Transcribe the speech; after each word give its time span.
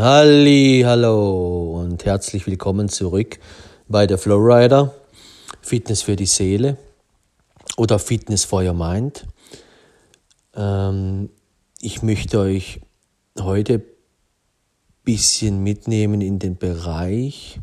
Halli, 0.00 0.82
hallo 0.86 1.78
und 1.78 2.06
herzlich 2.06 2.46
willkommen 2.46 2.88
zurück 2.88 3.38
bei 3.86 4.06
der 4.06 4.16
Flowrider 4.16 4.94
Fitness 5.60 6.00
für 6.00 6.16
die 6.16 6.24
Seele 6.24 6.78
oder 7.76 7.98
Fitness 7.98 8.46
for 8.46 8.62
your 8.62 8.72
Mind. 8.72 9.26
Ähm, 10.54 11.28
ich 11.82 12.00
möchte 12.00 12.38
euch 12.38 12.80
heute 13.38 13.74
ein 13.74 13.82
bisschen 15.04 15.62
mitnehmen 15.62 16.22
in 16.22 16.38
den 16.38 16.56
Bereich 16.56 17.60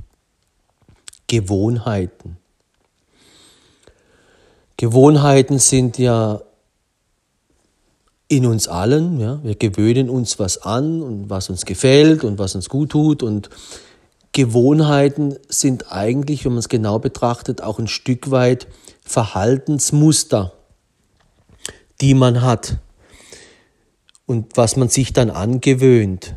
Gewohnheiten. 1.26 2.38
Gewohnheiten 4.78 5.58
sind 5.58 5.98
ja 5.98 6.44
in 8.28 8.46
uns 8.46 8.68
allen. 8.68 9.20
Ja? 9.20 9.40
Wir 9.44 9.56
gewöhnen 9.56 10.10
uns 10.10 10.40
was 10.40 10.62
an 10.62 11.02
und 11.02 11.30
was 11.30 11.50
uns 11.50 11.66
gefällt 11.66 12.24
und 12.24 12.40
was 12.40 12.56
uns 12.56 12.70
gut 12.70 12.90
tut. 12.90 13.24
Und 13.24 13.50
Gewohnheiten 14.34 15.36
sind 15.50 15.92
eigentlich, 15.92 16.46
wenn 16.46 16.52
man 16.52 16.60
es 16.60 16.70
genau 16.70 17.00
betrachtet, 17.00 17.62
auch 17.62 17.80
ein 17.80 17.88
Stück 17.88 18.32
weit 18.32 18.68
Verhaltensmuster, 19.02 20.54
die 22.02 22.14
man 22.14 22.42
hat 22.42 22.78
und 24.26 24.58
was 24.58 24.76
man 24.76 24.90
sich 24.90 25.14
dann 25.14 25.30
angewöhnt. 25.30 26.36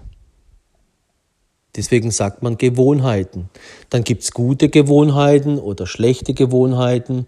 Deswegen 1.76 2.10
sagt 2.10 2.42
man 2.42 2.58
Gewohnheiten. 2.58 3.48
Dann 3.90 4.02
gibt 4.02 4.22
es 4.22 4.32
gute 4.32 4.68
Gewohnheiten 4.68 5.58
oder 5.58 5.86
schlechte 5.86 6.34
Gewohnheiten. 6.34 7.26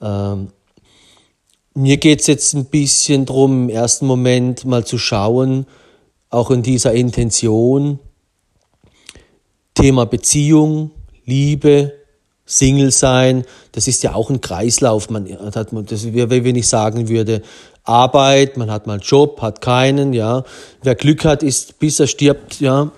Ähm, 0.00 0.48
mir 1.74 1.96
geht 1.96 2.20
es 2.20 2.28
jetzt 2.28 2.54
ein 2.54 2.66
bisschen 2.66 3.26
darum, 3.26 3.64
im 3.64 3.68
ersten 3.68 4.06
Moment 4.06 4.64
mal 4.64 4.84
zu 4.84 4.96
schauen, 4.96 5.66
auch 6.30 6.50
in 6.50 6.62
dieser 6.62 6.92
Intention, 6.92 7.98
Thema 9.74 10.06
Beziehung, 10.06 10.92
Liebe, 11.24 11.92
Single 12.46 12.90
sein, 12.90 13.44
das 13.72 13.88
ist 13.88 14.02
ja 14.02 14.14
auch 14.14 14.30
ein 14.30 14.40
Kreislauf. 14.40 15.10
Man 15.10 15.28
hat, 15.54 15.68
das 15.72 16.12
wäre, 16.12 16.30
wenn 16.30 16.56
ich 16.56 16.68
sagen 16.68 17.08
würde, 17.08 17.42
Arbeit, 17.82 18.56
man 18.56 18.70
hat 18.70 18.86
mal 18.86 18.94
einen 18.94 19.02
Job, 19.02 19.40
hat 19.40 19.60
keinen, 19.60 20.12
ja. 20.12 20.44
Wer 20.82 20.94
Glück 20.94 21.24
hat, 21.24 21.42
ist, 21.42 21.78
bis 21.78 22.00
er 22.00 22.06
stirbt, 22.06 22.60
ja, 22.60 22.92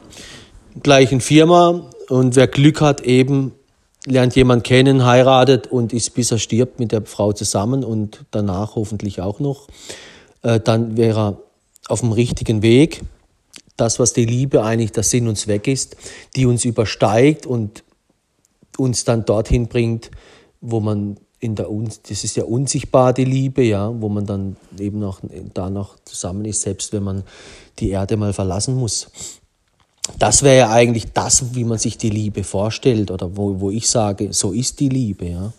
gleich 0.83 1.13
in 1.13 1.21
Firma. 1.21 1.91
Und 2.09 2.37
wer 2.37 2.47
Glück 2.47 2.81
hat, 2.81 3.03
eben 3.03 3.53
lernt 4.07 4.37
jemand 4.37 4.65
kennen, 4.65 5.05
heiratet 5.05 5.67
und 5.67 5.93
ist 5.93 6.15
bis 6.15 6.31
er 6.31 6.39
stirbt 6.39 6.79
mit 6.81 6.93
der 6.93 7.05
Frau 7.05 7.33
zusammen 7.33 7.85
und 7.85 8.25
danach 8.31 8.77
hoffentlich 8.77 9.21
auch 9.21 9.41
noch, 9.41 9.69
äh, 10.43 10.61
dann 10.61 10.97
wäre 10.97 11.21
er 11.21 11.39
auf 11.89 12.01
dem 12.01 12.12
richtigen 12.12 12.62
Weg. 12.62 13.03
Das, 13.77 13.99
was 13.99 14.15
die 14.15 14.25
Liebe 14.25 14.62
eigentlich 14.62 14.93
der 14.93 15.03
Sinn 15.03 15.29
und 15.29 15.37
Zweck 15.37 15.69
ist, 15.69 15.97
die 16.34 16.47
uns 16.47 16.65
übersteigt 16.65 17.47
und 17.47 17.84
uns 18.79 19.05
dann 19.05 19.25
dorthin 19.25 19.67
bringt, 19.67 20.11
wo 20.61 20.81
man 20.81 21.19
in 21.39 21.55
der, 21.55 21.69
das 22.09 22.25
ist 22.25 22.37
ja 22.37 22.45
unsichtbar, 22.45 23.12
die 23.12 23.25
Liebe, 23.25 23.62
ja, 23.62 23.93
wo 24.01 24.09
man 24.09 24.25
dann 24.25 24.57
eben 24.79 24.99
noch 24.99 25.21
danach 25.53 25.97
zusammen 26.05 26.47
ist, 26.47 26.62
selbst 26.62 26.93
wenn 26.95 27.03
man 27.03 27.25
die 27.79 27.91
Erde 27.91 28.17
mal 28.17 28.33
verlassen 28.33 28.77
muss 28.77 29.09
das 30.19 30.43
wäre 30.43 30.59
ja 30.59 30.71
eigentlich 30.71 31.12
das, 31.12 31.55
wie 31.55 31.65
man 31.65 31.79
sich 31.79 31.99
die 31.99 32.11
Liebe 32.11 32.45
vorstellt 32.45 33.11
oder 33.11 33.37
wo, 33.37 33.61
wo 33.61 33.71
ich 33.71 33.89
sage, 33.89 34.33
so 34.33 34.53
ist 34.53 34.81
die 34.81 34.89
Liebe. 34.89 35.27
Ja. 35.27 35.53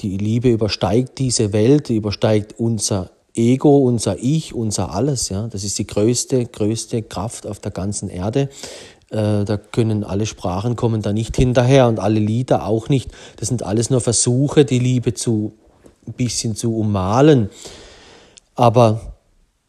Die 0.00 0.16
Liebe 0.16 0.50
übersteigt 0.50 1.18
diese 1.18 1.52
Welt, 1.52 1.90
übersteigt 1.90 2.54
unser 2.58 3.10
Ego, 3.34 3.78
unser 3.78 4.16
Ich, 4.18 4.54
unser 4.54 4.92
Alles. 4.92 5.28
Ja. 5.28 5.48
Das 5.48 5.64
ist 5.64 5.78
die 5.78 5.86
größte, 5.86 6.46
größte 6.46 7.02
Kraft 7.02 7.46
auf 7.46 7.60
der 7.60 7.72
ganzen 7.72 8.08
Erde. 8.08 8.48
Äh, 9.10 9.44
da 9.44 9.56
können 9.56 10.04
alle 10.04 10.26
Sprachen 10.26 10.76
kommen 10.76 11.02
da 11.02 11.12
nicht 11.12 11.36
hinterher 11.36 11.88
und 11.88 11.98
alle 11.98 12.20
Lieder 12.20 12.66
auch 12.66 12.88
nicht. 12.88 13.10
Das 13.36 13.48
sind 13.48 13.62
alles 13.62 13.90
nur 13.90 14.00
Versuche, 14.00 14.64
die 14.64 14.78
Liebe 14.78 15.14
zu 15.14 15.52
ein 16.06 16.14
bisschen 16.14 16.56
zu 16.56 16.76
ummalen. 16.76 17.50
Aber 18.54 19.00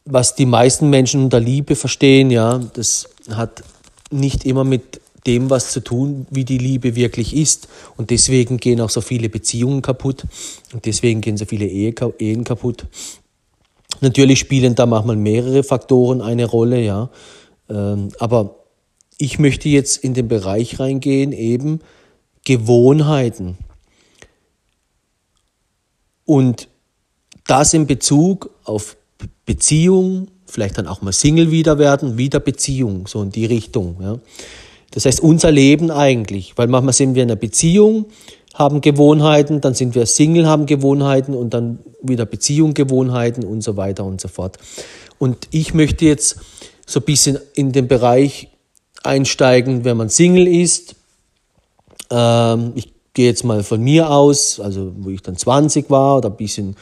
was 0.04 0.34
die 0.34 0.46
meisten 0.46 0.90
Menschen 0.90 1.24
unter 1.24 1.40
Liebe 1.40 1.76
verstehen, 1.76 2.30
ja, 2.30 2.58
das 2.58 3.08
hat 3.30 3.62
nicht 4.10 4.44
immer 4.44 4.64
mit 4.64 5.00
dem 5.26 5.50
was 5.50 5.72
zu 5.72 5.80
tun, 5.80 6.26
wie 6.30 6.44
die 6.44 6.58
Liebe 6.58 6.94
wirklich 6.96 7.36
ist. 7.36 7.68
Und 7.96 8.10
deswegen 8.10 8.56
gehen 8.56 8.80
auch 8.80 8.90
so 8.90 9.00
viele 9.00 9.28
Beziehungen 9.28 9.82
kaputt 9.82 10.24
und 10.72 10.86
deswegen 10.86 11.20
gehen 11.20 11.36
so 11.36 11.44
viele 11.44 11.66
Ehen 11.66 12.44
kaputt. 12.44 12.86
Natürlich 14.00 14.38
spielen 14.38 14.74
da 14.74 14.86
manchmal 14.86 15.16
mehrere 15.16 15.62
Faktoren 15.62 16.22
eine 16.22 16.46
Rolle, 16.46 16.80
ja. 16.80 17.10
Ähm, 17.68 18.08
aber 18.18 18.56
ich 19.18 19.38
möchte 19.38 19.68
jetzt 19.68 19.98
in 20.02 20.14
den 20.14 20.28
Bereich 20.28 20.80
reingehen, 20.80 21.32
eben 21.32 21.80
Gewohnheiten. 22.44 23.58
Und 26.24 26.68
das 27.46 27.74
in 27.74 27.86
Bezug 27.86 28.50
auf 28.64 28.96
Beziehung, 29.44 30.28
vielleicht 30.50 30.78
dann 30.78 30.86
auch 30.86 31.02
mal 31.02 31.12
Single 31.12 31.50
wieder 31.50 31.78
werden, 31.78 32.18
wieder 32.18 32.40
Beziehung, 32.40 33.06
so 33.06 33.22
in 33.22 33.30
die 33.30 33.46
Richtung. 33.46 33.96
Ja. 34.00 34.18
Das 34.90 35.04
heißt, 35.04 35.20
unser 35.20 35.50
Leben 35.50 35.90
eigentlich, 35.90 36.54
weil 36.56 36.66
manchmal 36.66 36.92
sind 36.92 37.14
wir 37.14 37.22
in 37.22 37.30
einer 37.30 37.36
Beziehung, 37.36 38.06
haben 38.54 38.80
Gewohnheiten, 38.80 39.60
dann 39.60 39.74
sind 39.74 39.94
wir 39.94 40.06
Single, 40.06 40.46
haben 40.46 40.66
Gewohnheiten 40.66 41.34
und 41.34 41.54
dann 41.54 41.78
wieder 42.02 42.26
Beziehung, 42.26 42.74
Gewohnheiten 42.74 43.44
und 43.44 43.62
so 43.62 43.76
weiter 43.76 44.04
und 44.04 44.20
so 44.20 44.28
fort. 44.28 44.58
Und 45.18 45.48
ich 45.50 45.74
möchte 45.74 46.04
jetzt 46.04 46.36
so 46.86 47.00
ein 47.00 47.04
bisschen 47.04 47.38
in 47.54 47.72
den 47.72 47.86
Bereich 47.86 48.48
einsteigen, 49.02 49.84
wenn 49.84 49.96
man 49.96 50.08
Single 50.08 50.48
ist. 50.48 50.96
Ähm, 52.10 52.72
ich 52.74 52.92
gehe 53.14 53.26
jetzt 53.26 53.44
mal 53.44 53.62
von 53.62 53.80
mir 53.80 54.10
aus, 54.10 54.58
also 54.58 54.92
wo 54.96 55.10
ich 55.10 55.22
dann 55.22 55.36
20 55.36 55.88
war 55.88 56.18
oder 56.18 56.30
ein 56.30 56.36
bisschen, 56.36 56.76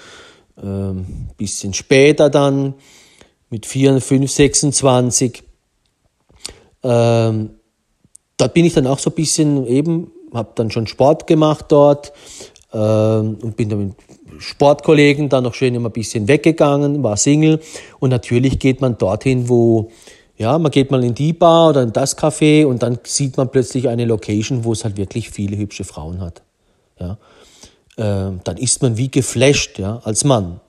ähm, 0.63 1.29
bisschen 1.37 1.75
später 1.75 2.31
dann 2.31 2.75
mit 3.51 3.67
4, 3.67 4.01
5, 4.01 4.31
26. 4.31 5.43
Ähm, 6.83 7.51
da 8.37 8.47
bin 8.47 8.65
ich 8.65 8.75
dann 8.75 8.87
auch 8.87 8.99
so 8.99 9.11
ein 9.11 9.15
bisschen 9.15 9.67
eben, 9.67 10.13
habe 10.33 10.53
dann 10.55 10.71
schon 10.71 10.87
Sport 10.87 11.27
gemacht 11.27 11.67
dort 11.69 12.13
ähm, 12.73 13.39
und 13.43 13.57
bin 13.57 13.69
dann 13.69 13.79
mit 13.89 13.97
Sportkollegen 14.39 15.29
dann 15.29 15.45
noch 15.45 15.55
schön 15.55 15.75
immer 15.75 15.89
ein 15.89 15.93
bisschen 15.93 16.29
weggegangen, 16.29 17.03
war 17.03 17.17
Single 17.17 17.61
und 17.99 18.11
natürlich 18.11 18.59
geht 18.59 18.81
man 18.81 18.97
dorthin, 18.99 19.49
wo 19.49 19.91
ja, 20.37 20.57
man 20.57 20.71
geht 20.71 20.93
mal 20.93 21.03
in 21.03 21.15
die 21.15 21.33
Bar 21.33 21.71
oder 21.71 21.83
in 21.83 21.93
das 21.93 22.17
Café 22.17 22.65
und 22.65 22.83
dann 22.83 23.01
sieht 23.03 23.37
man 23.37 23.51
plötzlich 23.51 23.89
eine 23.89 24.05
Location, 24.05 24.65
wo 24.65 24.73
es 24.73 24.85
halt 24.85 24.97
wirklich 24.97 25.31
viele 25.31 25.57
hübsche 25.57 25.83
Frauen 25.83 26.21
hat. 26.21 26.43
Ja, 27.01 27.19
ähm, 27.97 28.41
dann 28.45 28.57
ist 28.57 28.81
man 28.81 28.97
wie 28.97 29.11
geflasht, 29.11 29.79
ja, 29.81 30.01
als 30.05 30.23
Mann. 30.23 30.61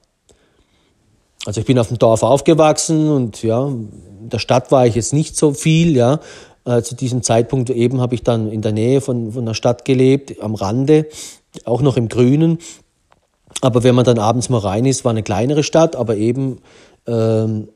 Also 1.45 1.61
ich 1.61 1.67
bin 1.67 1.79
auf 1.79 1.87
dem 1.87 1.97
Dorf 1.97 2.23
aufgewachsen 2.23 3.09
und 3.09 3.43
ja, 3.43 3.67
in 3.67 4.29
der 4.29 4.39
Stadt 4.39 4.71
war 4.71 4.85
ich 4.85 4.95
jetzt 4.95 5.13
nicht 5.13 5.37
so 5.37 5.53
viel, 5.53 5.95
ja. 5.95 6.19
Äh, 6.65 6.81
zu 6.81 6.95
diesem 6.95 7.23
Zeitpunkt 7.23 7.69
eben 7.69 8.01
habe 8.01 8.15
ich 8.15 8.23
dann 8.23 8.51
in 8.51 8.61
der 8.61 8.73
Nähe 8.73 9.01
von, 9.01 9.31
von 9.31 9.45
der 9.45 9.53
Stadt 9.53 9.85
gelebt, 9.85 10.41
am 10.41 10.55
Rande, 10.55 11.07
auch 11.65 11.81
noch 11.81 11.97
im 11.97 12.09
Grünen. 12.09 12.59
Aber 13.61 13.83
wenn 13.83 13.95
man 13.95 14.05
dann 14.05 14.19
abends 14.19 14.49
mal 14.49 14.59
rein 14.59 14.85
ist, 14.85 15.05
war 15.05 15.11
eine 15.11 15.23
kleinere 15.23 15.63
Stadt, 15.63 15.95
aber 15.95 16.17
eben 16.17 16.59
ähm, 17.07 17.69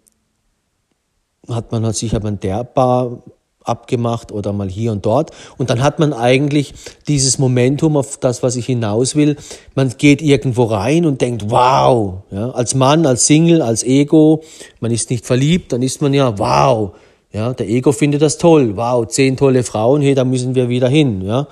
hat 1.50 1.72
man 1.72 1.86
halt 1.86 1.96
sich 1.96 2.16
an 2.16 2.40
der 2.40 2.64
Bar 2.64 3.24
abgemacht 3.64 4.32
oder 4.32 4.54
mal 4.54 4.70
hier 4.70 4.92
und 4.92 5.06
dort. 5.06 5.32
Und 5.58 5.70
dann 5.70 5.82
hat 5.82 6.00
man 6.00 6.14
eigentlich 6.14 6.74
dieses 7.08 7.40
Momentum 7.40 7.98
auf 7.98 8.18
das, 8.18 8.44
was 8.44 8.56
ich 8.56 8.66
hinaus 8.66 9.16
will. 9.16 9.38
Man 9.76 9.94
geht 9.98 10.22
irgendwo 10.22 10.66
rein 10.66 11.06
und 11.06 11.22
denkt, 11.22 11.50
wow, 11.50 12.24
ja, 12.32 12.52
als 12.52 12.76
Mann, 12.76 13.06
als 13.06 13.28
Single, 13.28 13.62
als 13.62 13.84
Ego, 13.84 14.42
man 14.80 14.92
ist 14.92 15.10
nicht 15.10 15.26
verliebt, 15.26 15.72
dann 15.72 15.82
ist 15.82 16.02
man 16.02 16.14
ja, 16.14 16.38
wow, 16.38 16.94
ja, 17.32 17.54
der 17.54 17.68
Ego 17.68 17.92
findet 17.92 18.22
das 18.22 18.38
toll, 18.38 18.78
wow, 18.78 19.08
zehn 19.08 19.38
tolle 19.38 19.64
Frauen, 19.64 20.02
hey, 20.02 20.14
da 20.14 20.24
müssen 20.24 20.54
wir 20.56 20.70
wieder 20.70 20.88
hin, 20.88 21.22
ja. 21.22 21.48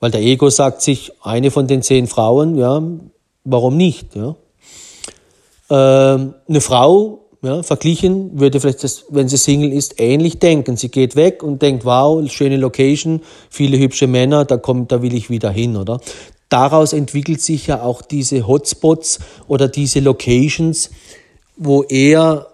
Weil 0.00 0.10
der 0.10 0.20
Ego 0.20 0.50
sagt 0.50 0.82
sich, 0.82 1.12
eine 1.22 1.50
von 1.50 1.66
den 1.66 1.82
zehn 1.82 2.08
Frauen, 2.08 2.58
ja, 2.58 2.82
warum 3.44 3.76
nicht, 3.76 4.16
ja. 4.16 4.34
Ähm, 5.70 6.34
eine 6.46 6.60
Frau 6.60 7.23
ja, 7.44 7.62
verglichen 7.62 8.40
würde 8.40 8.58
vielleicht, 8.58 8.82
das, 8.82 9.04
wenn 9.10 9.28
sie 9.28 9.36
Single 9.36 9.72
ist, 9.72 10.00
ähnlich 10.00 10.38
denken. 10.38 10.76
Sie 10.76 10.88
geht 10.88 11.14
weg 11.14 11.42
und 11.42 11.60
denkt, 11.60 11.84
wow, 11.84 12.26
schöne 12.30 12.56
Location, 12.56 13.20
viele 13.50 13.78
hübsche 13.78 14.06
Männer, 14.06 14.46
da 14.46 14.56
kommt, 14.56 14.90
da 14.92 15.02
will 15.02 15.14
ich 15.14 15.28
wieder 15.28 15.50
hin, 15.50 15.76
oder? 15.76 16.00
Daraus 16.48 16.92
entwickelt 16.92 17.42
sich 17.42 17.66
ja 17.66 17.82
auch 17.82 18.00
diese 18.00 18.46
Hotspots 18.46 19.18
oder 19.46 19.68
diese 19.68 20.00
Locations, 20.00 20.90
wo 21.56 21.82
eher 21.82 22.46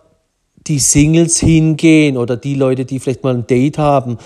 die 0.67 0.79
Singles 0.79 1.39
hingehen 1.39 2.17
oder 2.17 2.37
die 2.37 2.55
Leute, 2.55 2.85
die 2.85 2.99
vielleicht 2.99 3.23
mal 3.23 3.35
ein 3.35 3.47
Date 3.47 3.79
haben, 3.79 4.19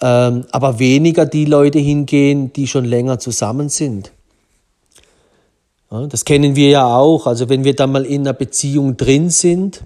ähm, 0.00 0.46
aber 0.50 0.78
weniger 0.80 1.26
die 1.26 1.44
Leute 1.44 1.78
hingehen, 1.78 2.52
die 2.52 2.66
schon 2.66 2.84
länger 2.84 3.20
zusammen 3.20 3.68
sind. 3.68 4.12
Ja, 5.90 6.06
das 6.06 6.24
kennen 6.24 6.56
wir 6.56 6.70
ja 6.70 6.96
auch. 6.96 7.26
Also 7.26 7.48
wenn 7.48 7.64
wir 7.64 7.74
da 7.74 7.86
mal 7.86 8.04
in 8.04 8.22
einer 8.22 8.32
Beziehung 8.32 8.96
drin 8.96 9.30
sind, 9.30 9.84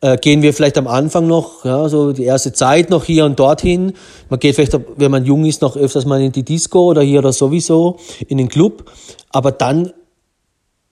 äh, 0.00 0.16
gehen 0.16 0.42
wir 0.42 0.52
vielleicht 0.52 0.78
am 0.78 0.86
Anfang 0.86 1.26
noch, 1.26 1.64
ja, 1.64 1.88
so 1.88 2.12
die 2.12 2.24
erste 2.24 2.52
Zeit 2.52 2.90
noch 2.90 3.04
hier 3.04 3.24
und 3.24 3.38
dorthin. 3.38 3.92
Man 4.28 4.38
geht 4.38 4.54
vielleicht, 4.54 4.78
wenn 4.96 5.10
man 5.10 5.24
jung 5.24 5.44
ist, 5.44 5.62
noch 5.62 5.76
öfters 5.76 6.04
mal 6.04 6.20
in 6.20 6.32
die 6.32 6.44
Disco 6.44 6.90
oder 6.90 7.02
hier 7.02 7.20
oder 7.20 7.32
sowieso 7.32 7.98
in 8.28 8.38
den 8.38 8.48
Club. 8.48 8.90
Aber 9.30 9.52
dann 9.52 9.92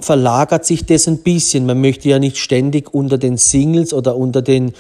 verlagert 0.00 0.64
sich 0.64 0.86
das 0.86 1.06
ein 1.06 1.18
bisschen. 1.18 1.66
Man 1.66 1.80
möchte 1.80 2.08
ja 2.08 2.18
nicht 2.18 2.38
ständig 2.38 2.92
unter 2.92 3.18
den 3.18 3.36
Singles 3.36 3.92
oder 3.92 4.16
unter 4.16 4.42
den 4.42 4.72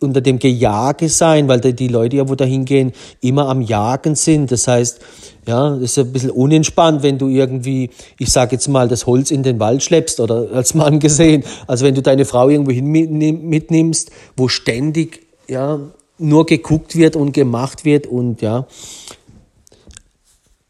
unter 0.00 0.20
dem 0.20 0.38
Gejage 0.38 1.08
sein, 1.08 1.48
weil 1.48 1.60
die 1.60 1.88
Leute 1.88 2.16
ja, 2.16 2.28
wo 2.28 2.34
da 2.34 2.44
hingehen, 2.44 2.92
immer 3.20 3.48
am 3.48 3.60
Jagen 3.60 4.14
sind. 4.14 4.52
Das 4.52 4.68
heißt, 4.68 5.00
ja, 5.46 5.76
ist 5.76 5.98
ein 5.98 6.12
bisschen 6.12 6.30
unentspannt, 6.30 7.02
wenn 7.02 7.18
du 7.18 7.28
irgendwie, 7.28 7.90
ich 8.18 8.30
sage 8.30 8.52
jetzt 8.52 8.68
mal, 8.68 8.88
das 8.88 9.06
Holz 9.06 9.30
in 9.30 9.42
den 9.42 9.58
Wald 9.58 9.82
schleppst 9.82 10.20
oder 10.20 10.48
als 10.52 10.74
Mann 10.74 11.00
gesehen. 11.00 11.42
Also 11.66 11.84
wenn 11.84 11.94
du 11.94 12.02
deine 12.02 12.24
Frau 12.24 12.48
irgendwo 12.48 12.70
hin 12.70 12.86
mitnimmst, 12.86 14.10
wo 14.36 14.48
ständig, 14.48 15.26
ja, 15.48 15.80
nur 16.18 16.46
geguckt 16.46 16.96
wird 16.96 17.16
und 17.16 17.32
gemacht 17.32 17.84
wird 17.84 18.06
und 18.06 18.42
ja. 18.42 18.66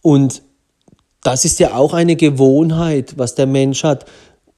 Und 0.02 0.42
das 1.22 1.44
ist 1.44 1.58
ja 1.58 1.74
auch 1.74 1.92
eine 1.92 2.16
Gewohnheit, 2.16 3.14
was 3.18 3.34
der 3.34 3.46
Mensch 3.46 3.82
hat, 3.82 4.06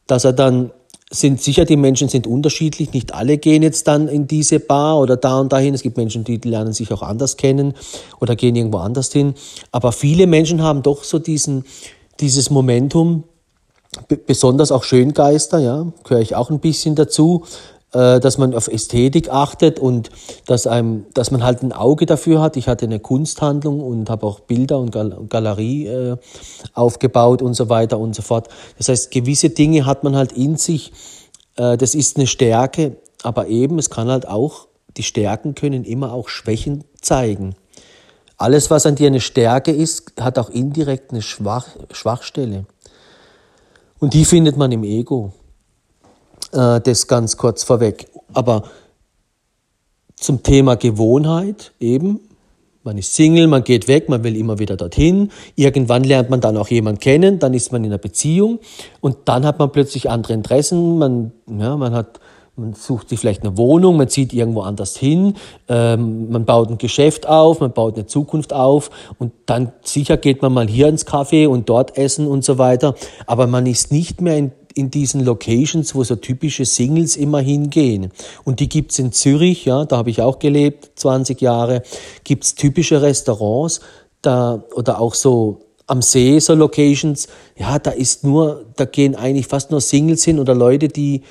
dass 0.07 0.25
er 0.25 0.33
dann 0.33 0.71
sind 1.11 1.43
sicher, 1.43 1.65
die 1.65 1.77
Menschen 1.77 2.09
sind 2.09 2.29
unterschiedlich. 2.29 2.93
Nicht 2.93 3.13
alle 3.13 3.37
gehen 3.37 3.63
jetzt 3.63 3.89
dann 3.89 4.07
in 4.07 4.29
diese 4.29 4.61
Bar 4.61 5.01
oder 5.01 5.17
da 5.17 5.41
und 5.41 5.53
dahin. 5.53 5.75
Es 5.75 5.83
gibt 5.83 5.97
Menschen, 5.97 6.23
die 6.23 6.37
lernen 6.37 6.73
sich 6.73 6.93
auch 6.93 7.03
anders 7.03 7.37
kennen 7.37 7.75
oder 8.21 8.37
gehen 8.37 8.55
irgendwo 8.55 8.79
anders 8.79 9.13
hin. 9.13 9.35
Aber 9.73 9.91
viele 9.91 10.29
Menschen 10.29 10.63
haben 10.63 10.83
doch 10.83 11.03
so 11.03 11.19
diesen, 11.19 11.65
dieses 12.21 12.51
Momentum, 12.51 13.25
besonders 14.25 14.71
auch 14.71 14.85
Schöngeister, 14.85 15.59
ja, 15.59 15.87
gehöre 16.05 16.23
ich 16.23 16.37
auch 16.37 16.51
ein 16.51 16.61
bisschen 16.61 16.95
dazu, 16.95 17.45
dass 17.93 18.39
man 18.39 18.55
auf 18.55 18.69
Ästhetik 18.69 19.31
achtet 19.31 19.81
und 19.81 20.11
dass, 20.47 20.67
einem, 20.69 21.07
dass 21.13 21.33
man 21.33 21.43
halt 21.43 21.63
ein 21.63 21.73
Auge 21.73 22.07
dafür 22.07 22.41
hat. 22.41 22.57
Ich 22.57 22.69
hatte 22.69 22.85
eine 22.85 23.01
Kunsthandlung 23.01 23.81
und 23.81 24.09
habe 24.09 24.27
auch 24.27 24.41
Bilder 24.41 24.79
und 24.79 24.93
Galerie 25.29 25.87
äh, 25.87 26.17
aufgebaut 26.73 27.43
und 27.43 27.55
so 27.55 27.69
weiter 27.69 27.99
und 27.99 28.15
so 28.15 28.23
fort. 28.23 28.49
Das 28.79 28.89
heißt, 28.89 29.11
gewisse 29.11 29.51
Dinge 29.51 29.87
hat 29.87 30.05
man 30.05 30.15
halt 30.15 30.33
in 30.33 30.57
sich. 30.57 30.93
Äh, 31.57 31.77
das 31.77 31.95
ist 31.95 32.17
eine 32.17 32.27
Stärke, 32.27 32.97
aber 33.23 33.49
eben, 33.49 33.79
es 33.79 33.91
kann 33.91 34.09
halt 34.09 34.29
auch, 34.29 34.69
die 34.97 35.03
Stärken 35.03 35.55
können 35.55 35.85
immer 35.85 36.13
auch 36.13 36.29
Schwächen 36.29 36.85
zeigen. 37.01 37.55
Alles, 38.37 38.71
was 38.71 38.87
an 38.87 38.95
dir 38.95 39.09
eine 39.09 39.21
Stärke 39.21 39.71
ist, 39.71 40.13
hat 40.19 40.39
auch 40.39 40.49
indirekt 40.49 41.11
eine 41.11 41.23
Schwach, 41.23 41.69
Schwachstelle. 41.91 42.65
Und 43.99 44.15
die 44.15 44.25
findet 44.25 44.57
man 44.57 44.73
im 44.73 44.83
Ego. 44.83 45.33
Äh, 46.53 46.81
das 46.81 47.07
ganz 47.07 47.37
kurz 47.37 47.63
vorweg. 47.65 48.09
Aber 48.33 48.65
zum 50.17 50.43
Thema 50.43 50.77
Gewohnheit 50.77 51.73
eben, 51.81 52.21
man 52.83 52.97
ist 52.99 53.15
Single, 53.15 53.47
man 53.47 53.63
geht 53.63 53.89
weg, 53.89 54.09
man 54.09 54.25
will 54.25 54.37
immer 54.37 54.59
wieder 54.59 54.77
dorthin. 54.77 55.31
Irgendwann 55.55 56.03
lernt 56.03 56.31
man 56.31 56.41
dann 56.41 56.57
auch 56.57 56.69
jemanden 56.69 57.01
kennen, 57.01 57.39
dann 57.39 57.55
ist 57.55 57.73
man 57.73 57.85
in 57.85 57.91
einer 57.91 57.99
Beziehung 57.99 58.59
und 59.01 59.17
dann 59.27 59.45
hat 59.45 59.59
man 59.59 59.71
plötzlich 59.71 60.09
andere 60.09 60.33
Interessen. 60.33 60.99
Man, 60.99 61.33
ja, 61.47 61.77
man 61.77 61.93
hat, 61.93 62.21
man 62.57 62.73
sucht 62.73 63.11
sich 63.11 63.21
vielleicht 63.21 63.43
eine 63.43 63.57
Wohnung, 63.59 63.99
man 63.99 64.09
zieht 64.09 64.33
irgendwo 64.33 64.63
anders 64.63 64.97
hin, 64.97 65.35
ähm, 65.69 66.31
man 66.31 66.47
baut 66.47 66.71
ein 66.71 66.79
Geschäft 66.79 67.29
auf, 67.29 67.61
man 67.61 67.73
baut 67.73 67.97
eine 67.97 68.07
Zukunft 68.07 68.55
auf 68.55 68.91
und 69.19 69.33
dann 69.45 69.73
sicher 69.83 70.17
geht 70.17 70.41
man 70.41 70.53
mal 70.53 70.67
hier 70.67 70.89
ins 70.89 71.07
Café 71.07 71.49
und 71.49 71.69
dort 71.69 71.99
essen 71.99 72.27
und 72.27 72.45
so 72.45 72.57
weiter. 72.57 72.95
Aber 73.27 73.47
man 73.47 73.67
ist 73.67 73.93
nicht 73.93 74.23
mehr 74.23 74.39
in 74.39 74.53
in 74.75 74.91
diesen 74.91 75.25
Locations, 75.25 75.95
wo 75.95 76.05
so 76.05 76.17
typische 76.17 76.65
Singles 76.65 77.17
immer 77.17 77.41
hingehen. 77.41 78.11
Und 78.45 78.61
die 78.61 78.69
gibt's 78.69 78.99
in 78.99 79.13
Zürich, 79.13 79.65
ja, 79.65 79.85
da 79.85 79.97
habe 79.97 80.11
ich 80.11 80.23
auch 80.23 80.39
gelebt, 80.39 80.91
20 80.97 81.41
Jahre, 81.41 81.83
gibt's 82.25 82.55
typische 82.55 83.03
Restaurants, 83.03 83.81
da, 84.23 84.63
oder 84.75 85.01
auch 85.01 85.15
so 85.15 85.61
am 85.87 86.03
See, 86.03 86.39
so 86.39 86.55
Locations, 86.55 87.29
ja, 87.57 87.79
da 87.79 87.91
ist 87.91 88.23
nur, 88.23 88.65
da 88.77 88.85
gehen 88.85 89.17
eigentlich 89.17 89.49
fast 89.49 89.71
nur 89.71 89.81
Singles 89.81 90.25
hin 90.25 90.39
oder 90.39 90.55
Leute, 90.55 90.89
die, 90.89 91.23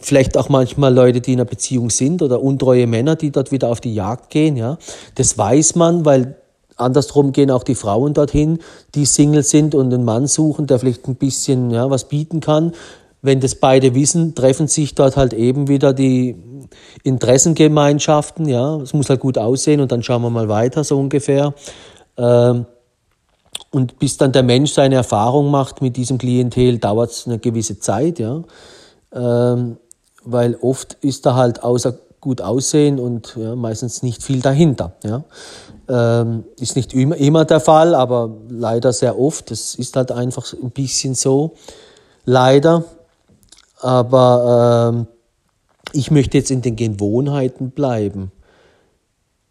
vielleicht 0.00 0.36
auch 0.36 0.48
manchmal 0.48 0.94
Leute, 0.94 1.20
die 1.20 1.32
in 1.32 1.40
einer 1.40 1.48
Beziehung 1.48 1.90
sind 1.90 2.22
oder 2.22 2.42
untreue 2.42 2.86
Männer, 2.86 3.16
die 3.16 3.30
dort 3.30 3.52
wieder 3.52 3.68
auf 3.68 3.80
die 3.80 3.94
Jagd 3.94 4.30
gehen, 4.30 4.56
ja. 4.56 4.78
Das 5.14 5.36
weiß 5.36 5.74
man, 5.74 6.04
weil 6.04 6.36
Andersrum 6.76 7.32
gehen 7.32 7.50
auch 7.50 7.62
die 7.62 7.74
Frauen 7.74 8.14
dorthin, 8.14 8.58
die 8.94 9.06
Single 9.06 9.42
sind 9.42 9.74
und 9.74 9.92
einen 9.92 10.04
Mann 10.04 10.26
suchen, 10.26 10.66
der 10.66 10.78
vielleicht 10.78 11.08
ein 11.08 11.16
bisschen 11.16 11.70
ja, 11.70 11.90
was 11.90 12.08
bieten 12.08 12.40
kann. 12.40 12.72
Wenn 13.22 13.40
das 13.40 13.56
beide 13.56 13.94
wissen, 13.94 14.34
treffen 14.34 14.68
sich 14.68 14.94
dort 14.94 15.16
halt 15.16 15.32
eben 15.32 15.68
wieder 15.68 15.92
die 15.92 16.36
Interessengemeinschaften. 17.02 18.46
Ja, 18.46 18.76
es 18.76 18.92
muss 18.92 19.08
halt 19.08 19.20
gut 19.20 19.38
aussehen 19.38 19.80
und 19.80 19.90
dann 19.90 20.02
schauen 20.02 20.22
wir 20.22 20.30
mal 20.30 20.48
weiter 20.48 20.84
so 20.84 20.98
ungefähr. 20.98 21.54
Ähm, 22.18 22.66
und 23.70 23.98
bis 23.98 24.16
dann 24.16 24.32
der 24.32 24.42
Mensch 24.42 24.72
seine 24.72 24.94
Erfahrung 24.96 25.50
macht 25.50 25.82
mit 25.82 25.96
diesem 25.96 26.18
Klientel, 26.18 26.78
dauert 26.78 27.10
es 27.10 27.26
eine 27.26 27.38
gewisse 27.38 27.78
Zeit, 27.80 28.18
ja. 28.18 28.42
Ähm, 29.12 29.78
weil 30.24 30.56
oft 30.60 30.94
ist 31.00 31.24
da 31.24 31.34
halt 31.34 31.62
außer 31.62 31.98
gut 32.26 32.42
aussehen 32.42 32.98
und 32.98 33.36
ja, 33.36 33.54
meistens 33.54 34.02
nicht 34.02 34.20
viel 34.20 34.40
dahinter. 34.40 34.96
Ja. 35.04 35.22
Ähm, 35.88 36.42
ist 36.58 36.74
nicht 36.74 36.92
immer, 36.92 37.16
immer 37.16 37.44
der 37.44 37.60
Fall, 37.60 37.94
aber 37.94 38.34
leider 38.48 38.92
sehr 38.92 39.16
oft. 39.16 39.52
Das 39.52 39.76
ist 39.76 39.94
halt 39.94 40.10
einfach 40.10 40.52
ein 40.52 40.72
bisschen 40.72 41.14
so. 41.14 41.54
Leider. 42.24 42.82
Aber 43.80 44.92
ähm, 44.92 45.06
ich 45.92 46.10
möchte 46.10 46.36
jetzt 46.36 46.50
in 46.50 46.62
den 46.62 46.74
Gewohnheiten 46.74 47.70
bleiben. 47.70 48.32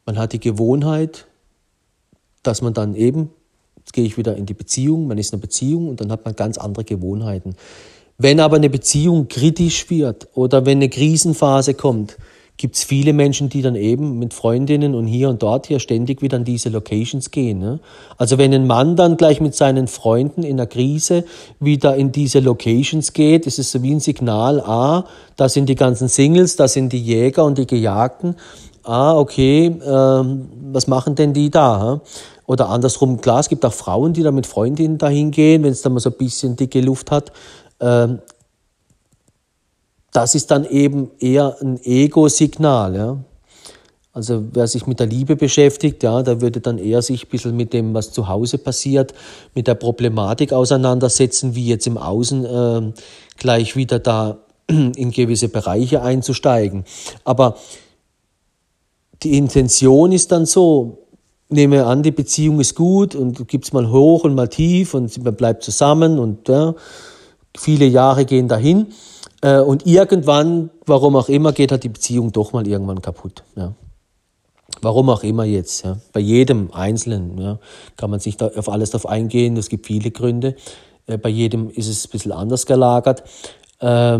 Man 0.05 0.17
hat 0.17 0.33
die 0.33 0.41
Gewohnheit, 0.41 1.27
dass 2.43 2.61
man 2.61 2.73
dann 2.73 2.95
eben, 2.95 3.29
jetzt 3.77 3.93
gehe 3.93 4.03
ich 4.03 4.17
wieder 4.17 4.35
in 4.35 4.45
die 4.45 4.53
Beziehung, 4.53 5.07
man 5.07 5.17
ist 5.17 5.31
in 5.31 5.37
einer 5.37 5.43
Beziehung 5.43 5.87
und 5.87 6.01
dann 6.01 6.11
hat 6.11 6.25
man 6.25 6.35
ganz 6.35 6.57
andere 6.57 6.83
Gewohnheiten. 6.83 7.55
Wenn 8.17 8.41
aber 8.41 8.57
eine 8.57 8.69
Beziehung 8.69 9.29
kritisch 9.29 9.89
wird 9.89 10.27
oder 10.33 10.65
wenn 10.65 10.79
eine 10.79 10.89
Krisenphase 10.89 11.73
kommt, 11.73 12.17
gibt 12.57 12.75
es 12.75 12.83
viele 12.83 13.11
Menschen, 13.11 13.49
die 13.49 13.61
dann 13.61 13.75
eben 13.75 14.17
mit 14.17 14.33
Freundinnen 14.33 14.95
und 14.95 15.07
hier 15.07 15.29
und 15.29 15.43
dort 15.43 15.67
hier 15.67 15.79
ständig 15.79 16.21
wieder 16.21 16.37
an 16.37 16.45
diese 16.45 16.69
Locations 16.69 17.31
gehen. 17.31 17.59
Ne? 17.59 17.79
Also 18.17 18.37
wenn 18.37 18.53
ein 18.53 18.65
Mann 18.65 18.95
dann 18.95 19.17
gleich 19.17 19.41
mit 19.41 19.55
seinen 19.55 19.87
Freunden 19.87 20.43
in 20.43 20.57
der 20.57 20.67
Krise 20.67 21.25
wieder 21.59 21.95
in 21.95 22.11
diese 22.11 22.39
Locations 22.39 23.11
geht, 23.13 23.45
ist 23.45 23.59
es 23.59 23.71
so 23.71 23.83
wie 23.83 23.91
ein 23.91 23.99
Signal, 23.99 24.61
ah, 24.61 25.05
da 25.35 25.49
sind 25.49 25.67
die 25.67 25.75
ganzen 25.75 26.07
Singles, 26.07 26.55
da 26.55 26.67
sind 26.67 26.93
die 26.93 27.01
Jäger 27.01 27.43
und 27.43 27.57
die 27.57 27.67
Gejagten. 27.67 28.35
Ah, 28.83 29.17
okay, 29.17 29.75
ähm, 29.85 30.49
was 30.71 30.87
machen 30.87 31.15
denn 31.15 31.33
die 31.33 31.49
da? 31.49 32.01
Oder 32.45 32.69
andersrum, 32.69 33.19
klar, 33.19 33.39
es 33.39 33.49
gibt 33.49 33.65
auch 33.65 33.73
Frauen, 33.73 34.13
die 34.13 34.23
da 34.23 34.31
mit 34.31 34.45
Freundinnen 34.45 34.97
dahin 34.97 35.31
gehen, 35.31 35.63
wenn 35.63 35.71
es 35.71 35.81
da 35.81 35.89
mal 35.89 35.99
so 35.99 36.11
ein 36.11 36.17
bisschen 36.17 36.55
dicke 36.55 36.79
Luft 36.79 37.11
hat. 37.11 37.31
Ähm, 37.79 38.19
das 40.15 40.33
ist 40.33 40.49
dann 40.51 40.65
eben 40.65 41.11
eher 41.19 41.57
ein 41.61 41.77
Ego-Signal. 41.83 42.95
Ja? 42.95 43.17
Also 44.13 44.45
wer 44.53 44.65
sich 44.65 44.87
mit 44.87 45.01
der 45.01 45.07
Liebe 45.07 45.35
beschäftigt, 45.35 46.01
ja, 46.03 46.23
der 46.23 46.39
würde 46.39 46.61
dann 46.61 46.77
eher 46.77 47.01
sich 47.01 47.25
ein 47.25 47.29
bisschen 47.29 47.57
mit 47.57 47.73
dem, 47.73 47.93
was 47.93 48.13
zu 48.13 48.29
Hause 48.29 48.57
passiert, 48.57 49.13
mit 49.55 49.67
der 49.67 49.75
Problematik 49.75 50.53
auseinandersetzen, 50.53 51.53
wie 51.53 51.67
jetzt 51.67 51.85
im 51.85 51.97
Außen 51.97 52.45
äh, 52.45 52.93
gleich 53.37 53.75
wieder 53.75 53.99
da 53.99 54.37
in 54.67 55.11
gewisse 55.11 55.49
Bereiche 55.49 56.01
einzusteigen. 56.01 56.85
Aber 57.25 57.57
die 59.21 59.37
Intention 59.37 60.13
ist 60.13 60.31
dann 60.31 60.45
so, 60.45 60.99
nehme 61.49 61.85
an, 61.85 62.03
die 62.03 62.11
Beziehung 62.11 62.61
ist 62.61 62.75
gut 62.75 63.15
und 63.15 63.49
gibst 63.49 63.73
mal 63.73 63.89
hoch 63.91 64.23
und 64.23 64.33
mal 64.33 64.47
tief 64.47 64.93
und 64.93 65.21
man 65.25 65.35
bleibt 65.35 65.63
zusammen 65.63 66.19
und 66.19 66.47
ja, 66.47 66.73
viele 67.57 67.85
Jahre 67.85 68.23
gehen 68.23 68.47
dahin. 68.47 68.87
Äh, 69.41 69.59
und 69.59 69.85
irgendwann, 69.85 70.69
warum 70.85 71.15
auch 71.15 71.29
immer, 71.29 71.51
geht 71.53 71.71
halt 71.71 71.83
die 71.83 71.89
Beziehung 71.89 72.31
doch 72.31 72.53
mal 72.53 72.67
irgendwann 72.67 73.01
kaputt. 73.01 73.43
Ja. 73.55 73.73
Warum 74.81 75.09
auch 75.09 75.23
immer 75.23 75.45
jetzt. 75.45 75.85
Ja. 75.85 75.97
Bei 76.13 76.19
jedem 76.19 76.71
Einzelnen 76.71 77.37
ja, 77.37 77.59
kann 77.97 78.09
man 78.09 78.19
sich 78.19 78.37
da 78.37 78.47
auf 78.55 78.69
alles 78.69 78.91
darauf 78.91 79.07
eingehen. 79.07 79.57
Es 79.57 79.69
gibt 79.69 79.87
viele 79.87 80.11
Gründe. 80.11 80.55
Äh, 81.07 81.17
bei 81.17 81.29
jedem 81.29 81.69
ist 81.69 81.87
es 81.87 82.05
ein 82.05 82.11
bisschen 82.11 82.31
anders 82.31 82.65
gelagert. 82.65 83.23
Äh, 83.79 84.19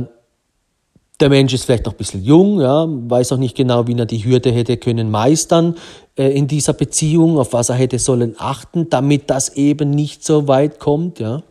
der 1.19 1.29
Mensch 1.29 1.53
ist 1.53 1.63
vielleicht 1.63 1.86
noch 1.86 1.93
ein 1.93 1.98
bisschen 1.98 2.24
jung, 2.24 2.60
ja, 2.60 2.86
weiß 2.88 3.31
auch 3.31 3.38
nicht 3.38 3.55
genau, 3.55 3.88
wie 3.88 3.98
er 3.98 4.05
die 4.05 4.25
Hürde 4.25 4.51
hätte 4.51 4.75
können 4.75 5.10
meistern 5.10 5.75
äh, 6.17 6.29
in 6.38 6.48
dieser 6.48 6.74
Beziehung, 6.74 7.39
auf 7.39 7.53
was 7.53 7.69
er 7.69 7.75
hätte 7.75 8.00
sollen 8.00 8.36
achten, 8.38 8.89
damit 8.89 9.29
das 9.29 9.55
eben 9.55 9.91
nicht 9.91 10.25
so 10.25 10.48
weit 10.48 10.79
kommt, 10.79 11.19
ja. 11.19 11.43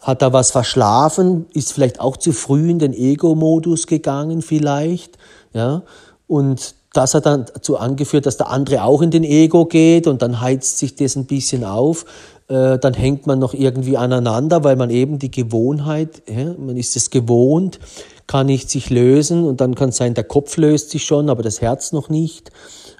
Hat 0.00 0.22
er 0.22 0.32
was 0.32 0.50
verschlafen? 0.50 1.46
Ist 1.52 1.72
vielleicht 1.72 2.00
auch 2.00 2.16
zu 2.16 2.32
früh 2.32 2.70
in 2.70 2.78
den 2.78 2.94
Ego-Modus 2.94 3.86
gegangen 3.86 4.42
vielleicht? 4.42 5.18
Ja. 5.52 5.82
Und 6.26 6.74
das 6.92 7.14
hat 7.14 7.26
dann 7.26 7.46
dazu 7.52 7.76
angeführt, 7.76 8.26
dass 8.26 8.36
der 8.36 8.48
andere 8.48 8.82
auch 8.84 9.02
in 9.02 9.10
den 9.10 9.24
Ego 9.24 9.66
geht 9.66 10.06
und 10.06 10.22
dann 10.22 10.40
heizt 10.40 10.78
sich 10.78 10.96
das 10.96 11.16
ein 11.16 11.26
bisschen 11.26 11.64
auf. 11.64 12.04
Äh, 12.48 12.78
dann 12.78 12.94
hängt 12.94 13.26
man 13.26 13.38
noch 13.38 13.54
irgendwie 13.54 13.96
aneinander, 13.96 14.64
weil 14.64 14.76
man 14.76 14.90
eben 14.90 15.18
die 15.18 15.30
Gewohnheit, 15.30 16.22
ja, 16.28 16.54
man 16.58 16.76
ist 16.76 16.96
es 16.96 17.10
gewohnt, 17.10 17.78
kann 18.26 18.46
nicht 18.46 18.70
sich 18.70 18.90
lösen 18.90 19.44
und 19.44 19.60
dann 19.60 19.74
kann 19.74 19.90
es 19.90 19.96
sein, 19.96 20.14
der 20.14 20.24
Kopf 20.24 20.56
löst 20.56 20.90
sich 20.90 21.04
schon, 21.04 21.30
aber 21.30 21.42
das 21.42 21.60
Herz 21.60 21.92
noch 21.92 22.08
nicht. 22.08 22.50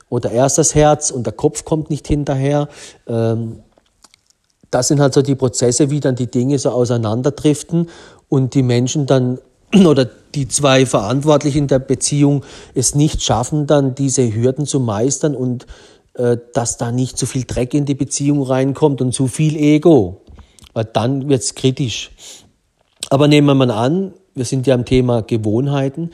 Oder 0.08 0.32
erst 0.32 0.58
das 0.58 0.74
Herz 0.74 1.10
und 1.10 1.24
der 1.24 1.32
Kopf 1.32 1.64
kommt 1.64 1.88
nicht 1.88 2.06
hinterher. 2.06 2.68
Ähm, 3.06 3.60
das 4.70 4.88
sind 4.88 5.00
halt 5.00 5.14
so 5.14 5.22
die 5.22 5.34
Prozesse, 5.34 5.90
wie 5.90 6.00
dann 6.00 6.16
die 6.16 6.30
Dinge 6.30 6.58
so 6.58 6.70
auseinanderdriften 6.70 7.88
und 8.28 8.54
die 8.54 8.62
Menschen 8.62 9.06
dann 9.06 9.38
oder 9.74 10.08
die 10.34 10.48
zwei 10.48 10.86
Verantwortlichen 10.86 11.66
der 11.66 11.80
Beziehung 11.80 12.44
es 12.74 12.94
nicht 12.94 13.22
schaffen, 13.22 13.66
dann 13.66 13.94
diese 13.94 14.32
Hürden 14.32 14.66
zu 14.66 14.80
meistern 14.80 15.34
und 15.34 15.66
äh, 16.14 16.36
dass 16.54 16.76
da 16.76 16.92
nicht 16.92 17.18
zu 17.18 17.26
viel 17.26 17.44
Dreck 17.44 17.74
in 17.74 17.84
die 17.84 17.94
Beziehung 17.94 18.42
reinkommt 18.42 19.00
und 19.00 19.12
zu 19.12 19.26
viel 19.26 19.56
Ego. 19.56 20.22
Weil 20.72 20.84
dann 20.84 21.28
wird 21.28 21.42
es 21.42 21.54
kritisch. 21.54 22.10
Aber 23.08 23.26
nehmen 23.26 23.46
wir 23.48 23.54
mal 23.54 23.70
an, 23.70 24.12
wir 24.34 24.44
sind 24.44 24.66
ja 24.66 24.74
am 24.74 24.84
Thema 24.84 25.22
Gewohnheiten, 25.22 26.10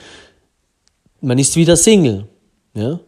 man 1.20 1.38
ist 1.38 1.56
wieder 1.56 1.76
Single. 1.76 2.26
Ja? 2.74 3.00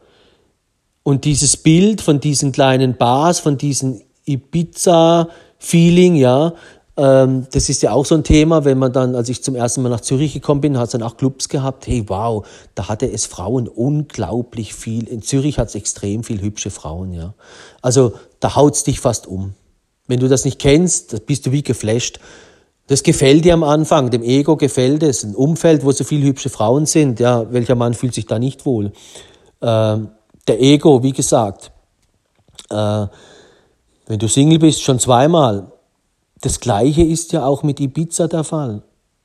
Und 1.02 1.24
dieses 1.24 1.56
Bild 1.56 2.00
von 2.00 2.20
diesen 2.20 2.52
kleinen 2.52 2.96
Bars, 2.96 3.40
von 3.40 3.56
diesen 3.56 4.02
Ibiza-Feeling, 4.28 6.16
ja, 6.16 6.52
ähm, 6.98 7.46
das 7.52 7.68
ist 7.68 7.80
ja 7.82 7.92
auch 7.92 8.04
so 8.04 8.16
ein 8.16 8.24
Thema, 8.24 8.64
wenn 8.64 8.76
man 8.76 8.92
dann, 8.92 9.14
als 9.14 9.28
ich 9.28 9.42
zum 9.42 9.54
ersten 9.54 9.82
Mal 9.82 9.88
nach 9.88 10.00
Zürich 10.00 10.34
gekommen 10.34 10.60
bin, 10.60 10.76
hat 10.76 10.86
es 10.86 10.92
dann 10.92 11.04
auch 11.04 11.16
Clubs 11.16 11.48
gehabt. 11.48 11.86
Hey, 11.86 12.04
wow, 12.08 12.44
da 12.74 12.88
hatte 12.88 13.10
es 13.10 13.24
Frauen 13.24 13.68
unglaublich 13.68 14.74
viel. 14.74 15.06
In 15.06 15.22
Zürich 15.22 15.60
hat 15.60 15.68
es 15.68 15.76
extrem 15.76 16.24
viel 16.24 16.42
hübsche 16.42 16.70
Frauen, 16.70 17.12
ja. 17.12 17.34
Also 17.82 18.14
da 18.40 18.56
haut's 18.56 18.82
dich 18.82 18.98
fast 18.98 19.28
um. 19.28 19.54
Wenn 20.08 20.18
du 20.18 20.26
das 20.26 20.44
nicht 20.44 20.58
kennst, 20.58 21.24
bist 21.26 21.46
du 21.46 21.52
wie 21.52 21.62
geflasht. 21.62 22.18
Das 22.88 23.04
gefällt 23.04 23.44
dir 23.44 23.54
am 23.54 23.62
Anfang, 23.62 24.10
dem 24.10 24.24
Ego 24.24 24.56
gefällt 24.56 25.04
es. 25.04 25.22
Ein 25.22 25.36
Umfeld, 25.36 25.84
wo 25.84 25.92
so 25.92 26.02
viele 26.02 26.26
hübsche 26.26 26.48
Frauen 26.48 26.84
sind, 26.86 27.20
ja, 27.20 27.52
welcher 27.52 27.76
Mann 27.76 27.94
fühlt 27.94 28.14
sich 28.14 28.26
da 28.26 28.40
nicht 28.40 28.66
wohl? 28.66 28.92
Ähm, 29.62 30.08
der 30.48 30.60
Ego, 30.60 31.02
wie 31.04 31.12
gesagt, 31.12 31.70
äh, 32.70 33.06
wenn 34.08 34.18
du 34.18 34.26
Single 34.26 34.58
bist, 34.58 34.82
schon 34.82 34.98
zweimal, 34.98 35.70
das 36.40 36.60
Gleiche 36.60 37.02
ist 37.02 37.32
ja 37.32 37.44
auch 37.44 37.62
mit 37.62 37.78
Ibiza 37.78 38.26
der 38.26 38.42
Fall. 38.42 38.82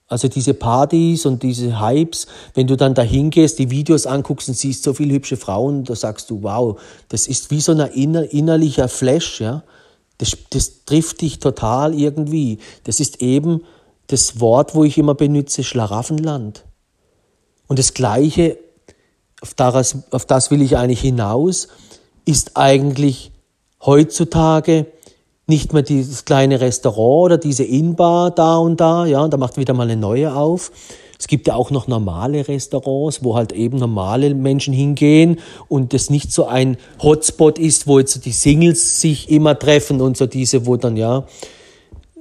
Also 0.07 0.27
diese 0.27 0.53
Partys 0.53 1.25
und 1.25 1.41
diese 1.41 1.79
Hypes, 1.79 2.27
wenn 2.53 2.67
du 2.67 2.75
dann 2.75 2.93
dahin 2.93 3.29
gehst, 3.29 3.57
die 3.59 3.71
Videos 3.71 4.05
anguckst 4.05 4.49
und 4.49 4.55
siehst 4.55 4.83
so 4.83 4.93
viele 4.93 5.13
hübsche 5.13 5.37
Frauen, 5.37 5.85
da 5.85 5.95
sagst 5.95 6.29
du, 6.29 6.43
wow, 6.43 6.79
das 7.07 7.27
ist 7.27 7.49
wie 7.49 7.61
so 7.61 7.71
ein 7.71 7.79
inner, 7.79 8.31
innerlicher 8.31 8.89
Flash, 8.89 9.41
ja. 9.41 9.63
Das, 10.19 10.37
das 10.51 10.85
trifft 10.85 11.21
dich 11.21 11.39
total 11.39 11.97
irgendwie. 11.97 12.59
Das 12.83 12.99
ist 12.99 13.21
eben 13.21 13.63
das 14.07 14.39
Wort, 14.39 14.75
wo 14.75 14.83
ich 14.83 14.97
immer 14.97 15.15
benutze, 15.15 15.63
Schlaraffenland. 15.63 16.65
Und 17.67 17.79
das 17.79 17.93
Gleiche, 17.93 18.59
auf 19.41 19.53
das, 19.55 19.97
auf 20.11 20.25
das 20.25 20.51
will 20.51 20.61
ich 20.61 20.77
eigentlich 20.77 21.01
hinaus, 21.01 21.69
ist 22.25 22.55
eigentlich 22.55 23.32
heutzutage 23.85 24.87
nicht 25.45 25.73
mehr 25.73 25.83
dieses 25.83 26.25
kleine 26.25 26.61
Restaurant 26.61 27.25
oder 27.25 27.37
diese 27.37 27.63
Inbar 27.63 28.31
da 28.31 28.57
und 28.57 28.79
da, 28.79 29.05
ja, 29.05 29.27
da 29.27 29.37
macht 29.37 29.57
wieder 29.57 29.73
mal 29.73 29.83
eine 29.83 29.97
neue 29.97 30.33
auf. 30.33 30.71
Es 31.19 31.27
gibt 31.27 31.47
ja 31.47 31.55
auch 31.55 31.71
noch 31.71 31.87
normale 31.87 32.47
Restaurants, 32.47 33.23
wo 33.23 33.35
halt 33.35 33.51
eben 33.53 33.77
normale 33.77 34.33
Menschen 34.33 34.73
hingehen 34.73 35.39
und 35.67 35.93
das 35.93 36.09
nicht 36.09 36.33
so 36.33 36.47
ein 36.47 36.77
Hotspot 37.01 37.59
ist, 37.59 37.87
wo 37.87 37.99
jetzt 37.99 38.25
die 38.25 38.31
Singles 38.31 38.99
sich 38.99 39.29
immer 39.29 39.57
treffen 39.57 40.01
und 40.01 40.17
so 40.17 40.25
diese, 40.25 40.65
wo 40.65 40.75
dann 40.75 40.97
ja, 40.97 41.25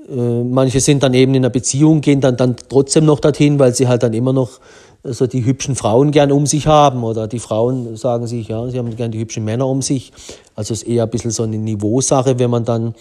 äh, 0.09 0.45
manche 0.45 0.81
sind 0.81 1.02
dann 1.02 1.14
eben 1.14 1.35
in 1.35 1.42
einer 1.42 1.50
Beziehung, 1.50 2.00
gehen 2.00 2.21
dann, 2.21 2.37
dann 2.37 2.57
trotzdem 2.69 3.04
noch 3.04 3.21
dorthin, 3.21 3.59
weil 3.59 3.75
sie 3.75 3.88
halt 3.88 4.02
dann 4.02 4.12
immer 4.14 4.33
noch 4.33 4.61
also 5.04 5.26
die 5.26 5.44
hübschen 5.44 5.75
Frauen 5.75 6.12
gern 6.12 6.30
um 6.30 6.47
sich 6.47 6.66
haben 6.66 7.02
oder 7.02 7.26
die 7.26 7.40
Frauen 7.40 7.97
sagen 7.97 8.26
sich, 8.26 8.49
ja, 8.49 8.68
sie 8.68 8.78
haben 8.78 8.94
gern 8.94 9.11
die 9.11 9.18
hübschen 9.18 9.44
Männer 9.44 9.66
um 9.66 9.82
sich. 9.82 10.12
Also 10.54 10.75
es 10.75 10.82
ist 10.82 10.88
eher 10.88 11.04
ein 11.04 11.11
bisschen 11.11 11.32
so 11.32 11.42
eine 11.42 11.59
Niveausache, 11.59 12.38
wenn 12.38 12.50
man 12.50 12.64
dann 12.64 12.94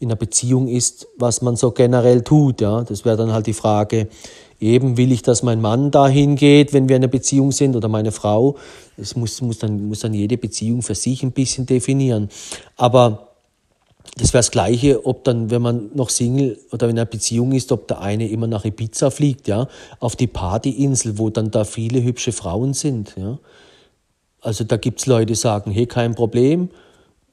in 0.00 0.08
einer 0.08 0.16
Beziehung 0.16 0.68
ist, 0.68 1.08
was 1.18 1.42
man 1.42 1.56
so 1.56 1.72
generell 1.72 2.22
tut. 2.22 2.60
Ja, 2.60 2.82
das 2.82 3.04
wäre 3.04 3.16
dann 3.16 3.32
halt 3.32 3.46
die 3.46 3.54
Frage, 3.54 4.08
eben 4.60 4.96
will 4.96 5.10
ich, 5.10 5.22
dass 5.22 5.42
mein 5.42 5.60
Mann 5.60 5.90
dahin 5.90 6.36
geht, 6.36 6.72
wenn 6.72 6.88
wir 6.88 6.96
in 6.96 7.02
einer 7.02 7.10
Beziehung 7.10 7.50
sind 7.50 7.74
oder 7.74 7.88
meine 7.88 8.12
Frau. 8.12 8.56
Das 8.96 9.16
muss, 9.16 9.40
muss, 9.40 9.58
dann, 9.58 9.88
muss 9.88 10.00
dann 10.00 10.14
jede 10.14 10.36
Beziehung 10.36 10.82
für 10.82 10.94
sich 10.94 11.22
ein 11.22 11.32
bisschen 11.32 11.66
definieren. 11.66 12.28
Aber 12.76 13.27
das 14.16 14.32
wäre 14.32 14.40
das 14.40 14.50
Gleiche, 14.50 15.06
ob 15.06 15.24
dann, 15.24 15.50
wenn 15.50 15.62
man 15.62 15.90
noch 15.94 16.10
Single 16.10 16.58
oder 16.72 16.88
in 16.88 16.98
einer 16.98 17.06
Beziehung 17.06 17.52
ist, 17.52 17.70
ob 17.72 17.88
der 17.88 18.00
eine 18.00 18.28
immer 18.28 18.46
nach 18.46 18.64
Ibiza 18.64 19.10
fliegt, 19.10 19.48
ja, 19.48 19.68
auf 20.00 20.16
die 20.16 20.26
Partyinsel, 20.26 21.18
wo 21.18 21.30
dann 21.30 21.50
da 21.50 21.64
viele 21.64 22.02
hübsche 22.02 22.32
Frauen 22.32 22.74
sind, 22.74 23.14
ja. 23.16 23.38
Also 24.40 24.64
da 24.64 24.76
gibt's 24.76 25.06
Leute, 25.06 25.26
die 25.26 25.34
sagen, 25.34 25.72
hey, 25.72 25.86
kein 25.86 26.14
Problem, 26.14 26.70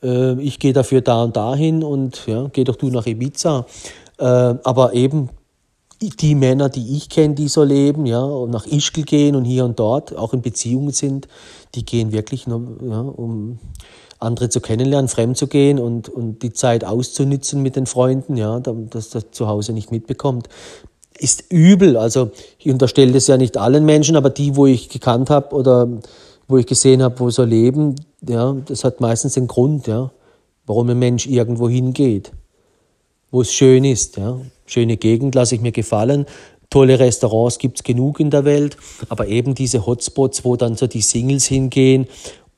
äh, 0.01 0.39
ich 0.41 0.59
gehe 0.59 0.73
dafür 0.73 1.01
da 1.01 1.23
und 1.23 1.35
dahin 1.35 1.83
und 1.83 2.25
ja, 2.27 2.47
geh 2.51 2.63
doch 2.63 2.75
du 2.75 2.89
nach 2.89 3.05
Ibiza. 3.05 3.65
Äh, 4.17 4.23
aber 4.25 4.93
eben 4.93 5.29
die 5.99 6.35
Männer, 6.35 6.69
die 6.69 6.97
ich 6.97 7.09
kenne, 7.09 7.35
die 7.35 7.47
so 7.47 7.63
leben, 7.63 8.05
ja, 8.05 8.21
und 8.21 8.51
nach 8.51 8.65
Ischgl 8.65 9.03
gehen 9.03 9.35
und 9.35 9.45
hier 9.45 9.65
und 9.65 9.79
dort 9.79 10.15
auch 10.15 10.33
in 10.33 10.41
Beziehungen 10.41 10.91
sind, 10.91 11.27
die 11.73 11.85
gehen 11.85 12.11
wirklich 12.11 12.47
nur, 12.47 12.61
ja, 12.81 12.99
um 12.99 13.59
andere 14.25 14.49
zu 14.49 14.59
kennenlernen, 14.59 15.07
fremd 15.07 15.37
zu 15.37 15.47
gehen 15.47 15.79
und, 15.79 16.09
und 16.09 16.41
die 16.43 16.51
Zeit 16.51 16.83
auszunützen 16.83 17.61
mit 17.61 17.75
den 17.75 17.85
Freunden, 17.85 18.35
ja, 18.35 18.59
dass 18.59 19.09
das 19.09 19.31
zu 19.31 19.47
Hause 19.47 19.73
nicht 19.73 19.91
mitbekommt, 19.91 20.49
ist 21.17 21.45
übel. 21.49 21.97
Also 21.97 22.31
ich 22.59 22.69
unterstelle 22.69 23.13
das 23.13 23.27
ja 23.27 23.37
nicht 23.37 23.57
allen 23.57 23.85
Menschen, 23.85 24.15
aber 24.15 24.29
die, 24.29 24.55
wo 24.55 24.65
ich 24.65 24.89
gekannt 24.89 25.29
habe 25.29 25.55
oder 25.55 25.87
wo 26.47 26.57
ich 26.57 26.65
gesehen 26.65 27.01
habe, 27.01 27.19
wo 27.19 27.29
so 27.29 27.43
leben, 27.43 27.95
ja, 28.27 28.55
das 28.65 28.83
hat 28.83 29.01
meistens 29.01 29.37
einen 29.37 29.47
Grund, 29.47 29.87
ja, 29.87 30.11
warum 30.65 30.89
ein 30.89 30.99
Mensch 30.99 31.27
irgendwo 31.27 31.69
hingeht, 31.69 32.31
wo 33.31 33.41
es 33.41 33.53
schön 33.53 33.83
ist, 33.83 34.17
ja. 34.17 34.39
Schöne 34.67 34.97
Gegend 34.97 35.35
lasse 35.35 35.53
ich 35.53 35.61
mir 35.61 35.71
gefallen. 35.71 36.25
Tolle 36.71 36.97
Restaurants 36.97 37.59
gibt's 37.59 37.83
genug 37.83 38.19
in 38.19 38.31
der 38.31 38.45
Welt, 38.45 38.77
aber 39.09 39.27
eben 39.27 39.53
diese 39.53 39.85
Hotspots, 39.85 40.43
wo 40.43 40.55
dann 40.55 40.75
so 40.75 40.87
die 40.87 41.01
Singles 41.01 41.45
hingehen 41.45 42.07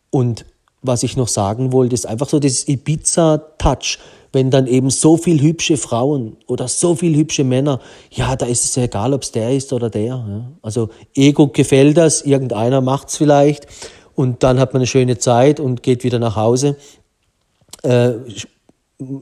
und 0.10 0.46
was 0.82 1.04
ich 1.04 1.18
noch 1.18 1.28
sagen 1.28 1.72
wollte, 1.72 1.96
ist 1.96 2.06
einfach 2.06 2.30
so 2.30 2.40
dieses 2.40 2.68
Ibiza-Touch. 2.68 4.00
Wenn 4.34 4.52
dann 4.52 4.68
eben 4.68 4.90
so 4.90 5.16
viel 5.16 5.42
hübsche 5.42 5.78
Frauen 5.78 6.36
oder 6.48 6.68
so 6.68 6.96
viel 6.96 7.16
hübsche 7.16 7.44
Männer, 7.44 7.80
ja, 8.12 8.36
da 8.36 8.46
ist 8.46 8.66
es 8.66 8.76
ja 8.76 8.84
egal, 8.84 9.14
ob 9.14 9.24
es 9.24 9.32
der 9.32 9.56
ist 9.56 9.72
oder 9.72 9.90
der. 9.90 10.06
Ja. 10.06 10.52
Also 10.62 10.90
Ego 11.16 11.48
gefällt 11.48 11.98
das, 11.98 12.24
irgendeiner 12.24 12.82
macht 12.82 13.08
es 13.08 13.18
vielleicht 13.18 13.68
und 14.16 14.44
dann 14.44 14.60
hat 14.60 14.74
man 14.74 14.82
eine 14.82 14.88
schöne 14.88 15.18
Zeit 15.18 15.60
und 15.60 15.82
geht 15.82 16.04
wieder 16.04 16.20
nach 16.20 16.36
Hause. 16.36 16.76
Äh, 17.84 18.14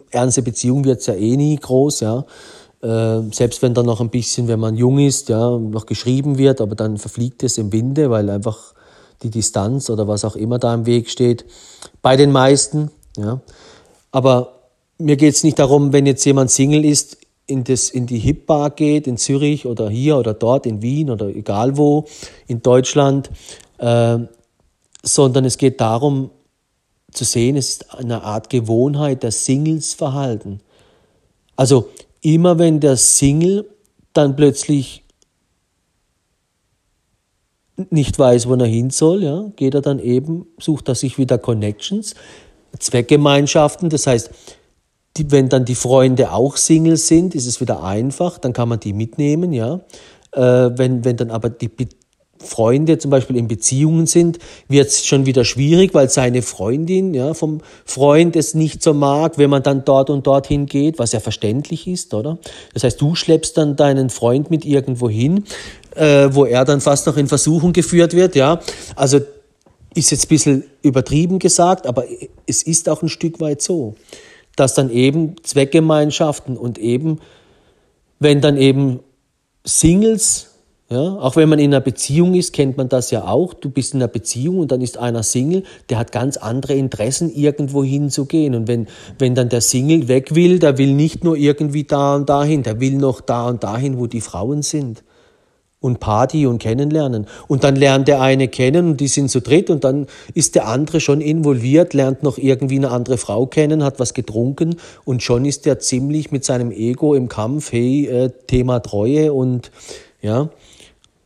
ernste 0.10 0.42
Beziehung 0.42 0.86
wird 0.86 1.02
es 1.02 1.06
ja 1.06 1.14
eh 1.14 1.38
nie 1.38 1.56
groß, 1.56 2.00
ja. 2.00 2.26
Äh, 2.82 3.22
selbst 3.32 3.62
wenn 3.62 3.74
dann 3.74 3.86
noch 3.86 4.02
ein 4.02 4.10
bisschen, 4.10 4.48
wenn 4.48 4.60
man 4.60 4.76
jung 4.76 5.00
ist, 5.00 5.30
ja, 5.30 5.58
noch 5.58 5.86
geschrieben 5.86 6.38
wird, 6.38 6.62
aber 6.62 6.76
dann 6.76 6.98
verfliegt 6.98 7.44
es 7.44 7.58
im 7.58 7.72
Winde, 7.72 8.10
weil 8.10 8.30
einfach 8.30 8.75
die 9.26 9.40
Distanz 9.40 9.90
oder 9.90 10.08
was 10.08 10.24
auch 10.24 10.36
immer 10.36 10.60
da 10.60 10.74
im 10.74 10.86
Weg 10.86 11.10
steht. 11.10 11.46
Bei 12.02 12.16
den 12.16 12.32
meisten. 12.32 12.92
Ja. 13.18 13.42
Aber 14.12 14.60
mir 14.98 15.18
geht 15.18 15.34
es 15.34 15.44
nicht 15.44 15.60
darum, 15.60 15.94
wenn 15.94 16.06
jetzt 16.06 16.24
jemand 16.26 16.52
Single 16.52 16.86
ist, 16.86 17.18
in, 17.48 17.64
das, 17.64 17.90
in 17.90 18.08
die 18.08 18.20
Hip-Bar 18.20 18.72
geht, 18.72 19.08
in 19.08 19.18
Zürich 19.18 19.66
oder 19.66 19.90
hier 19.90 20.18
oder 20.18 20.34
dort, 20.34 20.66
in 20.66 20.82
Wien 20.82 21.10
oder 21.10 21.28
egal 21.28 21.78
wo, 21.78 22.06
in 22.48 22.62
Deutschland, 22.62 23.30
äh, 23.78 24.18
sondern 25.04 25.46
es 25.46 25.58
geht 25.58 25.80
darum 25.80 26.32
zu 27.12 27.24
sehen, 27.24 27.56
es 27.56 27.70
ist 27.70 27.94
eine 27.94 28.24
Art 28.24 28.50
Gewohnheit 28.50 29.24
der 29.24 29.32
Singles-Verhalten. 29.32 30.60
Also 31.56 31.90
immer 32.22 32.58
wenn 32.58 32.80
der 32.80 32.98
Single 32.98 33.70
dann 34.14 34.36
plötzlich 34.36 35.05
nicht 37.90 38.18
weiß, 38.18 38.48
wo 38.48 38.56
er 38.56 38.66
hin 38.66 38.90
soll, 38.90 39.24
ja, 39.24 39.52
geht 39.56 39.74
er 39.74 39.82
dann 39.82 40.00
eben, 40.00 40.48
sucht 40.60 40.88
er 40.88 40.96
sich 40.96 41.18
wieder 41.18 41.38
Connections, 41.38 42.16
Zweckgemeinschaften. 42.80 43.90
Das 43.90 44.08
heißt, 44.08 44.30
die, 45.18 45.32
wenn 45.32 45.50
dann 45.50 45.66
die 45.66 45.76
Freunde 45.76 46.32
auch 46.32 46.58
Single 46.58 46.98
sind, 46.98 47.36
ist 47.36 47.46
es 47.46 47.62
wieder 47.62 47.84
einfach, 47.84 48.38
dann 48.38 48.54
kann 48.54 48.70
man 48.70 48.80
die 48.80 48.94
mitnehmen, 48.94 49.54
ja. 49.54 49.82
Äh, 50.32 50.42
wenn, 50.78 51.06
wenn 51.06 51.18
dann 51.18 51.32
aber 51.32 51.50
die 51.50 51.70
Freunde 52.46 52.98
zum 52.98 53.12
Beispiel 53.12 53.38
in 53.38 53.48
Beziehungen 53.48 54.08
sind, 54.08 54.40
wird 54.68 54.88
es 54.88 55.06
schon 55.06 55.26
wieder 55.26 55.46
schwierig, 55.46 55.94
weil 55.94 56.10
seine 56.10 56.42
Freundin 56.42 57.14
ja, 57.14 57.34
vom 57.34 57.62
Freund 57.86 58.36
es 58.36 58.54
nicht 58.54 58.84
so 58.84 58.94
mag, 58.94 59.38
wenn 59.38 59.50
man 59.50 59.64
dann 59.64 59.86
dort 59.86 60.10
und 60.10 60.28
dorthin 60.28 60.66
geht, 60.66 61.00
was 61.00 61.14
ja 61.14 61.20
verständlich 61.20 61.88
ist, 61.88 62.14
oder? 62.14 62.38
Das 62.74 62.84
heißt, 62.84 63.00
du 63.02 63.16
schleppst 63.16 63.58
dann 63.58 63.76
deinen 63.76 64.10
Freund 64.10 64.52
mit 64.52 64.66
irgendwo 64.66 65.10
hin, 65.10 65.46
äh, 65.96 66.30
wo 66.32 66.46
er 66.46 66.66
dann 66.66 66.82
fast 66.82 67.08
noch 67.08 67.18
in 67.18 67.28
Versuchung 67.28 67.74
geführt 67.74 68.14
wird, 68.14 68.36
ja. 68.36 68.60
Also 68.96 69.20
ist 69.94 70.12
jetzt 70.12 70.26
ein 70.26 70.30
bisschen 70.30 70.64
übertrieben 70.82 71.40
gesagt, 71.40 71.88
aber 71.88 72.04
es 72.46 72.64
ist 72.64 72.90
auch 72.90 73.02
ein 73.02 73.10
Stück 73.10 73.40
weit 73.40 73.62
so, 73.62 73.96
dass 74.56 74.74
dann 74.74 74.90
eben 74.90 75.36
Zweckgemeinschaften 75.44 76.58
und 76.58 76.78
eben, 76.78 77.20
wenn 78.20 78.42
dann 78.42 78.58
eben 78.58 79.00
Singles 79.64 80.52
Ja, 80.88 81.18
auch 81.18 81.36
wenn 81.36 81.50
man 81.50 81.58
in 81.58 81.74
einer 81.74 81.82
Beziehung 81.82 82.36
ist, 82.36 82.54
kennt 82.54 82.78
man 82.78 82.90
das 82.90 83.10
ja 83.10 83.26
auch. 83.26 83.56
Du 83.56 83.72
bist 83.72 83.96
in 83.96 84.02
einer 84.02 84.08
Beziehung 84.08 84.60
und 84.60 84.72
dann 84.72 84.82
ist 84.82 85.00
einer 85.00 85.24
Single, 85.24 85.64
der 85.90 85.98
hat 85.98 86.12
ganz 86.12 86.38
andere 86.38 86.76
Interessen, 86.76 87.34
irgendwo 87.34 87.84
hinzugehen. 87.84 88.54
Und 88.54 88.68
wenn, 88.68 88.88
wenn 89.18 89.34
dann 89.34 89.50
der 89.50 89.62
Single 89.62 90.08
weg 90.08 90.36
will, 90.36 90.60
der 90.60 90.78
will 90.78 90.94
nicht 90.94 91.24
nur 91.24 91.38
irgendwie 91.38 91.86
da 91.86 92.16
und 92.16 92.30
dahin, 92.30 92.62
der 92.62 92.80
will 92.80 92.98
noch 92.98 93.22
da 93.22 93.48
und 93.48 93.64
dahin, 93.64 93.98
wo 93.98 94.06
die 94.06 94.22
Frauen 94.22 94.62
sind. 94.62 95.04
Und 95.86 96.00
Party 96.00 96.48
und 96.48 96.58
kennenlernen. 96.58 97.28
Und 97.48 97.64
dann 97.64 97.76
lernt 97.76 98.08
der 98.08 98.20
eine 98.20 98.48
kennen 98.48 98.90
und 98.90 99.00
die 99.00 99.08
sind 99.08 99.30
zu 99.30 99.40
dritt 99.40 99.70
und 99.70 99.84
dann 99.84 100.08
ist 100.34 100.56
der 100.56 100.68
andere 100.68 101.00
schon 101.00 101.22
involviert, 101.22 101.94
lernt 101.94 102.24
noch 102.24 102.40
irgendwie 102.40 102.78
eine 102.78 102.90
andere 102.90 103.20
Frau 103.20 103.46
kennen, 103.46 103.84
hat 103.84 104.00
was 104.00 104.16
getrunken 104.16 104.78
und 105.04 105.22
schon 105.22 105.46
ist 105.46 105.68
der 105.68 105.78
ziemlich 105.78 106.32
mit 106.32 106.44
seinem 106.44 106.72
Ego 106.72 107.14
im 107.14 107.30
Kampf, 107.30 107.72
hey, 107.72 108.08
äh, 108.08 108.32
Thema 108.48 108.80
Treue 108.80 109.32
und 109.32 109.70
ja. 110.22 110.50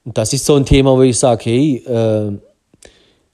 Und 0.03 0.17
das 0.17 0.33
ist 0.33 0.45
so 0.45 0.55
ein 0.55 0.65
Thema, 0.65 0.97
wo 0.97 1.03
ich 1.03 1.17
sage, 1.17 1.45
hey, 1.45 1.75
äh, 1.85 2.37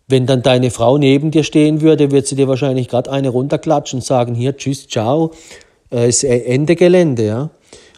wenn 0.07 0.27
dann 0.27 0.43
deine 0.43 0.69
Frau 0.69 0.99
neben 0.99 1.31
dir 1.31 1.43
stehen 1.43 1.81
würde, 1.81 2.11
wird 2.11 2.27
sie 2.27 2.35
dir 2.35 2.47
wahrscheinlich 2.47 2.87
gerade 2.87 3.11
eine 3.11 3.29
runterklatschen 3.29 3.97
und 3.97 4.05
sagen, 4.05 4.35
hier, 4.35 4.55
tschüss, 4.55 4.87
ciao, 4.87 5.31
äh, 5.91 6.07
ist 6.07 6.23
e-, 6.23 6.43
Ende 6.45 6.75
Gelände, 6.75 7.25
ja. 7.25 7.49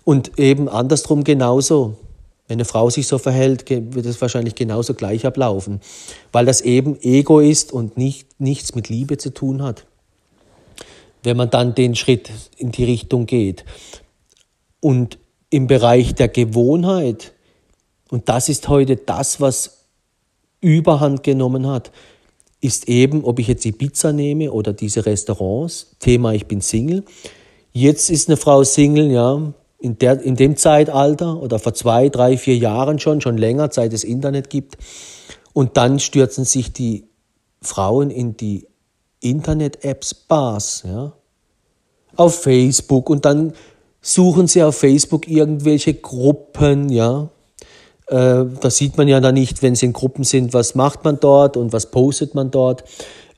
Und 0.05 0.39
eben 0.39 0.69
andersrum 0.69 1.25
genauso. 1.25 1.97
Wenn 2.47 2.55
eine 2.55 2.65
Frau 2.65 2.89
sich 2.89 3.07
so 3.07 3.17
verhält, 3.17 3.69
wird 3.69 4.05
es 4.05 4.21
wahrscheinlich 4.21 4.55
genauso 4.55 4.93
gleich 4.93 5.25
ablaufen, 5.25 5.81
weil 6.31 6.45
das 6.45 6.61
eben 6.61 6.97
Ego 7.01 7.39
ist 7.39 7.73
und 7.73 7.97
nicht, 7.97 8.39
nichts 8.39 8.73
mit 8.73 8.87
Liebe 8.87 9.17
zu 9.17 9.33
tun 9.33 9.61
hat. 9.61 9.85
Wenn 11.23 11.35
man 11.35 11.49
dann 11.49 11.75
den 11.75 11.95
Schritt 11.95 12.31
in 12.57 12.71
die 12.71 12.85
Richtung 12.85 13.25
geht. 13.25 13.65
Und 14.79 15.17
im 15.49 15.67
Bereich 15.67 16.15
der 16.15 16.29
Gewohnheit, 16.29 17.33
und 18.09 18.29
das 18.29 18.47
ist 18.47 18.69
heute 18.69 18.95
das, 18.95 19.41
was 19.41 19.85
Überhand 20.61 21.23
genommen 21.23 21.67
hat, 21.67 21.91
ist 22.61 22.87
eben, 22.87 23.23
ob 23.25 23.39
ich 23.39 23.47
jetzt 23.47 23.65
die 23.65 23.71
Pizza 23.71 24.13
nehme 24.13 24.51
oder 24.51 24.73
diese 24.73 25.05
Restaurants. 25.05 25.95
Thema, 25.99 26.33
ich 26.33 26.47
bin 26.47 26.61
Single. 26.61 27.03
Jetzt 27.73 28.09
ist 28.09 28.29
eine 28.29 28.37
Frau 28.37 28.63
Single, 28.63 29.11
ja, 29.11 29.53
in, 29.79 29.97
der, 29.97 30.21
in 30.21 30.35
dem 30.35 30.57
Zeitalter 30.57 31.41
oder 31.41 31.59
vor 31.59 31.73
zwei, 31.73 32.09
drei, 32.09 32.37
vier 32.37 32.57
Jahren 32.57 32.99
schon, 32.99 33.21
schon 33.21 33.37
länger, 33.37 33.69
seit 33.71 33.93
es 33.93 34.03
Internet 34.03 34.49
gibt. 34.49 34.77
Und 35.53 35.77
dann 35.77 35.99
stürzen 35.99 36.45
sich 36.45 36.73
die 36.73 37.07
Frauen 37.61 38.09
in 38.09 38.37
die 38.37 38.67
Internet-Apps 39.19 40.13
Bars, 40.13 40.83
ja, 40.85 41.13
auf 42.15 42.41
Facebook 42.41 43.09
und 43.09 43.25
dann 43.25 43.53
suchen 44.01 44.47
sie 44.47 44.63
auf 44.63 44.77
Facebook 44.77 45.27
irgendwelche 45.27 45.93
Gruppen, 45.93 46.89
ja, 46.89 47.29
äh, 48.07 48.45
da 48.59 48.69
sieht 48.69 48.97
man 48.97 49.07
ja 49.07 49.19
dann 49.19 49.33
nicht, 49.33 49.61
wenn 49.61 49.75
sie 49.75 49.87
in 49.87 49.93
Gruppen 49.93 50.23
sind, 50.23 50.53
was 50.53 50.75
macht 50.75 51.03
man 51.03 51.19
dort 51.19 51.57
und 51.57 51.73
was 51.73 51.91
postet 51.91 52.35
man 52.35 52.51
dort. 52.51 52.83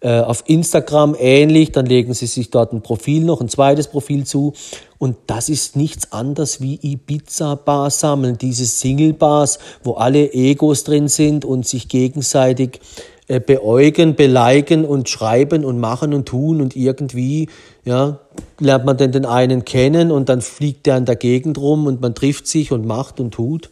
Äh, 0.01 0.21
auf 0.21 0.45
Instagram 0.47 1.13
ähnlich, 1.19 1.73
dann 1.73 1.85
legen 1.85 2.13
sie 2.13 2.27
sich 2.27 2.49
dort 2.51 2.71
ein 2.71 2.81
Profil 2.81 3.25
noch, 3.25 3.41
ein 3.41 3.49
zweites 3.49 3.87
Profil 3.87 4.23
zu. 4.25 4.53
Und 4.97 5.17
das 5.27 5.49
ist 5.49 5.75
nichts 5.75 6.13
anderes 6.13 6.61
wie 6.61 6.79
Ibiza-Bars 6.81 7.99
sammeln, 7.99 8.37
diese 8.37 8.65
Single-Bars, 8.65 9.59
wo 9.83 9.93
alle 9.93 10.31
Egos 10.33 10.85
drin 10.85 11.09
sind 11.09 11.43
und 11.43 11.67
sich 11.67 11.89
gegenseitig 11.89 12.79
äh, 13.27 13.41
beäugen, 13.41 14.15
beleigen 14.15 14.85
und 14.85 15.09
schreiben 15.09 15.65
und 15.65 15.81
machen 15.81 16.13
und 16.13 16.27
tun 16.27 16.61
und 16.61 16.77
irgendwie, 16.77 17.49
ja, 17.83 18.19
lernt 18.57 18.85
man 18.85 18.95
dann 18.95 19.11
den 19.11 19.25
einen 19.25 19.65
kennen 19.65 20.11
und 20.11 20.29
dann 20.29 20.41
fliegt 20.41 20.85
der 20.85 20.95
in 20.95 21.05
der 21.05 21.17
Gegend 21.17 21.57
rum 21.57 21.87
und 21.87 21.99
man 21.99 22.15
trifft 22.15 22.47
sich 22.47 22.71
und 22.71 22.85
macht 22.85 23.19
und 23.19 23.31
tut. 23.31 23.69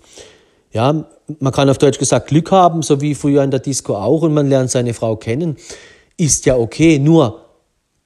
Ja, 0.74 1.06
man 1.40 1.54
kann 1.54 1.70
auf 1.70 1.78
Deutsch 1.78 2.00
gesagt 2.00 2.28
Glück 2.28 2.52
haben, 2.52 2.82
so 2.82 3.00
wie 3.00 3.16
früher 3.16 3.44
in 3.44 3.52
der 3.52 3.62
Disco 3.62 3.96
auch, 3.96 4.24
und 4.24 4.34
man 4.34 4.50
lernt 4.50 4.70
seine 4.70 4.94
Frau 4.94 5.16
kennen. 5.16 5.56
Ist 6.18 6.46
ja 6.46 6.58
okay, 6.58 7.00
nur 7.00 7.46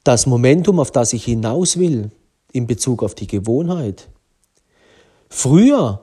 das 0.04 0.26
Momentum, 0.26 0.80
auf 0.80 0.92
das 0.92 1.14
ich 1.14 1.26
hinaus 1.26 1.78
will, 1.78 2.12
in 2.52 2.68
Bezug 2.68 3.04
auf 3.04 3.16
die 3.16 3.28
Gewohnheit. 3.28 4.10
Früher 5.30 6.02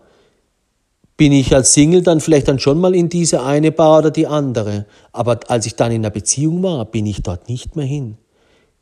bin 1.18 1.32
ich 1.32 1.54
als 1.54 1.74
Single 1.74 2.02
dann 2.02 2.20
vielleicht 2.20 2.48
dann 2.48 2.60
schon 2.60 2.80
mal 2.80 2.94
in 2.94 3.08
diese 3.08 3.42
eine 3.42 3.72
Bar 3.72 3.98
oder 3.98 4.10
die 4.10 4.26
andere. 4.26 4.86
Aber 5.12 5.40
als 5.48 5.66
ich 5.66 5.74
dann 5.74 5.90
in 5.90 6.02
einer 6.02 6.10
Beziehung 6.10 6.62
war, 6.62 6.84
bin 6.84 7.06
ich 7.06 7.22
dort 7.22 7.48
nicht 7.48 7.76
mehr 7.76 7.84
hin. 7.84 8.16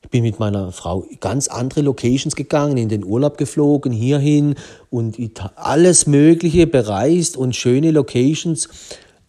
Ich 0.02 0.10
bin 0.10 0.22
mit 0.22 0.38
meiner 0.38 0.70
Frau 0.70 1.04
ganz 1.18 1.48
andere 1.48 1.80
Locations 1.80 2.36
gegangen, 2.36 2.76
in 2.76 2.88
den 2.88 3.04
Urlaub 3.04 3.38
geflogen, 3.38 3.90
hierhin 3.90 4.54
und 4.90 5.16
alles 5.56 6.06
Mögliche 6.06 6.66
bereist 6.66 7.36
und 7.36 7.56
schöne 7.56 7.90
Locations. 7.90 8.68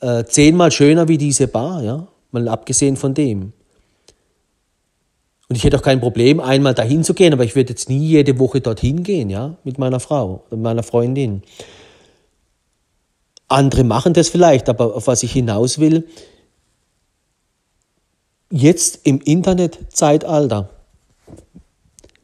Äh, 0.02 0.26
zehnmal 0.26 0.72
schöner 0.72 1.08
wie 1.08 1.18
diese 1.18 1.48
Bar, 1.48 1.82
ja, 1.82 2.08
mal 2.32 2.48
abgesehen 2.48 2.98
von 2.98 3.16
dem. 3.16 3.54
Und 5.50 5.56
ich 5.56 5.64
hätte 5.64 5.78
auch 5.78 5.82
kein 5.82 6.02
Problem, 6.02 6.40
einmal 6.40 6.74
dahin 6.74 7.04
zu 7.04 7.14
gehen, 7.14 7.32
aber 7.32 7.46
ich 7.46 7.56
würde 7.56 7.70
jetzt 7.70 7.90
nie 7.90 8.06
jede 8.06 8.38
Woche 8.38 8.60
dorthin 8.60 9.04
gehen, 9.04 9.30
ja, 9.30 9.58
mit 9.64 9.78
meiner 9.78 10.00
Frau 10.00 10.44
oder 10.48 10.58
meiner 10.58 10.84
Freundin. 10.84 11.42
Andere 13.48 13.86
machen 13.86 14.14
das 14.14 14.28
vielleicht, 14.28 14.68
aber 14.68 14.94
auf 14.94 15.08
was 15.08 15.24
ich 15.24 15.32
hinaus 15.32 15.80
will, 15.80 16.08
jetzt 18.52 19.00
im 19.04 19.22
Internetzeitalter, 19.22 20.70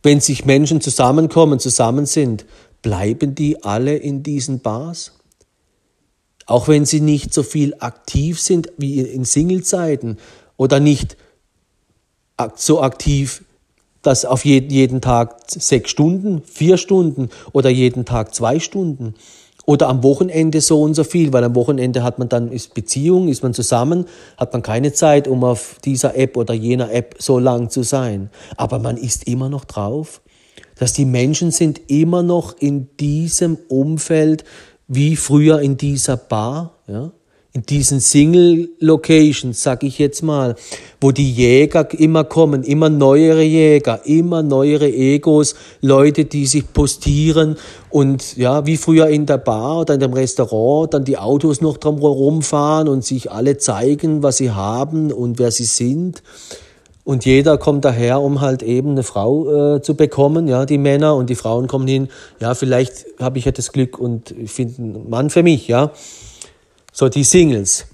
wenn 0.01 0.19
sich 0.19 0.43
Menschen 0.43 0.81
zusammenkommen, 0.81 1.59
zusammen 1.59 2.05
sind, 2.05 2.45
bleiben 2.81 3.35
die 3.35 3.63
alle 3.63 3.95
in 3.95 4.21
diesen 4.21 4.59
Bars? 4.59 5.13
Auch 6.45 6.67
wenn 6.67 6.85
sie 6.85 6.99
nicht 6.99 7.33
so 7.33 7.41
viel 7.41 7.73
aktiv 7.79 8.41
sind 8.41 8.69
wie 8.77 8.99
in 8.99 9.23
Singlezeiten 9.23 10.17
oder 10.57 10.81
nicht 10.81 11.15
so 12.55 12.81
aktiv, 12.81 13.43
dass 14.01 14.25
auf 14.25 14.45
jeden 14.45 15.01
Tag 15.01 15.37
sechs 15.47 15.89
Stunden, 15.89 16.43
vier 16.43 16.77
Stunden 16.77 17.29
oder 17.53 17.69
jeden 17.69 18.05
Tag 18.05 18.35
zwei 18.35 18.59
Stunden. 18.59 19.15
Oder 19.65 19.87
am 19.87 20.03
Wochenende 20.03 20.59
so 20.59 20.81
und 20.81 20.93
so 20.93 21.05
viel, 21.05 21.31
weil 21.31 21.45
am 21.45 21.55
Wochenende 21.55 22.03
hat 22.03 22.19
man 22.19 22.27
dann 22.27 22.51
ist 22.51 22.73
Beziehung, 22.73 23.29
ist 23.29 23.43
man 23.43 23.53
zusammen, 23.53 24.05
hat 24.35 24.51
man 24.51 24.61
keine 24.61 24.91
Zeit, 24.91 25.25
um 25.25 25.45
auf 25.45 25.77
dieser 25.85 26.17
App 26.17 26.35
oder 26.35 26.53
jener 26.53 26.91
App 26.91 27.15
so 27.19 27.39
lang 27.39 27.69
zu 27.69 27.83
sein. 27.83 28.29
Aber 28.57 28.79
man 28.79 28.97
ist 28.97 29.25
immer 29.25 29.47
noch 29.47 29.63
drauf, 29.63 30.21
dass 30.77 30.91
die 30.91 31.05
Menschen 31.05 31.51
sind 31.51 31.79
immer 31.87 32.23
noch 32.23 32.57
in 32.59 32.89
diesem 32.97 33.57
Umfeld 33.69 34.43
wie 34.89 35.15
früher 35.15 35.61
in 35.61 35.77
dieser 35.77 36.17
Bar, 36.17 36.79
ja 36.87 37.13
in 37.55 37.61
diesen 37.61 37.99
Single-Locations, 37.99 39.61
sag 39.61 39.83
ich 39.83 39.99
jetzt 39.99 40.23
mal, 40.23 40.55
wo 40.99 41.11
die 41.11 41.31
Jäger 41.31 41.87
immer 41.93 42.23
kommen, 42.23 42.63
immer 42.63 42.89
neuere 42.89 43.43
Jäger, 43.43 44.01
immer 44.05 44.41
neuere 44.41 44.91
Egos, 44.91 45.53
Leute, 45.79 46.25
die 46.25 46.47
sich 46.47 46.73
postieren 46.73 47.57
und 47.91 48.37
ja, 48.37 48.65
wie 48.65 48.75
früher 48.75 49.07
in 49.07 49.27
der 49.27 49.37
Bar 49.37 49.81
oder 49.81 49.93
in 49.93 49.99
dem 49.99 50.13
Restaurant, 50.13 50.95
dann 50.95 51.05
die 51.05 51.19
Autos 51.19 51.61
noch 51.61 51.77
drum 51.77 51.99
rumfahren 51.99 52.87
und 52.87 53.05
sich 53.05 53.31
alle 53.31 53.59
zeigen, 53.59 54.23
was 54.23 54.37
sie 54.37 54.49
haben 54.49 55.11
und 55.11 55.37
wer 55.37 55.51
sie 55.51 55.65
sind. 55.65 56.23
Und 57.03 57.25
jeder 57.25 57.59
kommt 57.59 57.85
daher, 57.85 58.21
um 58.21 58.41
halt 58.41 58.63
eben 58.63 58.91
eine 58.91 59.03
Frau 59.03 59.75
äh, 59.75 59.81
zu 59.81 59.93
bekommen, 59.93 60.47
ja, 60.47 60.65
die 60.65 60.79
Männer 60.79 61.15
und 61.15 61.29
die 61.29 61.35
Frauen 61.35 61.67
kommen 61.67 61.87
hin, 61.87 62.07
ja, 62.39 62.55
vielleicht 62.55 63.05
habe 63.19 63.37
ich 63.37 63.45
ja 63.45 63.51
das 63.51 63.73
Glück 63.73 63.99
und 63.99 64.33
finde 64.47 64.81
einen 64.81 65.09
Mann 65.11 65.29
für 65.29 65.43
mich, 65.43 65.67
ja. 65.67 65.91
So 66.93 67.09
die 67.09 67.23
Singles. 67.23 67.87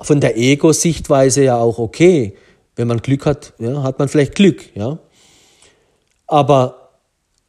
Von 0.00 0.20
der 0.20 0.36
Ego-Sichtweise 0.36 1.42
ja 1.42 1.56
auch 1.56 1.78
okay. 1.78 2.36
Wenn 2.76 2.86
man 2.86 3.02
Glück 3.02 3.26
hat, 3.26 3.54
ja, 3.58 3.82
hat 3.82 3.98
man 3.98 4.08
vielleicht 4.08 4.34
Glück, 4.34 4.76
ja. 4.76 4.98
Aber 6.26 6.90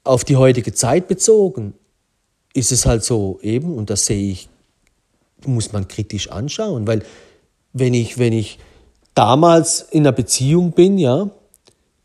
auf 0.03 0.23
die 0.23 0.37
heutige 0.37 0.73
Zeit 0.73 1.07
bezogen 1.07 1.73
ist 2.53 2.71
es 2.71 2.85
halt 2.85 3.03
so 3.03 3.39
eben, 3.41 3.75
und 3.75 3.89
das 3.89 4.05
sehe 4.05 4.31
ich, 4.31 4.49
muss 5.45 5.73
man 5.73 5.87
kritisch 5.87 6.31
anschauen, 6.31 6.87
weil 6.87 7.03
wenn 7.73 7.93
ich, 7.93 8.17
wenn 8.17 8.33
ich 8.33 8.57
damals 9.13 9.81
in 9.91 10.01
einer 10.01 10.11
Beziehung 10.11 10.71
bin, 10.71 10.97
ja, 10.97 11.29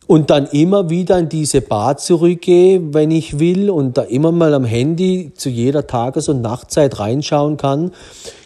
und 0.07 0.31
dann 0.31 0.47
immer 0.47 0.89
wieder 0.89 1.19
in 1.19 1.29
diese 1.29 1.61
Bar 1.61 1.97
zurückgehe, 1.97 2.95
wenn 2.95 3.11
ich 3.11 3.39
will, 3.39 3.71
und 3.71 3.97
da 3.97 4.03
immer 4.03 4.33
mal 4.33 4.55
am 4.55 4.65
Handy 4.65 5.33
zu 5.35 5.49
jeder 5.49 5.87
Tages- 5.87 6.29
und 6.29 6.43
Nachtzeit 6.43 6.99
reinschauen 6.99 7.57
kann, 7.57 7.93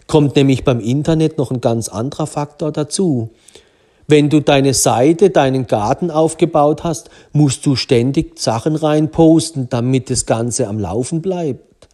kommt 0.07 0.35
nämlich 0.35 0.63
beim 0.63 0.79
Internet 0.79 1.37
noch 1.37 1.51
ein 1.51 1.61
ganz 1.61 1.87
anderer 1.87 2.27
Faktor 2.27 2.71
dazu. 2.71 3.29
Wenn 4.07 4.29
du 4.29 4.41
deine 4.41 4.73
Seite, 4.73 5.29
deinen 5.29 5.67
Garten 5.67 6.11
aufgebaut 6.11 6.83
hast, 6.83 7.09
musst 7.31 7.65
du 7.65 7.75
ständig 7.75 8.39
Sachen 8.39 8.75
reinposten, 8.75 9.69
damit 9.69 10.09
das 10.09 10.25
Ganze 10.25 10.67
am 10.67 10.79
Laufen 10.79 11.21
bleibt. 11.21 11.87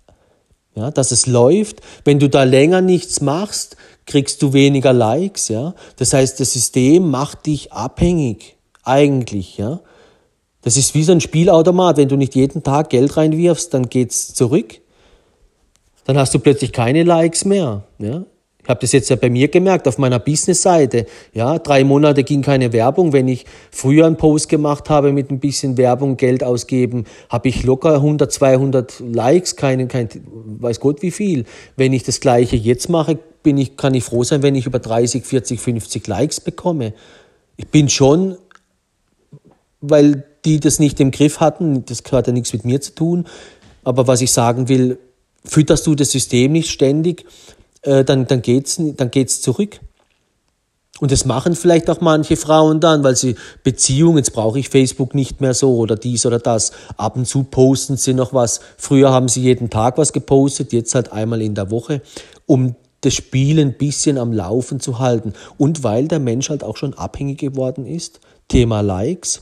Ja, 0.73 0.91
dass 0.91 1.11
es 1.11 1.27
läuft. 1.27 1.81
Wenn 2.05 2.19
du 2.19 2.29
da 2.29 2.43
länger 2.43 2.81
nichts 2.81 3.21
machst, 3.21 3.77
kriegst 4.05 4.41
du 4.41 4.53
weniger 4.53 4.93
Likes, 4.93 5.47
ja. 5.47 5.75
Das 5.97 6.13
heißt, 6.13 6.39
das 6.39 6.53
System 6.53 7.09
macht 7.09 7.45
dich 7.45 7.73
abhängig. 7.73 8.57
Eigentlich, 8.83 9.57
ja. 9.57 9.81
Das 10.61 10.75
ist 10.77 10.95
wie 10.95 11.03
so 11.03 11.11
ein 11.11 11.21
Spielautomat. 11.21 11.97
Wenn 11.97 12.09
du 12.09 12.15
nicht 12.15 12.35
jeden 12.35 12.63
Tag 12.63 12.89
Geld 12.89 13.15
reinwirfst, 13.15 13.73
dann 13.73 13.89
geht's 13.89 14.33
zurück. 14.33 14.81
Dann 16.07 16.17
hast 16.17 16.33
du 16.33 16.39
plötzlich 16.39 16.71
keine 16.71 17.03
Likes 17.03 17.43
mehr. 17.43 17.83
Ja? 17.99 18.23
Ich 18.63 18.69
habe 18.69 18.79
das 18.79 18.93
jetzt 18.93 19.09
ja 19.09 19.17
bei 19.17 19.29
mir 19.29 19.49
gemerkt, 19.49 19.87
auf 19.89 19.97
meiner 19.97 20.19
Business-Seite. 20.19 21.05
Ja, 21.33 21.59
drei 21.59 21.83
Monate 21.83 22.23
ging 22.23 22.41
keine 22.41 22.71
Werbung. 22.71 23.11
Wenn 23.11 23.27
ich 23.27 23.45
früher 23.71 24.05
einen 24.05 24.15
Post 24.15 24.47
gemacht 24.47 24.89
habe 24.89 25.11
mit 25.11 25.31
ein 25.31 25.39
bisschen 25.39 25.77
Werbung, 25.77 26.15
Geld 26.15 26.43
ausgeben, 26.43 27.03
habe 27.29 27.49
ich 27.49 27.63
locker 27.63 27.95
100, 27.95 28.31
200 28.31 29.01
Likes, 29.01 29.57
keinen, 29.57 29.89
kein, 29.89 30.07
weiß 30.59 30.79
Gott 30.79 31.01
wie 31.01 31.11
viel. 31.11 31.43
Wenn 31.75 31.91
ich 31.91 32.03
das 32.03 32.21
Gleiche 32.21 32.55
jetzt 32.55 32.89
mache, 32.89 33.19
bin 33.43 33.57
ich, 33.57 33.75
kann 33.75 33.93
ich 33.93 34.05
froh 34.05 34.23
sein, 34.23 34.41
wenn 34.41 34.55
ich 34.55 34.65
über 34.65 34.79
30, 34.79 35.25
40, 35.25 35.59
50 35.59 36.07
Likes 36.07 36.39
bekomme. 36.39 36.93
Ich 37.57 37.67
bin 37.67 37.89
schon, 37.89 38.37
weil 39.81 40.23
die 40.45 40.61
das 40.61 40.79
nicht 40.79 41.01
im 41.01 41.11
Griff 41.11 41.41
hatten, 41.41 41.85
das 41.85 42.01
hat 42.11 42.27
ja 42.27 42.33
nichts 42.33 42.53
mit 42.53 42.63
mir 42.63 42.79
zu 42.79 42.95
tun. 42.95 43.25
Aber 43.83 44.07
was 44.07 44.21
ich 44.21 44.31
sagen 44.31 44.67
will, 44.69 44.99
fütterst 45.47 45.87
du 45.87 45.95
das 45.95 46.11
System 46.11 46.51
nicht 46.51 46.69
ständig, 46.69 47.25
äh, 47.81 48.03
dann, 48.03 48.27
dann 48.27 48.41
geht's, 48.41 48.79
dann 48.79 49.11
geht's 49.11 49.41
zurück. 49.41 49.79
Und 50.99 51.11
das 51.11 51.25
machen 51.25 51.55
vielleicht 51.55 51.89
auch 51.89 52.01
manche 52.01 52.37
Frauen 52.37 52.79
dann, 52.79 53.03
weil 53.03 53.15
sie 53.15 53.35
Beziehungen, 53.63 54.17
jetzt 54.17 54.33
brauche 54.33 54.57
ich 54.57 54.69
Facebook 54.69 55.13
nicht 55.13 55.41
mehr 55.41 55.53
so 55.53 55.75
oder 55.75 55.95
dies 55.95 56.25
oder 56.25 56.39
das. 56.39 56.71
Ab 56.97 57.15
und 57.15 57.27
zu 57.27 57.43
posten 57.43 57.97
sie 57.97 58.13
noch 58.13 58.33
was. 58.33 58.61
Früher 58.77 59.11
haben 59.11 59.27
sie 59.27 59.41
jeden 59.41 59.69
Tag 59.69 59.97
was 59.97 60.11
gepostet, 60.11 60.73
jetzt 60.73 60.95
halt 60.95 61.11
einmal 61.11 61.41
in 61.41 61.53
der 61.53 61.69
Woche, 61.69 62.01
um 62.47 62.75
das 63.01 63.13
Spiel 63.13 63.59
ein 63.59 63.77
bisschen 63.77 64.17
am 64.17 64.33
Laufen 64.33 64.79
zu 64.79 64.97
halten. 64.97 65.33
Und 65.57 65.83
weil 65.83 66.07
der 66.07 66.19
Mensch 66.19 66.49
halt 66.49 66.63
auch 66.63 66.77
schon 66.77 66.95
abhängig 66.95 67.39
geworden 67.39 67.85
ist. 67.85 68.19
Thema 68.47 68.81
Likes. 68.81 69.41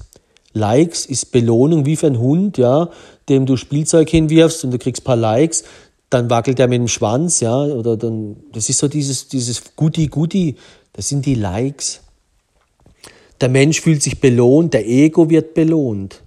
Likes 0.53 1.05
ist 1.05 1.31
Belohnung 1.31 1.85
wie 1.85 1.95
für 1.95 2.07
einen 2.07 2.19
Hund, 2.19 2.57
ja, 2.57 2.89
dem 3.29 3.45
du 3.45 3.57
Spielzeug 3.57 4.09
hinwirfst 4.09 4.63
und 4.63 4.71
du 4.71 4.77
kriegst 4.77 5.03
ein 5.03 5.05
paar 5.05 5.15
Likes 5.15 5.63
dann 6.09 6.29
wackelt 6.29 6.59
er 6.59 6.67
mit 6.67 6.79
dem 6.79 6.87
Schwanz, 6.87 7.39
ja, 7.39 7.55
oder 7.55 7.97
dann, 7.97 8.37
das 8.53 8.69
ist 8.69 8.77
so 8.77 8.87
dieses, 8.87 9.27
dieses 9.27 9.75
Guti-Guti, 9.75 10.55
das 10.93 11.09
sind 11.09 11.25
die 11.25 11.35
Likes. 11.35 12.01
Der 13.41 13.49
Mensch 13.49 13.81
fühlt 13.81 14.01
sich 14.01 14.21
belohnt, 14.21 14.73
der 14.73 14.87
Ego 14.87 15.29
wird 15.29 15.53
belohnt. 15.53 16.21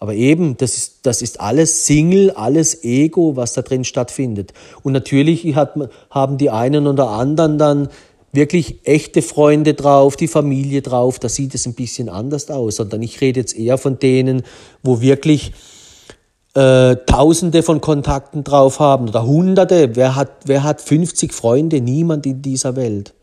Aber 0.00 0.14
eben, 0.14 0.56
das 0.56 0.76
ist, 0.76 1.00
das 1.02 1.22
ist 1.22 1.40
alles 1.40 1.86
Single, 1.86 2.30
alles 2.30 2.84
Ego, 2.84 3.36
was 3.36 3.54
da 3.54 3.62
drin 3.62 3.84
stattfindet. 3.84 4.52
Und 4.82 4.92
natürlich 4.92 5.54
hat, 5.54 5.74
haben 6.10 6.38
die 6.38 6.50
einen 6.50 6.86
oder 6.86 7.10
anderen 7.10 7.58
dann 7.58 7.88
wirklich 8.32 8.80
echte 8.84 9.22
Freunde 9.22 9.74
drauf, 9.74 10.14
die 10.16 10.28
Familie 10.28 10.82
drauf, 10.82 11.18
da 11.18 11.28
sieht 11.28 11.54
es 11.54 11.66
ein 11.66 11.74
bisschen 11.74 12.08
anders 12.08 12.48
aus. 12.50 12.76
Sondern 12.76 13.02
ich 13.02 13.20
rede 13.20 13.40
jetzt 13.40 13.56
eher 13.56 13.78
von 13.78 13.98
denen, 13.98 14.42
wo 14.82 15.00
wirklich 15.00 15.52
äh, 16.58 16.96
Tausende 17.06 17.62
von 17.62 17.80
Kontakten 17.80 18.42
drauf 18.42 18.80
haben 18.80 19.08
oder 19.08 19.24
Hunderte. 19.24 19.94
Wer 19.94 20.16
hat, 20.16 20.30
wer 20.44 20.64
hat 20.64 20.80
50 20.80 21.32
Freunde? 21.32 21.80
Niemand 21.80 22.26
in 22.26 22.42
dieser 22.42 22.74
Welt. 22.74 23.14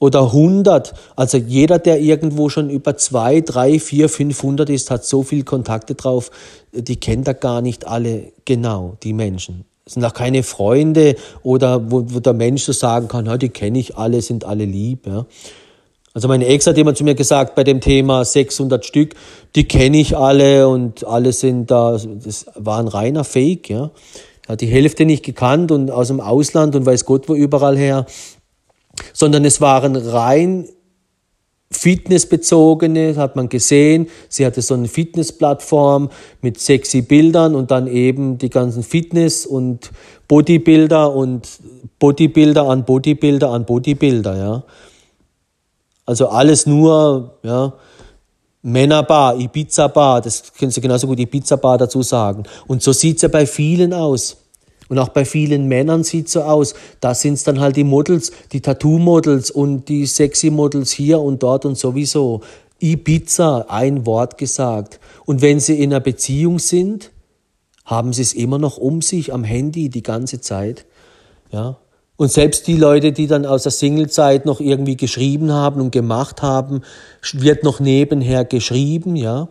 Oder 0.00 0.22
100. 0.22 0.94
Also 1.14 1.38
jeder, 1.38 1.78
der 1.78 2.00
irgendwo 2.00 2.48
schon 2.48 2.70
über 2.70 2.96
2, 2.96 3.42
3, 3.42 3.78
4, 3.78 4.08
500 4.08 4.70
ist, 4.70 4.90
hat 4.90 5.04
so 5.04 5.22
viele 5.22 5.44
Kontakte 5.44 5.94
drauf, 5.94 6.30
die 6.72 6.96
kennt 6.96 7.28
er 7.28 7.34
gar 7.34 7.62
nicht 7.62 7.86
alle 7.86 8.32
genau, 8.44 8.96
die 9.02 9.12
Menschen. 9.12 9.64
Es 9.86 9.94
sind 9.94 10.04
auch 10.04 10.14
keine 10.14 10.42
Freunde 10.42 11.14
oder 11.42 11.90
wo, 11.90 12.04
wo 12.08 12.20
der 12.20 12.34
Mensch 12.34 12.64
so 12.64 12.72
sagen 12.72 13.08
kann, 13.08 13.38
die 13.38 13.48
kenne 13.48 13.78
ich 13.78 13.96
alle, 13.96 14.22
sind 14.22 14.44
alle 14.44 14.64
lieb. 14.64 15.06
Ja. 15.06 15.24
Also 16.18 16.26
meine 16.26 16.46
Ex 16.46 16.66
hat 16.66 16.76
immer 16.76 16.96
zu 16.96 17.04
mir 17.04 17.14
gesagt, 17.14 17.54
bei 17.54 17.62
dem 17.62 17.80
Thema 17.80 18.24
600 18.24 18.84
Stück, 18.84 19.14
die 19.54 19.68
kenne 19.68 19.98
ich 19.98 20.16
alle 20.16 20.66
und 20.66 21.06
alle 21.06 21.32
sind 21.32 21.70
da, 21.70 21.92
das 21.92 22.46
war 22.56 22.80
ein 22.80 22.88
reiner 22.88 23.22
Fake, 23.22 23.70
ja. 23.70 23.92
Hat 24.48 24.60
die 24.60 24.66
Hälfte 24.66 25.04
nicht 25.04 25.24
gekannt 25.24 25.70
und 25.70 25.92
aus 25.92 26.08
dem 26.08 26.18
Ausland 26.20 26.74
und 26.74 26.86
weiß 26.86 27.04
Gott 27.04 27.28
wo 27.28 27.36
überall 27.36 27.78
her, 27.78 28.04
sondern 29.12 29.44
es 29.44 29.60
waren 29.60 29.94
rein 29.94 30.68
fitnessbezogene, 31.70 33.14
hat 33.14 33.36
man 33.36 33.48
gesehen. 33.48 34.08
Sie 34.28 34.44
hatte 34.44 34.60
so 34.60 34.74
eine 34.74 34.88
Fitnessplattform 34.88 36.10
mit 36.42 36.58
sexy 36.58 37.02
Bildern 37.02 37.54
und 37.54 37.70
dann 37.70 37.86
eben 37.86 38.38
die 38.38 38.50
ganzen 38.50 38.82
Fitness 38.82 39.46
und 39.46 39.92
Bodybuilder 40.26 41.14
und 41.14 41.60
Bodybuilder 42.00 42.64
an 42.64 42.84
Bodybuilder 42.84 43.50
an 43.50 43.66
Bodybuilder, 43.66 44.36
ja. 44.36 44.64
Also 46.08 46.28
alles 46.28 46.64
nur, 46.64 47.34
ja, 47.42 47.74
Männerbar, 48.62 49.38
Ibiza-Bar, 49.38 50.22
das 50.22 50.54
können 50.54 50.70
Sie 50.70 50.80
genauso 50.80 51.06
gut 51.06 51.18
Ibiza-Bar 51.18 51.76
dazu 51.76 52.02
sagen. 52.02 52.44
Und 52.66 52.82
so 52.82 52.94
sieht's 52.94 53.20
ja 53.20 53.28
bei 53.28 53.44
vielen 53.44 53.92
aus. 53.92 54.38
Und 54.88 54.98
auch 54.98 55.10
bei 55.10 55.26
vielen 55.26 55.68
Männern 55.68 56.04
sieht's 56.04 56.32
so 56.32 56.40
aus. 56.40 56.72
Da 57.00 57.14
sind's 57.14 57.44
dann 57.44 57.60
halt 57.60 57.76
die 57.76 57.84
Models, 57.84 58.32
die 58.52 58.62
Tattoo-Models 58.62 59.50
und 59.50 59.90
die 59.90 60.06
Sexy-Models 60.06 60.92
hier 60.92 61.20
und 61.20 61.42
dort 61.42 61.66
und 61.66 61.76
sowieso. 61.76 62.40
Ibiza, 62.80 63.66
ein 63.68 64.06
Wort 64.06 64.38
gesagt. 64.38 65.00
Und 65.26 65.42
wenn 65.42 65.60
sie 65.60 65.78
in 65.78 65.92
einer 65.92 66.00
Beziehung 66.00 66.58
sind, 66.58 67.10
haben 67.84 68.14
sie 68.14 68.22
es 68.22 68.32
immer 68.32 68.58
noch 68.58 68.78
um 68.78 69.02
sich 69.02 69.34
am 69.34 69.44
Handy 69.44 69.90
die 69.90 70.02
ganze 70.02 70.40
Zeit. 70.40 70.86
Ja, 71.50 71.76
und 72.18 72.32
selbst 72.32 72.66
die 72.66 72.76
Leute, 72.76 73.12
die 73.12 73.28
dann 73.28 73.46
aus 73.46 73.62
der 73.62 73.70
Singlezeit 73.70 74.44
noch 74.44 74.58
irgendwie 74.58 74.96
geschrieben 74.96 75.52
haben 75.52 75.80
und 75.80 75.92
gemacht 75.92 76.42
haben, 76.42 76.82
wird 77.32 77.62
noch 77.62 77.78
nebenher 77.78 78.44
geschrieben, 78.44 79.14
ja. 79.14 79.48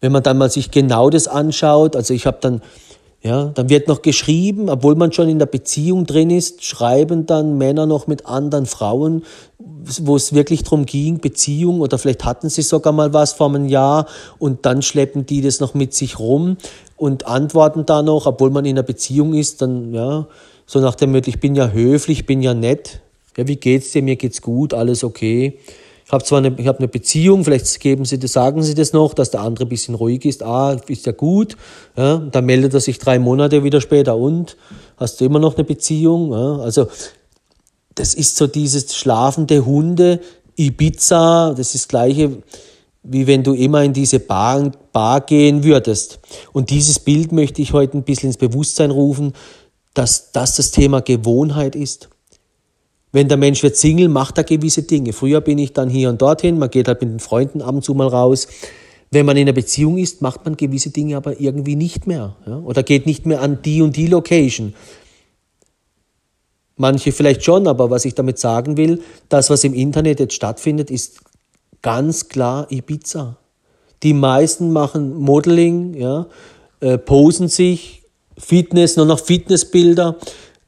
Wenn 0.00 0.10
man 0.10 0.24
dann 0.24 0.38
mal 0.38 0.50
sich 0.50 0.72
genau 0.72 1.08
das 1.08 1.28
anschaut, 1.28 1.94
also 1.94 2.12
ich 2.12 2.26
habe 2.26 2.38
dann, 2.40 2.62
ja, 3.22 3.44
dann 3.54 3.68
wird 3.68 3.86
noch 3.86 4.02
geschrieben, 4.02 4.68
obwohl 4.68 4.96
man 4.96 5.12
schon 5.12 5.28
in 5.28 5.38
der 5.38 5.46
Beziehung 5.46 6.04
drin 6.04 6.30
ist, 6.30 6.64
schreiben 6.64 7.26
dann 7.26 7.56
Männer 7.56 7.86
noch 7.86 8.08
mit 8.08 8.26
anderen 8.26 8.66
Frauen, 8.66 9.22
wo 9.58 10.16
es 10.16 10.32
wirklich 10.32 10.64
darum 10.64 10.84
ging, 10.84 11.20
Beziehung 11.20 11.80
oder 11.80 11.96
vielleicht 11.96 12.24
hatten 12.24 12.48
sie 12.48 12.62
sogar 12.62 12.92
mal 12.92 13.12
was 13.12 13.34
vor 13.34 13.46
einem 13.46 13.66
Jahr 13.66 14.06
und 14.40 14.66
dann 14.66 14.82
schleppen 14.82 15.26
die 15.26 15.42
das 15.42 15.60
noch 15.60 15.74
mit 15.74 15.94
sich 15.94 16.18
rum 16.18 16.56
und 16.96 17.28
antworten 17.28 17.86
da 17.86 18.02
noch, 18.02 18.26
obwohl 18.26 18.50
man 18.50 18.64
in 18.64 18.74
der 18.74 18.82
Beziehung 18.82 19.32
ist, 19.32 19.62
dann, 19.62 19.94
ja, 19.94 20.26
so 20.66 20.80
nach 20.80 20.96
dem 20.96 21.12
Motto, 21.12 21.28
ich 21.28 21.40
bin 21.40 21.54
ja 21.54 21.70
höflich, 21.70 22.26
bin 22.26 22.42
ja 22.42 22.52
nett. 22.52 23.00
Ja, 23.36 23.46
wie 23.46 23.56
geht's 23.56 23.92
dir? 23.92 24.02
Mir 24.02 24.16
geht's 24.16 24.42
gut, 24.42 24.74
alles 24.74 25.04
okay. 25.04 25.58
Ich 26.04 26.12
habe 26.12 26.22
zwar 26.22 26.38
eine, 26.38 26.54
ich 26.56 26.66
hab 26.66 26.78
eine 26.78 26.88
Beziehung, 26.88 27.44
vielleicht 27.44 27.80
geben 27.80 28.04
Sie 28.04 28.18
das, 28.18 28.32
sagen 28.32 28.62
Sie 28.62 28.74
das 28.74 28.92
noch, 28.92 29.12
dass 29.14 29.30
der 29.30 29.40
andere 29.40 29.64
ein 29.66 29.68
bisschen 29.68 29.94
ruhig 29.94 30.24
ist. 30.24 30.42
Ah, 30.42 30.76
ist 30.86 31.06
ja 31.06 31.12
gut. 31.12 31.56
Ja, 31.96 32.18
dann 32.18 32.44
meldet 32.46 32.74
er 32.74 32.80
sich 32.80 32.98
drei 32.98 33.18
Monate 33.18 33.64
wieder 33.64 33.80
später 33.80 34.16
und 34.16 34.56
hast 34.96 35.20
du 35.20 35.24
immer 35.24 35.40
noch 35.40 35.56
eine 35.56 35.64
Beziehung? 35.64 36.32
Ja, 36.32 36.58
also 36.62 36.86
das 37.96 38.14
ist 38.14 38.36
so 38.36 38.46
dieses 38.46 38.94
schlafende 38.94 39.64
Hunde, 39.66 40.20
Ibiza, 40.56 41.50
das 41.50 41.74
ist 41.74 41.74
das 41.74 41.88
gleiche, 41.88 42.42
wie 43.02 43.26
wenn 43.26 43.42
du 43.42 43.52
immer 43.52 43.82
in 43.82 43.92
diese 43.92 44.20
Bar, 44.20 44.70
Bar 44.92 45.20
gehen 45.22 45.64
würdest. 45.64 46.20
Und 46.52 46.70
dieses 46.70 46.98
Bild 46.98 47.32
möchte 47.32 47.62
ich 47.62 47.72
heute 47.72 47.98
ein 47.98 48.04
bisschen 48.04 48.28
ins 48.28 48.36
Bewusstsein 48.36 48.90
rufen, 48.90 49.32
dass 49.96 50.30
das 50.32 50.56
das 50.56 50.72
Thema 50.72 51.00
Gewohnheit 51.00 51.74
ist. 51.74 52.10
Wenn 53.12 53.28
der 53.28 53.38
Mensch 53.38 53.62
wird 53.62 53.76
Single, 53.76 54.08
macht 54.08 54.36
er 54.36 54.44
gewisse 54.44 54.82
Dinge. 54.82 55.14
Früher 55.14 55.40
bin 55.40 55.56
ich 55.56 55.72
dann 55.72 55.88
hier 55.88 56.10
und 56.10 56.20
dorthin, 56.20 56.58
man 56.58 56.68
geht 56.68 56.86
halt 56.86 57.00
mit 57.00 57.10
den 57.10 57.18
Freunden 57.18 57.62
ab 57.62 57.74
und 57.74 57.82
zu 57.82 57.94
mal 57.94 58.08
raus. 58.08 58.46
Wenn 59.10 59.24
man 59.24 59.38
in 59.38 59.44
einer 59.44 59.54
Beziehung 59.54 59.96
ist, 59.96 60.20
macht 60.20 60.44
man 60.44 60.58
gewisse 60.58 60.90
Dinge 60.90 61.16
aber 61.16 61.40
irgendwie 61.40 61.76
nicht 61.76 62.06
mehr. 62.06 62.36
Ja? 62.46 62.58
Oder 62.58 62.82
geht 62.82 63.06
nicht 63.06 63.24
mehr 63.24 63.40
an 63.40 63.62
die 63.62 63.80
und 63.80 63.96
die 63.96 64.08
Location. 64.08 64.74
Manche 66.76 67.10
vielleicht 67.10 67.42
schon, 67.42 67.66
aber 67.66 67.88
was 67.88 68.04
ich 68.04 68.14
damit 68.14 68.38
sagen 68.38 68.76
will, 68.76 69.00
das, 69.30 69.48
was 69.48 69.64
im 69.64 69.72
Internet 69.72 70.20
jetzt 70.20 70.34
stattfindet, 70.34 70.90
ist 70.90 71.20
ganz 71.80 72.28
klar 72.28 72.70
Ibiza. 72.70 73.38
Die 74.02 74.12
meisten 74.12 74.72
machen 74.72 75.16
Modeling, 75.16 75.94
ja, 75.94 76.26
äh, 76.80 76.98
posen 76.98 77.48
sich, 77.48 77.95
Fitness, 78.38 78.96
nur 78.96 79.06
noch 79.06 79.20
Fitnessbilder. 79.20 80.16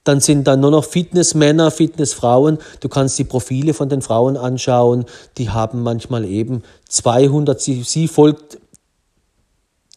Dann 0.05 0.21
sind 0.21 0.45
da 0.45 0.57
nur 0.57 0.71
noch 0.71 0.85
Fitnessmänner, 0.85 1.71
Fitnessfrauen. 1.71 2.59
Du 2.81 2.89
kannst 2.89 3.19
die 3.19 3.25
Profile 3.25 3.75
von 3.75 3.91
den 3.91 4.01
Frauen 4.01 4.37
anschauen. 4.39 5.05
Die 5.37 5.51
haben 5.51 5.83
manchmal 5.83 6.25
eben 6.25 6.63
200, 6.89 7.61
sie, 7.61 7.83
sie 7.83 8.09
folgt, 8.09 8.59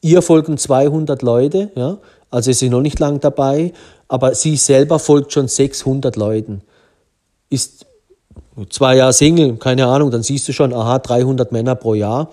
ihr 0.02 0.22
folgen 0.22 0.58
200 0.58 1.22
Leute, 1.22 1.72
ja. 1.76 1.98
Also 2.30 2.52
ist 2.52 2.60
sie 2.60 2.70
noch 2.70 2.82
nicht 2.82 3.00
lang 3.00 3.20
dabei, 3.20 3.74
aber 4.08 4.36
sie 4.36 4.56
selber 4.56 5.00
folgt 5.00 5.34
schon 5.34 5.48
600 5.48 6.16
Leuten. 6.16 6.62
Ist 7.50 7.86
zwei 8.70 8.96
Jahre 8.96 9.14
Single, 9.14 9.58
keine 9.58 9.88
Ahnung, 9.88 10.12
dann 10.12 10.24
siehst 10.24 10.48
du 10.48 10.54
schon, 10.54 10.74
aha, 10.74 11.00
300 11.00 11.52
Männer 11.52 11.76
pro 11.76 11.94
Jahr, 11.94 12.32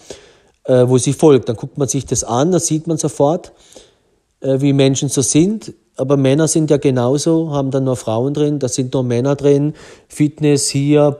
äh, 0.64 0.88
wo 0.88 0.98
sie 0.98 1.12
folgt. 1.12 1.48
Dann 1.48 1.56
guckt 1.56 1.78
man 1.78 1.88
sich 1.88 2.06
das 2.06 2.22
an, 2.24 2.52
das 2.52 2.66
sieht 2.66 2.86
man 2.86 2.96
sofort 2.96 3.52
wie 4.40 4.72
Menschen 4.72 5.08
so 5.08 5.22
sind. 5.22 5.72
Aber 5.96 6.16
Männer 6.16 6.46
sind 6.46 6.70
ja 6.70 6.76
genauso, 6.76 7.50
haben 7.50 7.72
dann 7.72 7.84
nur 7.84 7.96
Frauen 7.96 8.32
drin, 8.32 8.60
da 8.60 8.68
sind 8.68 8.94
nur 8.94 9.02
Männer 9.02 9.34
drin. 9.34 9.74
Fitness 10.08 10.68
hier, 10.68 11.18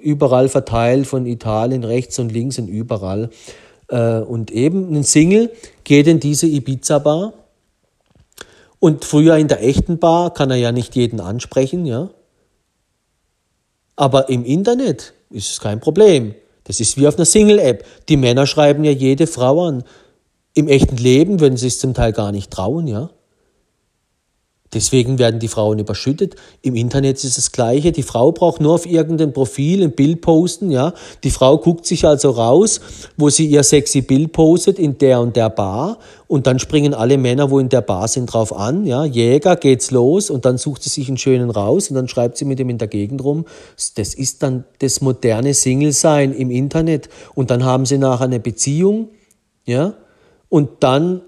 überall 0.00 0.48
verteilt, 0.48 1.06
von 1.06 1.24
Italien, 1.24 1.82
rechts 1.82 2.18
und 2.18 2.30
links 2.30 2.58
und 2.58 2.68
überall. 2.68 3.30
Äh, 3.88 4.20
und 4.20 4.50
eben 4.50 4.94
ein 4.94 5.02
Single 5.02 5.50
geht 5.84 6.06
in 6.06 6.20
diese 6.20 6.46
Ibiza-Bar 6.46 7.32
Und 8.80 9.04
früher 9.04 9.36
in 9.36 9.48
der 9.48 9.64
echten 9.64 9.98
Bar 9.98 10.34
kann 10.34 10.50
er 10.50 10.56
ja 10.56 10.72
nicht 10.72 10.94
jeden 10.94 11.20
ansprechen, 11.20 11.86
ja. 11.86 12.10
Aber 13.96 14.28
im 14.28 14.44
Internet 14.44 15.14
ist 15.30 15.50
es 15.50 15.60
kein 15.60 15.80
Problem. 15.80 16.34
Das 16.64 16.80
ist 16.80 16.98
wie 16.98 17.08
auf 17.08 17.16
einer 17.16 17.24
Single-App. 17.24 17.84
Die 18.08 18.16
Männer 18.16 18.46
schreiben 18.46 18.84
ja 18.84 18.92
jede 18.92 19.26
Frau 19.26 19.66
an. 19.66 19.84
Im 20.58 20.66
echten 20.66 20.96
Leben 20.96 21.38
würden 21.38 21.56
sie 21.56 21.68
es 21.68 21.78
zum 21.78 21.94
Teil 21.94 22.12
gar 22.12 22.32
nicht 22.32 22.50
trauen, 22.50 22.88
ja. 22.88 23.10
Deswegen 24.72 25.20
werden 25.20 25.38
die 25.38 25.46
Frauen 25.46 25.78
überschüttet. 25.78 26.34
Im 26.62 26.74
Internet 26.74 27.22
ist 27.22 27.38
das 27.38 27.52
Gleiche. 27.52 27.92
Die 27.92 28.02
Frau 28.02 28.32
braucht 28.32 28.60
nur 28.60 28.74
auf 28.74 28.84
irgendein 28.84 29.32
Profil 29.32 29.84
ein 29.84 29.92
Bild 29.92 30.20
posten, 30.20 30.72
ja. 30.72 30.94
Die 31.22 31.30
Frau 31.30 31.58
guckt 31.58 31.86
sich 31.86 32.04
also 32.04 32.30
raus, 32.30 32.80
wo 33.16 33.30
sie 33.30 33.46
ihr 33.46 33.62
sexy 33.62 34.00
Bild 34.00 34.32
postet 34.32 34.80
in 34.80 34.98
der 34.98 35.20
und 35.20 35.36
der 35.36 35.48
Bar 35.48 36.00
und 36.26 36.48
dann 36.48 36.58
springen 36.58 36.92
alle 36.92 37.18
Männer, 37.18 37.52
wo 37.52 37.60
in 37.60 37.68
der 37.68 37.82
Bar 37.82 38.08
sind, 38.08 38.26
drauf 38.26 38.52
an, 38.52 38.84
ja. 38.84 39.04
Jäger, 39.04 39.54
geht's 39.54 39.92
los 39.92 40.28
und 40.28 40.44
dann 40.44 40.58
sucht 40.58 40.82
sie 40.82 40.90
sich 40.90 41.06
einen 41.06 41.18
schönen 41.18 41.50
raus 41.50 41.88
und 41.88 41.94
dann 41.94 42.08
schreibt 42.08 42.36
sie 42.36 42.46
mit 42.46 42.58
dem 42.58 42.68
in 42.68 42.78
der 42.78 42.88
Gegend 42.88 43.22
rum. 43.22 43.44
Das 43.94 44.12
ist 44.12 44.42
dann 44.42 44.64
das 44.80 45.02
moderne 45.02 45.54
Single-Sein 45.54 46.32
im 46.32 46.50
Internet 46.50 47.08
und 47.36 47.52
dann 47.52 47.64
haben 47.64 47.86
sie 47.86 47.98
nachher 47.98 48.24
eine 48.24 48.40
Beziehung, 48.40 49.10
ja. 49.64 49.94
Und 50.48 50.70
dann 50.80 51.22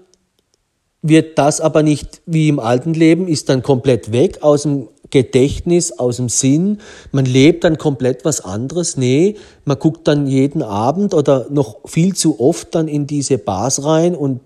wird 1.01 1.37
das 1.37 1.61
aber 1.61 1.83
nicht 1.83 2.21
wie 2.25 2.49
im 2.49 2.59
alten 2.59 2.93
Leben, 2.93 3.27
ist 3.27 3.49
dann 3.49 3.63
komplett 3.63 4.11
weg 4.11 4.43
aus 4.43 4.63
dem 4.63 4.87
Gedächtnis, 5.09 5.91
aus 5.91 6.17
dem 6.17 6.29
Sinn. 6.29 6.79
Man 7.11 7.25
lebt 7.25 7.63
dann 7.63 7.77
komplett 7.77 8.23
was 8.23 8.41
anderes. 8.41 8.97
Nee, 8.97 9.35
man 9.65 9.77
guckt 9.77 10.07
dann 10.07 10.27
jeden 10.27 10.63
Abend 10.63 11.13
oder 11.13 11.47
noch 11.49 11.87
viel 11.87 12.15
zu 12.15 12.39
oft 12.39 12.73
dann 12.75 12.87
in 12.87 13.07
diese 13.07 13.37
Bars 13.37 13.83
rein 13.83 14.15
und 14.15 14.41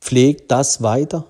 pflegt 0.00 0.50
das 0.50 0.82
weiter. 0.82 1.26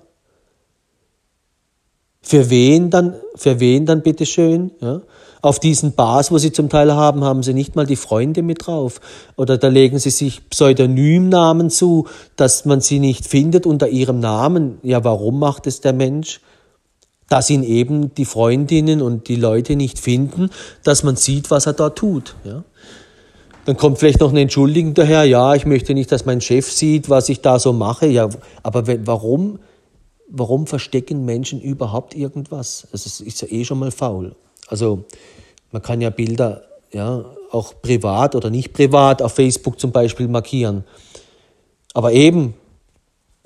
Für 2.21 2.49
wen 2.49 2.89
dann, 2.89 3.15
für 3.35 3.59
wen 3.59 3.85
dann 3.85 4.01
bitteschön? 4.01 4.71
Ja? 4.81 5.01
Auf 5.41 5.59
diesen 5.59 5.93
Bars, 5.93 6.31
wo 6.31 6.37
sie 6.37 6.51
zum 6.51 6.67
Teil 6.67 6.93
haben, 6.93 7.23
haben 7.23 7.43
sie 7.43 7.53
nicht 7.53 7.75
mal 7.75 7.85
die 7.85 7.95
Freunde 7.95 8.41
mit 8.41 8.67
drauf. 8.67 8.99
Oder 9.37 9.57
da 9.57 9.69
legen 9.69 9.97
sie 9.97 10.09
sich 10.09 10.49
Pseudonymnamen 10.49 11.69
zu, 11.69 12.07
dass 12.35 12.65
man 12.65 12.81
sie 12.81 12.99
nicht 12.99 13.25
findet 13.25 13.65
unter 13.65 13.87
ihrem 13.87 14.19
Namen. 14.19 14.79
Ja, 14.83 15.03
warum 15.05 15.39
macht 15.39 15.65
es 15.65 15.79
der 15.79 15.93
Mensch? 15.93 16.41
Dass 17.29 17.49
ihn 17.49 17.63
eben 17.63 18.13
die 18.15 18.25
Freundinnen 18.25 19.01
und 19.01 19.29
die 19.29 19.37
Leute 19.37 19.77
nicht 19.77 19.99
finden, 19.99 20.49
dass 20.83 21.03
man 21.03 21.15
sieht, 21.15 21.51
was 21.51 21.67
er 21.67 21.73
da 21.73 21.89
tut. 21.89 22.35
Ja? 22.43 22.65
Dann 23.63 23.77
kommt 23.77 23.99
vielleicht 23.99 24.19
noch 24.19 24.31
eine 24.31 24.41
Entschuldigung 24.41 24.93
daher, 24.93 25.23
ja, 25.23 25.53
ich 25.53 25.65
möchte 25.65 25.93
nicht, 25.93 26.11
dass 26.11 26.25
mein 26.25 26.41
Chef 26.41 26.69
sieht, 26.69 27.09
was 27.09 27.29
ich 27.29 27.41
da 27.41 27.59
so 27.59 27.71
mache. 27.71 28.07
Ja, 28.07 28.27
aber 28.63 28.83
warum, 29.05 29.59
warum 30.27 30.67
verstecken 30.67 31.23
Menschen 31.23 31.61
überhaupt 31.61 32.13
irgendwas? 32.13 32.87
Es 32.91 33.21
ist 33.21 33.41
ja 33.41 33.47
eh 33.47 33.63
schon 33.63 33.79
mal 33.79 33.91
faul. 33.91 34.35
Also 34.69 35.03
man 35.71 35.81
kann 35.81 35.99
ja 35.99 36.09
Bilder 36.09 36.63
ja, 36.91 37.25
auch 37.51 37.73
privat 37.81 38.35
oder 38.35 38.49
nicht 38.49 38.73
privat 38.73 39.21
auf 39.21 39.33
Facebook 39.33 39.79
zum 39.79 39.91
Beispiel 39.91 40.27
markieren. 40.27 40.83
Aber 41.93 42.13
eben, 42.13 42.53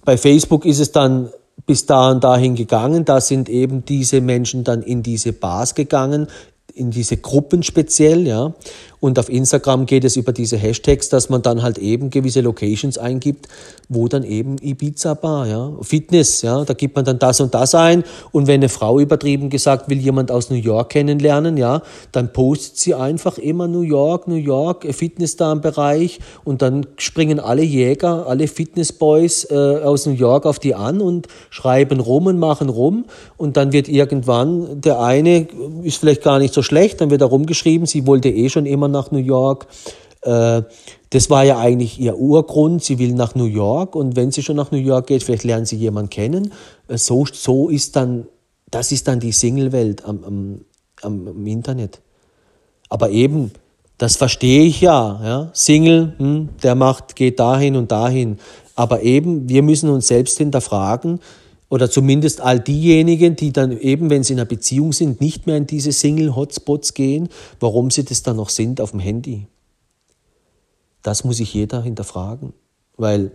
bei 0.04 0.18
Facebook 0.18 0.66
ist 0.66 0.80
es 0.80 0.92
dann 0.92 1.32
bis 1.66 1.86
da 1.86 2.12
und 2.12 2.24
dahin 2.24 2.56
gegangen. 2.56 3.06
Da 3.06 3.22
sind 3.22 3.50
eben 3.50 3.86
diese 3.86 4.22
Menschen 4.22 4.64
dann 4.64 4.82
in 4.84 5.04
diese 5.04 5.34
Bars 5.34 5.76
gegangen, 5.76 6.28
in 6.74 6.92
diese 6.92 7.18
Gruppen 7.18 7.64
speziell, 7.64 8.28
ja. 8.28 8.54
Und 9.04 9.20
auf 9.20 9.28
Instagram 9.28 9.86
geht 9.86 10.06
es 10.06 10.16
über 10.16 10.32
diese 10.32 10.56
Hashtags, 10.56 11.10
dass 11.10 11.28
man 11.28 11.42
dann 11.42 11.62
halt 11.62 11.78
eben 11.78 12.10
gewisse 12.10 12.40
Locations 12.40 12.98
eingibt, 12.98 13.50
wo 13.90 14.08
dann 14.08 14.24
eben 14.24 14.56
Ibiza 14.62 15.14
Bar, 15.14 15.46
ja, 15.46 15.74
Fitness, 15.82 16.42
ja, 16.42 16.64
da 16.64 16.74
gibt 16.74 16.96
man 16.96 17.04
dann 17.04 17.20
das 17.20 17.42
und 17.42 17.54
das 17.54 17.76
ein. 17.76 18.06
Und 18.32 18.48
wenn 18.48 18.62
eine 18.62 18.70
Frau 18.70 19.02
übertrieben 19.02 19.50
gesagt 19.50 19.90
will 19.90 19.98
jemand 19.98 20.32
aus 20.32 20.50
New 20.50 20.56
York 20.56 20.92
kennenlernen, 20.92 21.58
ja, 21.58 21.82
dann 22.14 22.32
postet 22.32 22.78
sie 22.78 22.94
einfach 22.94 23.38
immer 23.38 23.68
New 23.68 23.82
York, 23.82 24.30
New 24.30 24.36
York, 24.36 24.86
Fitness 24.96 25.36
da 25.36 25.52
im 25.52 25.60
Bereich 25.60 26.20
und 26.46 26.62
dann 26.62 26.86
springen 26.96 27.42
alle 27.42 27.64
Jäger, 27.64 28.28
alle 28.28 28.48
Fitnessboys 28.48 29.52
äh, 29.52 29.82
aus 29.84 30.06
New 30.06 30.14
York 30.14 30.46
auf 30.46 30.60
die 30.60 30.76
an 30.76 31.02
und 31.02 31.28
schreiben 31.50 32.00
rum 32.00 32.28
und 32.28 32.40
machen 32.40 32.70
rum 32.70 33.04
und 33.36 33.58
dann 33.58 33.74
wird 33.74 33.90
irgendwann 33.90 34.80
der 34.80 35.02
eine 35.02 35.46
ist 35.84 35.98
vielleicht 35.98 36.24
gar 36.24 36.40
nicht 36.40 36.54
so 36.54 36.62
schlecht, 36.62 37.02
dann 37.02 37.10
wird 37.10 37.20
da 37.20 37.26
rumgeschrieben, 37.26 37.86
sie 37.86 38.08
wollte 38.08 38.30
eh 38.30 38.48
schon 38.48 38.66
immer 38.66 38.93
nach 38.94 39.12
New 39.12 39.18
York. 39.18 39.68
Äh, 40.22 40.64
das 41.10 41.30
war 41.30 41.44
ja 41.44 41.60
eigentlich 41.60 42.00
ihr 42.00 42.18
Urgrund. 42.18 42.84
Sie 42.84 42.98
will 42.98 43.14
nach 43.14 43.36
New 43.36 43.46
York 43.46 43.96
und 43.96 44.16
wenn 44.16 44.32
sie 44.32 44.42
schon 44.42 44.56
nach 44.56 44.72
New 44.72 44.78
York 44.78 45.08
geht, 45.08 45.24
vielleicht 45.24 45.44
lernen 45.44 45.66
sie 45.66 45.76
jemanden 45.76 46.10
kennen. 46.10 46.54
Äh, 46.88 46.98
so, 46.98 47.26
so 47.32 47.70
ist 47.70 47.96
dann, 47.96 48.28
das 48.72 48.92
ist 48.92 49.08
dann 49.08 49.20
die 49.20 49.32
Single-Welt 49.32 50.06
am, 50.06 50.24
am, 51.02 51.28
am, 51.28 51.46
Internet. 51.46 52.02
Aber 52.90 53.10
eben, 53.10 53.52
das 53.98 54.16
verstehe 54.16 54.64
ich 54.64 54.82
ja. 54.82 55.20
ja? 55.24 55.50
Single, 55.54 56.14
hm, 56.18 56.50
der 56.64 56.76
macht, 56.76 57.16
geht 57.16 57.40
dahin 57.40 57.76
und 57.76 57.92
dahin. 57.92 58.40
Aber 58.76 59.04
eben, 59.04 59.50
wir 59.50 59.62
müssen 59.62 59.90
uns 59.90 60.08
selbst 60.08 60.38
hinterfragen, 60.38 61.20
oder 61.74 61.90
zumindest 61.90 62.40
all 62.40 62.60
diejenigen, 62.60 63.36
die 63.36 63.52
dann 63.52 63.72
eben, 63.72 64.12
wenn 64.12 64.22
sie 64.22 64.34
in 64.34 64.40
einer 64.40 64.46
Beziehung 64.46 64.94
sind, 64.94 65.22
nicht 65.22 65.48
mehr 65.48 65.58
in 65.58 65.66
diese 65.66 65.92
Single-Hotspots 65.92 66.94
gehen, 66.94 67.30
warum 67.60 67.90
sie 67.90 68.06
das 68.06 68.22
dann 68.22 68.36
noch 68.36 68.50
sind 68.50 68.80
auf 68.80 68.92
dem 68.92 69.00
Handy. 69.00 69.48
Das 71.02 71.24
muss 71.24 71.38
sich 71.38 71.52
jeder 71.52 71.82
hinterfragen, 71.82 72.54
weil 72.96 73.32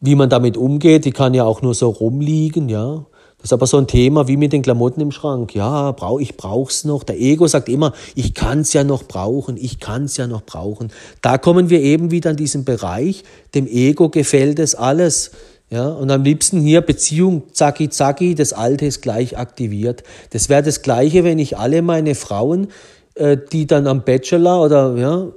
wie 0.00 0.16
man 0.16 0.30
damit 0.30 0.56
umgeht, 0.56 1.04
die 1.04 1.12
kann 1.12 1.32
ja 1.32 1.44
auch 1.44 1.62
nur 1.62 1.74
so 1.74 1.90
rumliegen, 1.90 2.68
ja. 2.68 3.06
Das 3.36 3.44
ist 3.44 3.52
aber 3.52 3.68
so 3.68 3.76
ein 3.76 3.86
Thema 3.86 4.26
wie 4.26 4.36
mit 4.36 4.52
den 4.52 4.62
Klamotten 4.62 5.00
im 5.00 5.12
Schrank. 5.12 5.54
Ja, 5.54 5.92
brauch, 5.92 6.18
ich 6.18 6.36
brauch's 6.36 6.82
noch. 6.82 7.04
Der 7.04 7.20
Ego 7.20 7.46
sagt 7.46 7.68
immer, 7.68 7.92
ich 8.16 8.34
kann's 8.34 8.72
ja 8.72 8.82
noch 8.82 9.04
brauchen, 9.04 9.56
ich 9.56 9.78
kann's 9.78 10.16
ja 10.16 10.26
noch 10.26 10.42
brauchen. 10.42 10.90
Da 11.22 11.38
kommen 11.38 11.70
wir 11.70 11.80
eben 11.80 12.10
wieder 12.10 12.32
in 12.32 12.36
diesen 12.36 12.64
Bereich. 12.64 13.22
Dem 13.54 13.68
Ego 13.68 14.08
gefällt 14.08 14.58
es 14.58 14.74
alles. 14.74 15.30
Ja, 15.70 15.88
und 15.88 16.10
am 16.10 16.22
liebsten 16.22 16.60
hier 16.60 16.80
Beziehung, 16.80 17.42
zacki, 17.52 17.90
zacki, 17.90 18.34
das 18.34 18.54
Alte 18.54 18.86
ist 18.86 19.02
gleich 19.02 19.36
aktiviert. 19.36 20.02
Das 20.30 20.48
wäre 20.48 20.62
das 20.62 20.80
Gleiche, 20.80 21.24
wenn 21.24 21.38
ich 21.38 21.58
alle 21.58 21.82
meine 21.82 22.14
Frauen, 22.14 22.68
äh, 23.14 23.36
die 23.52 23.66
dann 23.66 23.86
am 23.86 24.02
Bachelor 24.02 24.62
oder, 24.62 24.96
ja, 24.96 25.28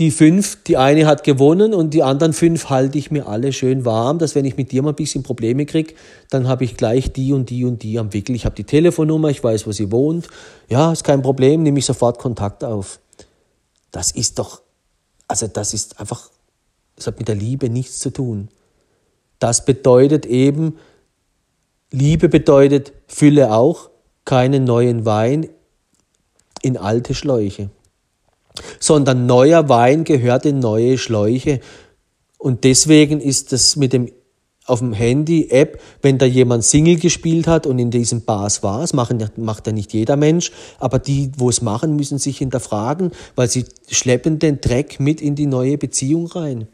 die 0.00 0.10
fünf, 0.10 0.64
die 0.64 0.76
eine 0.76 1.06
hat 1.06 1.22
gewonnen 1.22 1.72
und 1.72 1.94
die 1.94 2.02
anderen 2.02 2.32
fünf 2.32 2.68
halte 2.68 2.98
ich 2.98 3.12
mir 3.12 3.28
alle 3.28 3.52
schön 3.52 3.84
warm, 3.84 4.18
dass 4.18 4.34
wenn 4.34 4.44
ich 4.44 4.56
mit 4.56 4.72
dir 4.72 4.82
mal 4.82 4.88
ein 4.88 4.96
bisschen 4.96 5.22
Probleme 5.22 5.66
kriege, 5.66 5.94
dann 6.30 6.48
habe 6.48 6.64
ich 6.64 6.76
gleich 6.76 7.12
die 7.12 7.32
und 7.32 7.48
die 7.48 7.64
und 7.64 7.84
die 7.84 8.00
am 8.00 8.12
Wickel. 8.12 8.34
Ich 8.34 8.44
habe 8.44 8.56
die 8.56 8.64
Telefonnummer, 8.64 9.28
ich 9.28 9.44
weiß, 9.44 9.68
wo 9.68 9.72
sie 9.72 9.92
wohnt. 9.92 10.26
Ja, 10.68 10.90
ist 10.90 11.04
kein 11.04 11.22
Problem, 11.22 11.62
nehme 11.62 11.78
ich 11.78 11.86
sofort 11.86 12.18
Kontakt 12.18 12.64
auf. 12.64 12.98
Das 13.92 14.10
ist 14.10 14.40
doch, 14.40 14.62
also 15.28 15.46
das 15.46 15.74
ist 15.74 16.00
einfach, 16.00 16.28
das 16.96 17.06
hat 17.06 17.20
mit 17.20 17.28
der 17.28 17.36
Liebe 17.36 17.70
nichts 17.70 18.00
zu 18.00 18.10
tun. 18.10 18.48
Das 19.44 19.66
bedeutet 19.66 20.24
eben, 20.24 20.78
Liebe 21.90 22.30
bedeutet 22.30 22.94
Fülle 23.06 23.52
auch, 23.52 23.90
keinen 24.24 24.64
neuen 24.64 25.04
Wein 25.04 25.50
in 26.62 26.78
alte 26.78 27.14
Schläuche, 27.14 27.68
sondern 28.80 29.26
neuer 29.26 29.68
Wein 29.68 30.04
gehört 30.04 30.46
in 30.46 30.60
neue 30.60 30.96
Schläuche. 30.96 31.60
Und 32.38 32.64
deswegen 32.64 33.20
ist 33.20 33.52
das 33.52 33.76
mit 33.76 33.92
dem 33.92 34.10
auf 34.64 34.78
dem 34.78 34.94
Handy-App, 34.94 35.78
wenn 36.00 36.16
da 36.16 36.24
jemand 36.24 36.64
Single 36.64 36.96
gespielt 36.96 37.46
hat 37.46 37.66
und 37.66 37.78
in 37.78 37.90
diesen 37.90 38.24
Bars 38.24 38.62
war, 38.62 38.80
das 38.80 38.94
macht, 38.94 39.36
macht 39.36 39.66
ja 39.66 39.74
nicht 39.74 39.92
jeder 39.92 40.16
Mensch, 40.16 40.52
aber 40.78 40.98
die, 40.98 41.32
wo 41.36 41.50
es 41.50 41.60
machen, 41.60 41.96
müssen 41.96 42.16
sich 42.16 42.38
hinterfragen, 42.38 43.10
weil 43.34 43.50
sie 43.50 43.66
schleppen 43.90 44.38
den 44.38 44.62
Dreck 44.62 45.00
mit 45.00 45.20
in 45.20 45.34
die 45.34 45.44
neue 45.44 45.76
Beziehung 45.76 46.28
rein. 46.28 46.66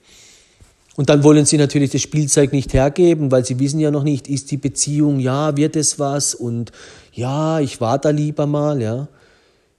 Und 1.00 1.08
dann 1.08 1.24
wollen 1.24 1.46
sie 1.46 1.56
natürlich 1.56 1.88
das 1.88 2.02
Spielzeug 2.02 2.52
nicht 2.52 2.74
hergeben, 2.74 3.32
weil 3.32 3.42
sie 3.42 3.58
wissen 3.58 3.80
ja 3.80 3.90
noch 3.90 4.02
nicht, 4.02 4.28
ist 4.28 4.50
die 4.50 4.58
Beziehung, 4.58 5.18
ja, 5.18 5.56
wird 5.56 5.74
es 5.74 5.98
was 5.98 6.34
und 6.34 6.72
ja, 7.10 7.58
ich 7.58 7.80
war 7.80 7.98
da 7.98 8.10
lieber 8.10 8.46
mal, 8.46 8.82
ja. 8.82 9.08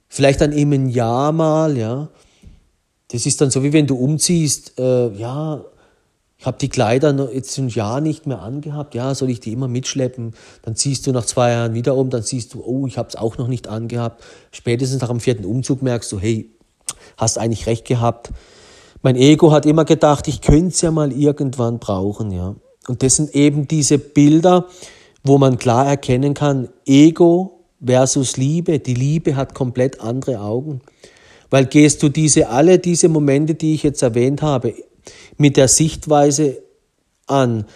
Vielleicht 0.08 0.40
dann 0.40 0.50
eben 0.50 0.72
ein 0.72 0.88
Jahr 0.88 1.30
mal, 1.30 1.78
ja. 1.78 2.08
Das 3.12 3.24
ist 3.24 3.40
dann 3.40 3.52
so, 3.52 3.62
wie 3.62 3.72
wenn 3.72 3.86
du 3.86 3.94
umziehst, 3.94 4.80
äh, 4.80 5.12
ja, 5.12 5.64
ich 6.38 6.44
habe 6.44 6.58
die 6.58 6.68
Kleider 6.68 7.32
jetzt 7.32 7.56
ein 7.56 7.68
Jahr 7.68 8.00
nicht 8.00 8.26
mehr 8.26 8.42
angehabt, 8.42 8.96
ja, 8.96 9.14
soll 9.14 9.30
ich 9.30 9.38
die 9.38 9.52
immer 9.52 9.68
mitschleppen? 9.68 10.34
Dann 10.62 10.74
ziehst 10.74 11.06
du 11.06 11.12
nach 11.12 11.24
zwei 11.24 11.52
Jahren 11.52 11.74
wieder 11.74 11.94
um, 11.96 12.10
dann 12.10 12.24
siehst 12.24 12.52
du, 12.52 12.64
oh, 12.64 12.88
ich 12.88 12.98
habe 12.98 13.10
es 13.10 13.14
auch 13.14 13.38
noch 13.38 13.46
nicht 13.46 13.68
angehabt. 13.68 14.24
Spätestens 14.50 15.00
nach 15.00 15.10
dem 15.10 15.20
vierten 15.20 15.44
Umzug 15.44 15.82
merkst 15.82 16.10
du, 16.10 16.18
hey, 16.18 16.50
hast 17.16 17.38
eigentlich 17.38 17.68
recht 17.68 17.86
gehabt 17.86 18.32
mein 19.02 19.16
Ego 19.16 19.52
hat 19.52 19.66
immer 19.66 19.84
gedacht, 19.84 20.28
ich 20.28 20.40
könnte 20.40 20.68
es 20.68 20.80
ja 20.80 20.90
mal 20.90 21.12
irgendwann 21.12 21.78
brauchen, 21.78 22.30
ja. 22.30 22.54
Und 22.88 23.02
das 23.02 23.16
sind 23.16 23.34
eben 23.34 23.68
diese 23.68 23.98
Bilder, 23.98 24.66
wo 25.22 25.38
man 25.38 25.58
klar 25.58 25.86
erkennen 25.86 26.34
kann, 26.34 26.68
Ego 26.84 27.64
versus 27.84 28.36
Liebe. 28.36 28.78
Die 28.78 28.94
Liebe 28.94 29.36
hat 29.36 29.54
komplett 29.54 30.00
andere 30.00 30.40
Augen. 30.40 30.80
Weil 31.50 31.66
gehst 31.66 32.02
du 32.02 32.08
diese, 32.08 32.48
alle 32.48 32.78
diese 32.78 33.08
Momente, 33.08 33.54
die 33.54 33.74
ich 33.74 33.82
jetzt 33.82 34.02
erwähnt 34.02 34.42
habe, 34.42 34.74
mit 35.36 35.56
der 35.56 35.68
Sichtweise 35.68 36.62
an, 37.26 37.66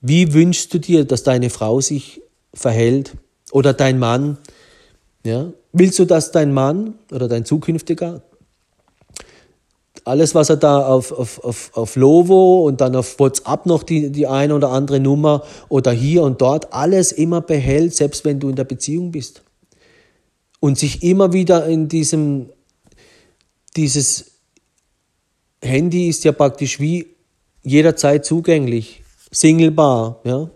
Wie 0.00 0.32
wünschst 0.32 0.72
du 0.72 0.78
dir, 0.78 1.04
dass 1.04 1.24
deine 1.24 1.50
Frau 1.50 1.80
sich 1.80 2.22
verhält 2.54 3.16
oder 3.50 3.72
dein 3.72 3.98
Mann? 3.98 4.38
Ja? 5.24 5.52
Willst 5.72 5.98
du, 5.98 6.04
dass 6.04 6.30
dein 6.30 6.52
Mann 6.52 6.94
oder 7.10 7.28
dein 7.28 7.44
zukünftiger 7.44 8.22
alles, 10.08 10.34
was 10.34 10.48
er 10.48 10.56
da 10.56 10.86
auf, 10.86 11.12
auf, 11.12 11.44
auf, 11.44 11.70
auf 11.74 11.96
Lovo 11.96 12.66
und 12.66 12.80
dann 12.80 12.96
auf 12.96 13.18
WhatsApp 13.18 13.66
noch 13.66 13.82
die, 13.82 14.10
die 14.10 14.26
eine 14.26 14.54
oder 14.54 14.70
andere 14.70 15.00
Nummer 15.00 15.44
oder 15.68 15.92
hier 15.92 16.22
und 16.22 16.40
dort, 16.40 16.72
alles 16.72 17.12
immer 17.12 17.40
behält, 17.40 17.94
selbst 17.94 18.24
wenn 18.24 18.40
du 18.40 18.48
in 18.48 18.56
der 18.56 18.64
Beziehung 18.64 19.12
bist. 19.12 19.42
Und 20.60 20.78
sich 20.78 21.02
immer 21.02 21.32
wieder 21.32 21.66
in 21.66 21.88
diesem, 21.88 22.48
dieses 23.76 24.32
Handy 25.62 26.08
ist 26.08 26.24
ja 26.24 26.32
praktisch 26.32 26.80
wie 26.80 27.14
jederzeit 27.62 28.24
zugänglich, 28.24 29.02
singlebar, 29.30 30.20
ja. 30.24 30.50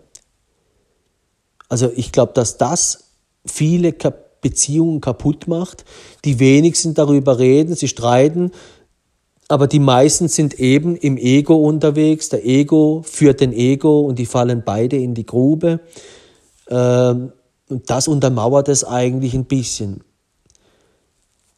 Also 1.69 1.91
ich 1.95 2.11
glaube, 2.11 2.33
dass 2.33 2.57
das 2.57 3.05
viele 3.45 3.93
Beziehungen 4.41 5.01
kaputt 5.01 5.47
macht. 5.47 5.85
Die 6.23 6.37
wenigsten 6.39 6.93
darüber 6.93 7.39
reden, 7.39 7.75
sie 7.75 7.87
streiten, 7.87 8.51
aber 9.47 9.67
die 9.67 9.79
meisten 9.79 10.27
sind 10.27 10.59
eben 10.59 10.95
im 10.95 11.17
Ego 11.17 11.55
unterwegs. 11.55 12.29
Der 12.29 12.45
Ego 12.45 13.03
führt 13.05 13.41
den 13.41 13.53
Ego 13.53 14.01
und 14.01 14.19
die 14.19 14.25
fallen 14.25 14.63
beide 14.65 14.97
in 14.97 15.13
die 15.13 15.25
Grube. 15.25 15.79
Ähm, 16.69 17.33
und 17.69 17.89
das 17.89 18.07
untermauert 18.07 18.69
es 18.69 18.83
eigentlich 18.83 19.33
ein 19.33 19.45
bisschen, 19.45 20.03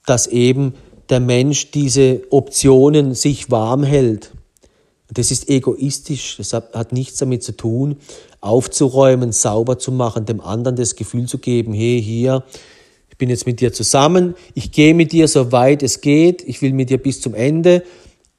dass 0.06 0.28
eben 0.28 0.74
der 1.10 1.20
Mensch 1.20 1.72
diese 1.72 2.24
Optionen 2.32 3.14
sich 3.14 3.52
warm 3.52 3.84
hält. 3.84 4.32
Das 5.14 5.30
ist 5.30 5.50
egoistisch, 5.50 6.38
das 6.38 6.54
hat 6.54 6.92
nichts 6.92 7.20
damit 7.20 7.44
zu 7.44 7.56
tun, 7.56 7.98
aufzuräumen, 8.42 9.32
sauber 9.32 9.78
zu 9.78 9.92
machen, 9.92 10.26
dem 10.26 10.42
anderen 10.42 10.76
das 10.76 10.96
Gefühl 10.96 11.28
zu 11.28 11.38
geben, 11.38 11.74
hey, 11.74 12.02
hier, 12.02 12.44
ich 13.16 13.18
bin 13.18 13.30
jetzt 13.30 13.46
mit 13.46 13.62
dir 13.62 13.72
zusammen, 13.72 14.36
ich 14.56 14.74
gehe 14.74 14.94
mit 14.94 15.14
dir 15.14 15.30
so 15.30 15.54
weit 15.54 15.84
es 15.84 16.02
geht, 16.02 16.44
ich 16.46 16.62
will 16.62 16.74
mit 16.74 16.90
dir 16.90 16.98
bis 16.98 17.22
zum 17.22 17.34
Ende, 17.34 17.82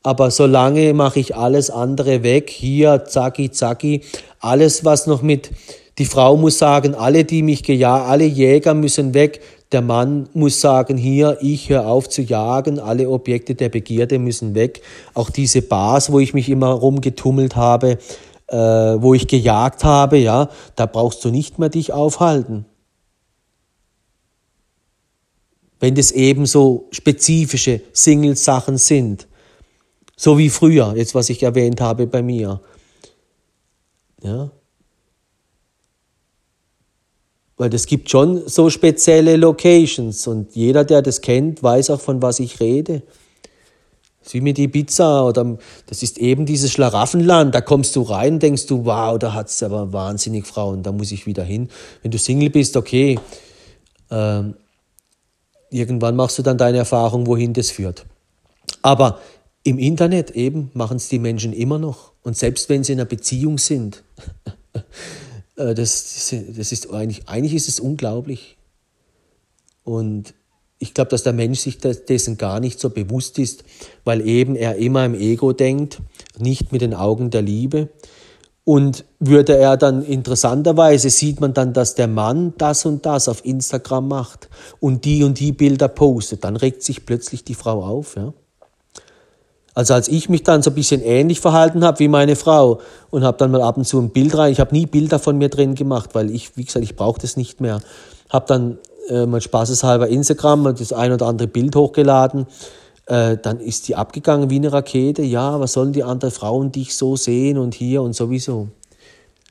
aber 0.02 0.30
solange 0.30 0.92
mache 0.92 1.18
ich 1.18 1.34
alles 1.34 1.70
andere 1.70 2.22
weg, 2.22 2.50
hier, 2.50 3.06
zacki, 3.06 3.50
zacki, 3.50 4.02
alles, 4.38 4.84
was 4.84 5.06
noch 5.06 5.22
mit, 5.22 5.50
die 5.96 6.04
Frau 6.04 6.36
muss 6.36 6.58
sagen, 6.58 6.94
alle, 6.94 7.24
die 7.24 7.42
mich 7.42 7.62
gejagt, 7.62 8.06
alle 8.06 8.26
Jäger 8.26 8.74
müssen 8.74 9.14
weg, 9.14 9.40
der 9.72 9.80
Mann 9.80 10.28
muss 10.34 10.60
sagen, 10.60 10.98
hier, 10.98 11.38
ich 11.40 11.70
höre 11.70 11.86
auf 11.86 12.10
zu 12.10 12.20
jagen, 12.20 12.78
alle 12.78 13.08
Objekte 13.08 13.54
der 13.54 13.70
Begierde 13.70 14.18
müssen 14.18 14.54
weg, 14.54 14.82
auch 15.14 15.30
diese 15.30 15.62
Bars, 15.62 16.12
wo 16.12 16.20
ich 16.20 16.34
mich 16.34 16.50
immer 16.50 16.68
rumgetummelt 16.68 17.56
habe, 17.56 17.96
äh, 18.48 18.56
wo 18.58 19.14
ich 19.14 19.26
gejagt 19.26 19.84
habe, 19.84 20.18
ja, 20.18 20.50
da 20.74 20.84
brauchst 20.84 21.24
du 21.24 21.30
nicht 21.30 21.58
mehr 21.58 21.70
dich 21.70 21.94
aufhalten. 21.94 22.66
Wenn 25.80 25.94
das 25.94 26.10
eben 26.10 26.46
so 26.46 26.88
spezifische 26.90 27.82
Single-Sachen 27.92 28.78
sind. 28.78 29.26
So 30.16 30.38
wie 30.38 30.48
früher, 30.48 30.94
jetzt 30.96 31.14
was 31.14 31.28
ich 31.28 31.42
erwähnt 31.42 31.80
habe 31.80 32.06
bei 32.06 32.22
mir. 32.22 32.60
Ja. 34.22 34.50
Weil 37.58 37.72
es 37.74 37.86
gibt 37.86 38.10
schon 38.10 38.48
so 38.48 38.70
spezielle 38.70 39.36
Locations 39.36 40.26
und 40.26 40.54
jeder, 40.54 40.84
der 40.84 41.02
das 41.02 41.20
kennt, 41.20 41.62
weiß 41.62 41.90
auch, 41.90 42.00
von 42.00 42.20
was 42.22 42.38
ich 42.38 42.60
rede. 42.60 43.02
Das 44.20 44.28
ist 44.28 44.34
wie 44.34 44.40
mit 44.40 44.58
Ibiza 44.58 45.22
oder 45.22 45.56
das 45.86 46.02
ist 46.02 46.18
eben 46.18 46.46
dieses 46.46 46.72
Schlaraffenland. 46.72 47.54
Da 47.54 47.60
kommst 47.60 47.94
du 47.94 48.02
rein 48.02 48.40
denkst 48.40 48.66
du, 48.66 48.84
wow, 48.84 49.18
da 49.18 49.34
hat 49.34 49.48
es 49.48 49.62
aber 49.62 49.92
wahnsinnig 49.92 50.46
Frauen, 50.46 50.82
da 50.82 50.92
muss 50.92 51.12
ich 51.12 51.26
wieder 51.26 51.44
hin. 51.44 51.68
Wenn 52.02 52.10
du 52.10 52.18
Single 52.18 52.50
bist, 52.50 52.76
okay. 52.76 53.18
Ähm, 54.10 54.54
irgendwann 55.70 56.16
machst 56.16 56.38
du 56.38 56.42
dann 56.42 56.59
deine 56.59 56.79
Erfahrung, 56.79 57.26
wohin 57.26 57.52
das 57.52 57.70
führt. 57.70 58.07
Aber 58.83 59.20
im 59.62 59.79
Internet 59.79 60.31
eben 60.31 60.70
machen 60.74 60.96
es 60.96 61.09
die 61.09 61.18
Menschen 61.18 61.52
immer 61.52 61.79
noch. 61.79 62.12
Und 62.22 62.37
selbst 62.37 62.68
wenn 62.68 62.85
sie 62.85 62.92
in 62.92 63.00
einer 63.00 63.09
Beziehung 63.09 63.59
sind, 63.59 64.05
äh, 65.57 65.74
das, 65.74 66.33
das 66.57 66.72
ist 66.72 66.92
eigentlich, 66.92 67.29
eigentlich 67.29 67.55
ist 67.55 67.68
es 67.68 67.81
unglaublich. 67.81 68.57
Und 69.83 70.35
ich 70.79 70.94
glaube, 70.94 71.11
dass 71.11 71.22
der 71.22 71.33
Mensch 71.33 71.61
sich 71.61 71.79
dessen 71.79 72.37
gar 72.37 72.61
nicht 72.61 72.79
so 72.79 72.90
bewusst 72.90 73.38
ist, 73.38 73.64
weil 74.05 74.26
eben 74.26 74.57
er 74.57 74.76
immer 74.76 75.05
im 75.05 75.14
Ego 75.14 75.52
denkt, 75.52 76.00
nicht 76.38 76.70
mit 76.72 76.83
den 76.83 76.94
Augen 76.94 77.31
der 77.31 77.42
Liebe. 77.42 77.88
Und 78.68 79.05
würde 79.20 79.57
er 79.57 79.76
dann 79.76 80.02
interessanterweise 80.02 81.09
sieht 81.09 81.40
man 81.40 81.55
dann, 81.55 81.72
dass 81.72 81.94
der 81.94 82.09
Mann 82.09 82.52
das 82.59 82.85
und 82.85 83.07
das 83.07 83.29
auf 83.29 83.44
Instagram 83.44 84.09
macht 84.09 84.48
und 84.81 85.05
die 85.05 85.22
und 85.22 85.38
die 85.38 85.52
Bilder 85.52 85.87
postet, 85.87 86.42
dann 86.42 86.57
regt 86.57 86.83
sich 86.83 87.07
plötzlich 87.07 87.44
die 87.44 87.55
Frau 87.55 87.85
auf. 87.85 88.16
Ja? 88.16 88.33
Also 89.72 89.94
als 89.94 90.09
ich 90.09 90.29
mich 90.29 90.42
dann 90.42 90.64
so 90.64 90.70
ein 90.70 90.74
bisschen 90.74 91.00
ähnlich 91.00 91.38
verhalten 91.40 91.85
habe 91.85 92.00
wie 92.00 92.09
meine 92.09 92.35
Frau 92.35 92.81
und 93.11 93.22
habe 93.22 93.38
dann 93.38 93.52
mal 93.52 93.62
ab 93.62 93.76
und 93.76 93.85
zu 93.85 94.00
ein 94.00 94.11
Bild 94.11 94.37
rein, 94.37 94.50
ich 94.50 94.59
habe 94.59 94.74
nie 94.74 94.87
Bilder 94.87 95.20
von 95.20 95.38
mir 95.38 95.48
drin 95.48 95.76
gemacht, 95.76 96.11
weil 96.14 96.33
ich, 96.33 96.57
wie 96.57 96.64
gesagt, 96.64 96.85
ich 96.85 96.96
brauche 96.96 97.20
das 97.20 97.37
nicht 97.37 97.61
mehr. 97.61 97.81
Habe 98.31 98.46
dann 98.48 98.79
äh, 99.09 99.26
mal 99.26 99.40
spaßeshalber 99.40 100.09
Instagram 100.09 100.74
das 100.74 100.92
ein 100.92 101.12
oder 101.12 101.26
andere 101.26 101.46
Bild 101.46 101.76
hochgeladen 101.76 102.48
äh, 103.07 103.37
dann 103.40 103.61
ist 103.61 103.88
die 103.88 103.97
abgegangen 103.97 104.51
wie 104.51 104.57
eine 104.57 104.73
Rakete. 104.73 105.23
Ja, 105.23 105.61
was 105.61 105.73
sollen 105.73 105.92
die 105.92 106.05
anderen 106.05 106.33
Frauen 106.33 106.73
dich 106.73 106.95
so 106.95 107.16
sehen 107.16 107.59
und 107.59 107.75
hier 107.75 108.03
und 108.03 108.14
sowieso. 108.14 108.69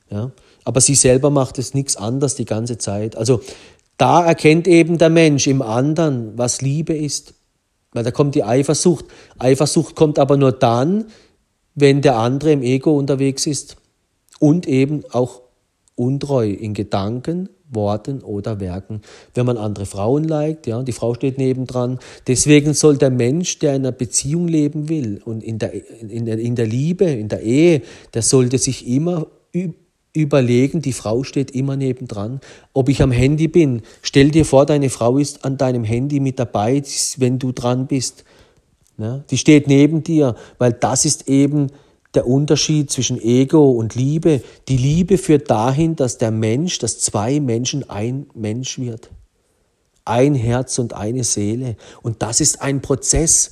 Ja, 0.09 0.31
aber 0.63 0.81
sie 0.81 0.95
selber 0.95 1.29
macht 1.29 1.57
es 1.57 1.73
nichts 1.73 1.95
anders 1.95 2.35
die 2.35 2.45
ganze 2.45 2.77
Zeit. 2.77 3.15
Also 3.15 3.41
da 3.97 4.25
erkennt 4.25 4.67
eben 4.67 4.97
der 4.97 5.09
Mensch 5.09 5.47
im 5.47 5.61
anderen, 5.61 6.37
was 6.37 6.61
Liebe 6.61 6.93
ist. 6.93 7.33
Weil 7.93 8.03
da 8.03 8.11
kommt 8.11 8.35
die 8.35 8.43
Eifersucht. 8.43 9.05
Eifersucht 9.39 9.95
kommt 9.95 10.19
aber 10.19 10.35
nur 10.35 10.51
dann, 10.51 11.05
wenn 11.75 12.01
der 12.01 12.17
andere 12.17 12.51
im 12.51 12.61
Ego 12.61 12.97
unterwegs 12.97 13.47
ist 13.47 13.77
und 14.39 14.67
eben 14.67 15.03
auch 15.11 15.41
untreu 15.95 16.49
in 16.49 16.73
Gedanken, 16.73 17.49
Worten 17.69 18.21
oder 18.21 18.59
Werken. 18.59 19.01
Wenn 19.33 19.45
man 19.45 19.57
andere 19.57 19.85
Frauen 19.85 20.23
liked, 20.23 20.67
ja, 20.67 20.83
die 20.83 20.91
Frau 20.91 21.13
steht 21.13 21.37
nebendran. 21.37 21.99
Deswegen 22.27 22.73
soll 22.73 22.97
der 22.97 23.09
Mensch, 23.09 23.59
der 23.59 23.75
in 23.75 23.81
einer 23.81 23.91
Beziehung 23.91 24.47
leben 24.47 24.89
will 24.89 25.21
und 25.25 25.43
in 25.43 25.59
der, 25.59 25.73
in 26.01 26.25
der, 26.25 26.37
in 26.37 26.55
der 26.55 26.67
Liebe, 26.67 27.05
in 27.05 27.27
der 27.27 27.41
Ehe, 27.41 27.81
der 28.13 28.21
sollte 28.21 28.57
sich 28.57 28.87
immer 28.87 29.27
überlegen, 30.13 30.81
die 30.81 30.93
Frau 30.93 31.23
steht 31.23 31.51
immer 31.51 31.75
nebendran. 31.75 32.39
Ob 32.73 32.89
ich 32.89 33.01
am 33.01 33.11
Handy 33.11 33.47
bin, 33.47 33.81
stell 34.01 34.31
dir 34.31 34.45
vor, 34.45 34.65
deine 34.65 34.89
Frau 34.89 35.17
ist 35.17 35.43
an 35.43 35.57
deinem 35.57 35.83
Handy 35.83 36.19
mit 36.19 36.39
dabei, 36.39 36.81
wenn 37.17 37.39
du 37.39 37.51
dran 37.51 37.87
bist. 37.87 38.23
Ja, 38.97 39.23
die 39.29 39.37
steht 39.37 39.67
neben 39.67 40.03
dir, 40.03 40.35
weil 40.57 40.71
das 40.71 41.03
ist 41.03 41.27
eben 41.27 41.67
der 42.15 42.27
Unterschied 42.27 42.91
zwischen 42.91 43.21
Ego 43.21 43.71
und 43.71 43.95
Liebe. 43.95 44.41
Die 44.67 44.77
Liebe 44.77 45.17
führt 45.17 45.49
dahin, 45.49 45.95
dass 45.95 46.17
der 46.17 46.31
Mensch, 46.31 46.79
dass 46.79 46.99
zwei 46.99 47.39
Menschen 47.39 47.89
ein 47.89 48.27
Mensch 48.33 48.79
wird. 48.79 49.11
Ein 50.05 50.35
Herz 50.35 50.77
und 50.79 50.93
eine 50.93 51.23
Seele. 51.23 51.77
Und 52.01 52.21
das 52.21 52.41
ist 52.41 52.61
ein 52.61 52.81
Prozess. 52.81 53.51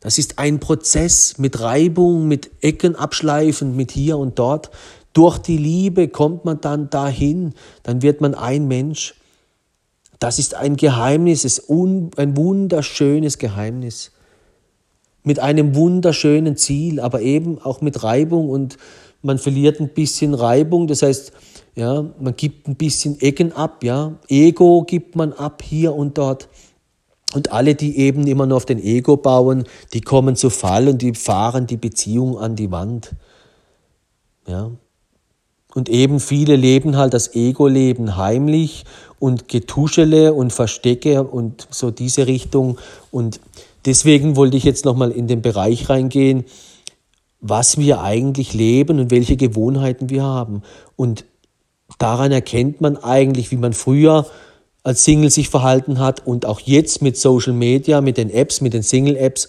Das 0.00 0.18
ist 0.18 0.38
ein 0.38 0.60
Prozess 0.60 1.38
mit 1.38 1.60
Reibung, 1.60 2.26
mit 2.26 2.50
Ecken 2.60 2.96
abschleifen, 2.96 3.76
mit 3.76 3.92
hier 3.92 4.18
und 4.18 4.38
dort. 4.38 4.70
Durch 5.12 5.38
die 5.38 5.58
Liebe 5.58 6.08
kommt 6.08 6.44
man 6.44 6.60
dann 6.60 6.88
dahin, 6.90 7.54
dann 7.82 8.02
wird 8.02 8.20
man 8.20 8.34
ein 8.34 8.66
Mensch. 8.66 9.14
Das 10.18 10.38
ist 10.38 10.54
ein 10.54 10.76
Geheimnis, 10.76 11.68
ein 11.68 12.36
wunderschönes 12.36 13.38
Geheimnis 13.38 14.11
mit 15.24 15.38
einem 15.38 15.74
wunderschönen 15.74 16.56
Ziel, 16.56 17.00
aber 17.00 17.20
eben 17.20 17.60
auch 17.60 17.80
mit 17.80 18.02
Reibung 18.02 18.48
und 18.48 18.76
man 19.22 19.38
verliert 19.38 19.80
ein 19.80 19.88
bisschen 19.88 20.34
Reibung, 20.34 20.86
das 20.86 21.02
heißt, 21.02 21.32
ja, 21.74 22.04
man 22.20 22.36
gibt 22.36 22.68
ein 22.68 22.76
bisschen 22.76 23.20
Ecken 23.20 23.52
ab, 23.52 23.82
ja, 23.84 24.18
Ego 24.28 24.82
gibt 24.82 25.16
man 25.16 25.32
ab 25.32 25.62
hier 25.62 25.94
und 25.94 26.18
dort. 26.18 26.48
Und 27.34 27.50
alle, 27.50 27.74
die 27.74 27.96
eben 27.96 28.26
immer 28.26 28.44
nur 28.46 28.58
auf 28.58 28.66
den 28.66 28.82
Ego 28.82 29.16
bauen, 29.16 29.64
die 29.94 30.02
kommen 30.02 30.36
zu 30.36 30.50
Fall 30.50 30.88
und 30.88 31.00
die 31.00 31.14
fahren 31.14 31.66
die 31.66 31.78
Beziehung 31.78 32.38
an 32.38 32.56
die 32.56 32.70
Wand. 32.70 33.14
Ja. 34.46 34.70
Und 35.74 35.88
eben 35.88 36.20
viele 36.20 36.56
leben 36.56 36.98
halt 36.98 37.14
das 37.14 37.34
Ego-Leben 37.34 38.18
heimlich 38.18 38.84
und 39.18 39.48
Getuschele 39.48 40.34
und 40.34 40.52
Verstecke 40.52 41.24
und 41.24 41.66
so 41.70 41.90
diese 41.90 42.26
Richtung. 42.26 42.76
Und 43.10 43.40
Deswegen 43.84 44.36
wollte 44.36 44.56
ich 44.56 44.64
jetzt 44.64 44.84
nochmal 44.84 45.10
in 45.10 45.26
den 45.26 45.42
Bereich 45.42 45.88
reingehen, 45.88 46.44
was 47.40 47.78
wir 47.78 48.00
eigentlich 48.02 48.54
leben 48.54 49.00
und 49.00 49.10
welche 49.10 49.36
Gewohnheiten 49.36 50.10
wir 50.10 50.22
haben. 50.22 50.62
Und 50.96 51.24
daran 51.98 52.32
erkennt 52.32 52.80
man 52.80 52.96
eigentlich, 52.96 53.50
wie 53.50 53.56
man 53.56 53.72
früher 53.72 54.26
als 54.84 55.04
Single 55.04 55.30
sich 55.30 55.48
verhalten 55.48 55.98
hat 55.98 56.26
und 56.26 56.46
auch 56.46 56.60
jetzt 56.60 57.02
mit 57.02 57.16
Social 57.16 57.52
Media, 57.52 58.00
mit 58.00 58.16
den 58.16 58.30
Apps, 58.30 58.60
mit 58.60 58.74
den 58.74 58.82
Single-Apps. 58.82 59.48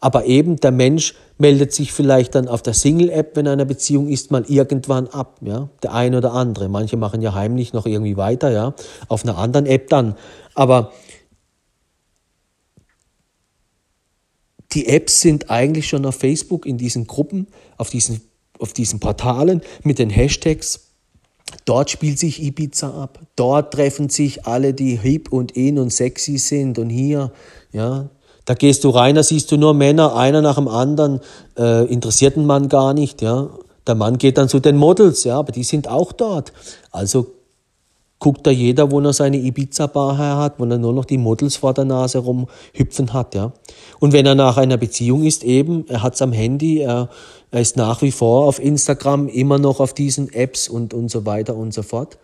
Aber 0.00 0.24
eben 0.24 0.56
der 0.56 0.72
Mensch 0.72 1.14
meldet 1.38 1.72
sich 1.72 1.92
vielleicht 1.92 2.34
dann 2.34 2.48
auf 2.48 2.62
der 2.62 2.74
Single-App, 2.74 3.36
wenn 3.36 3.46
er 3.46 3.52
in 3.52 3.60
einer 3.60 3.68
Beziehung 3.68 4.08
ist, 4.08 4.32
mal 4.32 4.44
irgendwann 4.48 5.06
ab, 5.08 5.38
ja. 5.42 5.68
Der 5.82 5.94
eine 5.94 6.18
oder 6.18 6.32
andere. 6.32 6.68
Manche 6.68 6.96
machen 6.96 7.22
ja 7.22 7.34
heimlich 7.34 7.72
noch 7.72 7.86
irgendwie 7.86 8.16
weiter, 8.16 8.50
ja. 8.50 8.74
Auf 9.08 9.24
einer 9.24 9.38
anderen 9.38 9.66
App 9.66 9.88
dann. 9.88 10.16
Aber 10.54 10.92
die 14.74 14.88
Apps 14.88 15.20
sind 15.20 15.50
eigentlich 15.50 15.88
schon 15.88 16.06
auf 16.06 16.16
Facebook 16.16 16.66
in 16.66 16.78
diesen 16.78 17.06
Gruppen, 17.06 17.46
auf 17.76 17.90
diesen, 17.90 18.20
auf 18.58 18.72
diesen 18.72 19.00
Portalen 19.00 19.62
mit 19.82 19.98
den 19.98 20.10
Hashtags 20.10 20.92
Dort 21.64 21.90
spielt 21.90 22.18
sich 22.18 22.42
Ibiza 22.42 22.88
ab. 22.88 23.20
Dort 23.36 23.74
treffen 23.74 24.08
sich 24.08 24.46
alle, 24.46 24.74
die 24.74 24.96
hip 24.96 25.32
und 25.32 25.52
in 25.52 25.78
und 25.78 25.92
sexy 25.92 26.38
sind. 26.38 26.78
Und 26.78 26.90
hier, 26.90 27.32
ja, 27.72 28.08
da 28.44 28.54
gehst 28.54 28.84
du 28.84 28.90
rein, 28.90 29.14
da 29.14 29.22
siehst 29.22 29.50
du 29.52 29.56
nur 29.56 29.74
Männer, 29.74 30.16
einer 30.16 30.42
nach 30.42 30.56
dem 30.56 30.68
anderen, 30.68 31.20
äh, 31.56 31.84
interessiert 31.86 32.36
den 32.36 32.46
Mann 32.46 32.68
gar 32.68 32.94
nicht, 32.94 33.22
ja. 33.22 33.50
Der 33.86 33.94
Mann 33.96 34.18
geht 34.18 34.38
dann 34.38 34.48
zu 34.48 34.60
den 34.60 34.76
Models, 34.76 35.24
ja, 35.24 35.38
aber 35.38 35.50
die 35.50 35.64
sind 35.64 35.88
auch 35.88 36.12
dort. 36.12 36.52
Also 36.92 37.26
guckt 38.22 38.46
da 38.46 38.52
jeder, 38.52 38.92
wo 38.92 39.00
er 39.00 39.12
seine 39.12 39.36
Ibiza-Bar 39.36 40.16
hat, 40.16 40.60
wo 40.60 40.64
er 40.64 40.78
nur 40.78 40.92
noch 40.92 41.04
die 41.04 41.18
Models 41.18 41.56
vor 41.56 41.74
der 41.74 41.84
Nase 41.84 42.18
rumhüpfen 42.18 43.12
hat, 43.12 43.34
ja. 43.34 43.52
Und 43.98 44.12
wenn 44.12 44.26
er 44.26 44.36
nach 44.36 44.58
einer 44.58 44.76
Beziehung 44.76 45.24
ist, 45.24 45.42
eben, 45.42 45.88
er 45.88 46.04
hat's 46.04 46.22
am 46.22 46.30
Handy, 46.30 46.78
er, 46.78 47.08
er 47.50 47.60
ist 47.60 47.76
nach 47.76 48.00
wie 48.00 48.12
vor 48.12 48.46
auf 48.46 48.60
Instagram, 48.60 49.26
immer 49.26 49.58
noch 49.58 49.80
auf 49.80 49.92
diesen 49.92 50.32
Apps 50.32 50.68
und, 50.68 50.94
und 50.94 51.10
so 51.10 51.26
weiter 51.26 51.56
und 51.56 51.74
so 51.74 51.82
fort. 51.82 52.18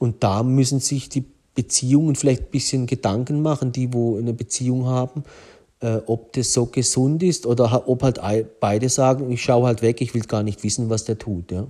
Und 0.00 0.24
da 0.24 0.42
müssen 0.42 0.80
sich 0.80 1.08
die 1.08 1.24
Beziehungen 1.54 2.16
vielleicht 2.16 2.46
ein 2.46 2.50
bisschen 2.50 2.86
Gedanken 2.88 3.40
machen, 3.40 3.70
die 3.70 3.94
wo 3.94 4.18
eine 4.18 4.32
Beziehung 4.32 4.86
haben, 4.86 5.22
äh, 5.78 5.98
ob 6.06 6.32
das 6.32 6.52
so 6.52 6.66
gesund 6.66 7.22
ist 7.22 7.46
oder 7.46 7.88
ob 7.88 8.02
halt 8.02 8.20
beide 8.58 8.88
sagen, 8.88 9.30
ich 9.30 9.44
schaue 9.44 9.66
halt 9.66 9.80
weg, 9.80 10.00
ich 10.00 10.12
will 10.12 10.22
gar 10.22 10.42
nicht 10.42 10.64
wissen, 10.64 10.90
was 10.90 11.04
der 11.04 11.18
tut. 11.18 11.52
Ja? 11.52 11.68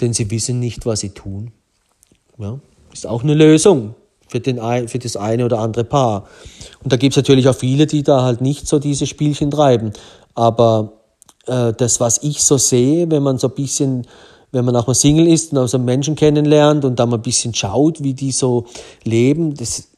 Denn 0.00 0.12
sie 0.12 0.30
wissen 0.30 0.60
nicht, 0.60 0.86
was 0.86 1.00
sie 1.00 1.10
tun. 1.10 1.52
Ja? 2.38 2.58
Ist 2.92 3.06
auch 3.06 3.22
eine 3.22 3.34
Lösung 3.34 3.94
für, 4.28 4.40
den, 4.40 4.58
für 4.88 4.98
das 4.98 5.16
eine 5.16 5.44
oder 5.44 5.58
andere 5.58 5.84
Paar. 5.84 6.28
Und 6.82 6.92
da 6.92 6.96
gibt 6.96 7.12
es 7.12 7.16
natürlich 7.16 7.48
auch 7.48 7.56
viele, 7.56 7.86
die 7.86 8.02
da 8.02 8.22
halt 8.22 8.40
nicht 8.40 8.68
so 8.68 8.78
diese 8.78 9.06
Spielchen 9.06 9.50
treiben. 9.50 9.92
Aber 10.34 10.92
äh, 11.46 11.72
das, 11.72 11.98
was 12.00 12.22
ich 12.22 12.42
so 12.42 12.58
sehe, 12.58 13.10
wenn 13.10 13.22
man 13.22 13.38
so 13.38 13.48
ein 13.48 13.54
bisschen, 13.54 14.06
wenn 14.52 14.64
man 14.64 14.76
auch 14.76 14.86
mal 14.86 14.94
Single 14.94 15.26
ist 15.26 15.52
und 15.52 15.58
auch 15.58 15.66
so 15.66 15.78
Menschen 15.78 16.14
kennenlernt 16.14 16.84
und 16.84 16.98
da 16.98 17.06
mal 17.06 17.16
ein 17.16 17.22
bisschen 17.22 17.54
schaut, 17.54 18.02
wie 18.02 18.14
die 18.14 18.32
so 18.32 18.66
leben, 19.04 19.54
das, 19.54 19.88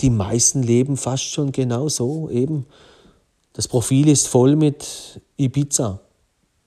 die 0.00 0.10
meisten 0.10 0.62
leben 0.62 0.96
fast 0.96 1.24
schon 1.24 1.52
genau 1.52 1.88
so 1.88 2.30
eben. 2.30 2.66
Das 3.54 3.66
Profil 3.66 4.08
ist 4.08 4.28
voll 4.28 4.54
mit 4.54 5.20
Ibiza. 5.36 6.00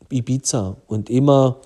Ibiza. 0.09 0.75
Und 0.87 1.09
immer, 1.09 1.61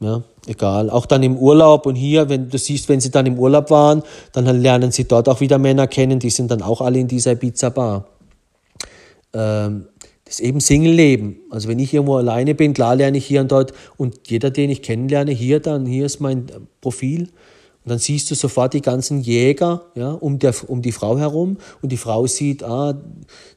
ja, 0.00 0.22
egal. 0.46 0.90
Auch 0.90 1.06
dann 1.06 1.22
im 1.22 1.36
Urlaub 1.36 1.86
und 1.86 1.94
hier, 1.94 2.28
wenn 2.28 2.48
du 2.48 2.58
siehst, 2.58 2.88
wenn 2.88 3.00
sie 3.00 3.10
dann 3.10 3.26
im 3.26 3.38
Urlaub 3.38 3.70
waren, 3.70 4.02
dann 4.32 4.46
lernen 4.60 4.92
sie 4.92 5.04
dort 5.04 5.28
auch 5.28 5.40
wieder 5.40 5.58
Männer 5.58 5.86
kennen, 5.86 6.18
die 6.18 6.30
sind 6.30 6.50
dann 6.50 6.62
auch 6.62 6.80
alle 6.80 6.98
in 6.98 7.08
dieser 7.08 7.32
Ibiza-Bar. 7.32 8.06
Ähm, 9.32 9.86
das 10.24 10.34
ist 10.34 10.40
eben 10.40 10.60
Single-Leben. 10.60 11.36
Also 11.50 11.68
wenn 11.68 11.78
ich 11.78 11.94
irgendwo 11.94 12.16
alleine 12.16 12.54
bin, 12.54 12.72
klar 12.72 12.96
lerne 12.96 13.18
ich 13.18 13.26
hier 13.26 13.40
und 13.40 13.52
dort 13.52 13.72
und 13.96 14.28
jeder, 14.28 14.50
den 14.50 14.70
ich 14.70 14.82
kennenlerne, 14.82 15.30
hier 15.30 15.60
dann, 15.60 15.86
hier 15.86 16.04
ist 16.06 16.20
mein 16.20 16.46
Profil. 16.80 17.28
Und 17.84 17.90
dann 17.90 17.98
siehst 18.00 18.28
du 18.32 18.34
sofort 18.34 18.74
die 18.74 18.82
ganzen 18.82 19.20
Jäger 19.20 19.84
ja, 19.94 20.10
um, 20.10 20.40
der, 20.40 20.52
um 20.66 20.82
die 20.82 20.90
Frau 20.90 21.16
herum 21.16 21.58
und 21.80 21.92
die 21.92 21.96
Frau 21.96 22.26
sieht, 22.26 22.64
ah, 22.64 23.00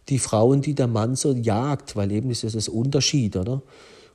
die 0.10 0.20
Frauen, 0.20 0.62
die 0.62 0.76
der 0.76 0.86
Mann 0.86 1.16
so 1.16 1.34
jagt, 1.34 1.96
weil 1.96 2.12
eben 2.12 2.30
ist 2.30 2.44
das 2.44 2.54
das 2.54 2.70
Unterschied, 2.70 3.36
oder? 3.36 3.64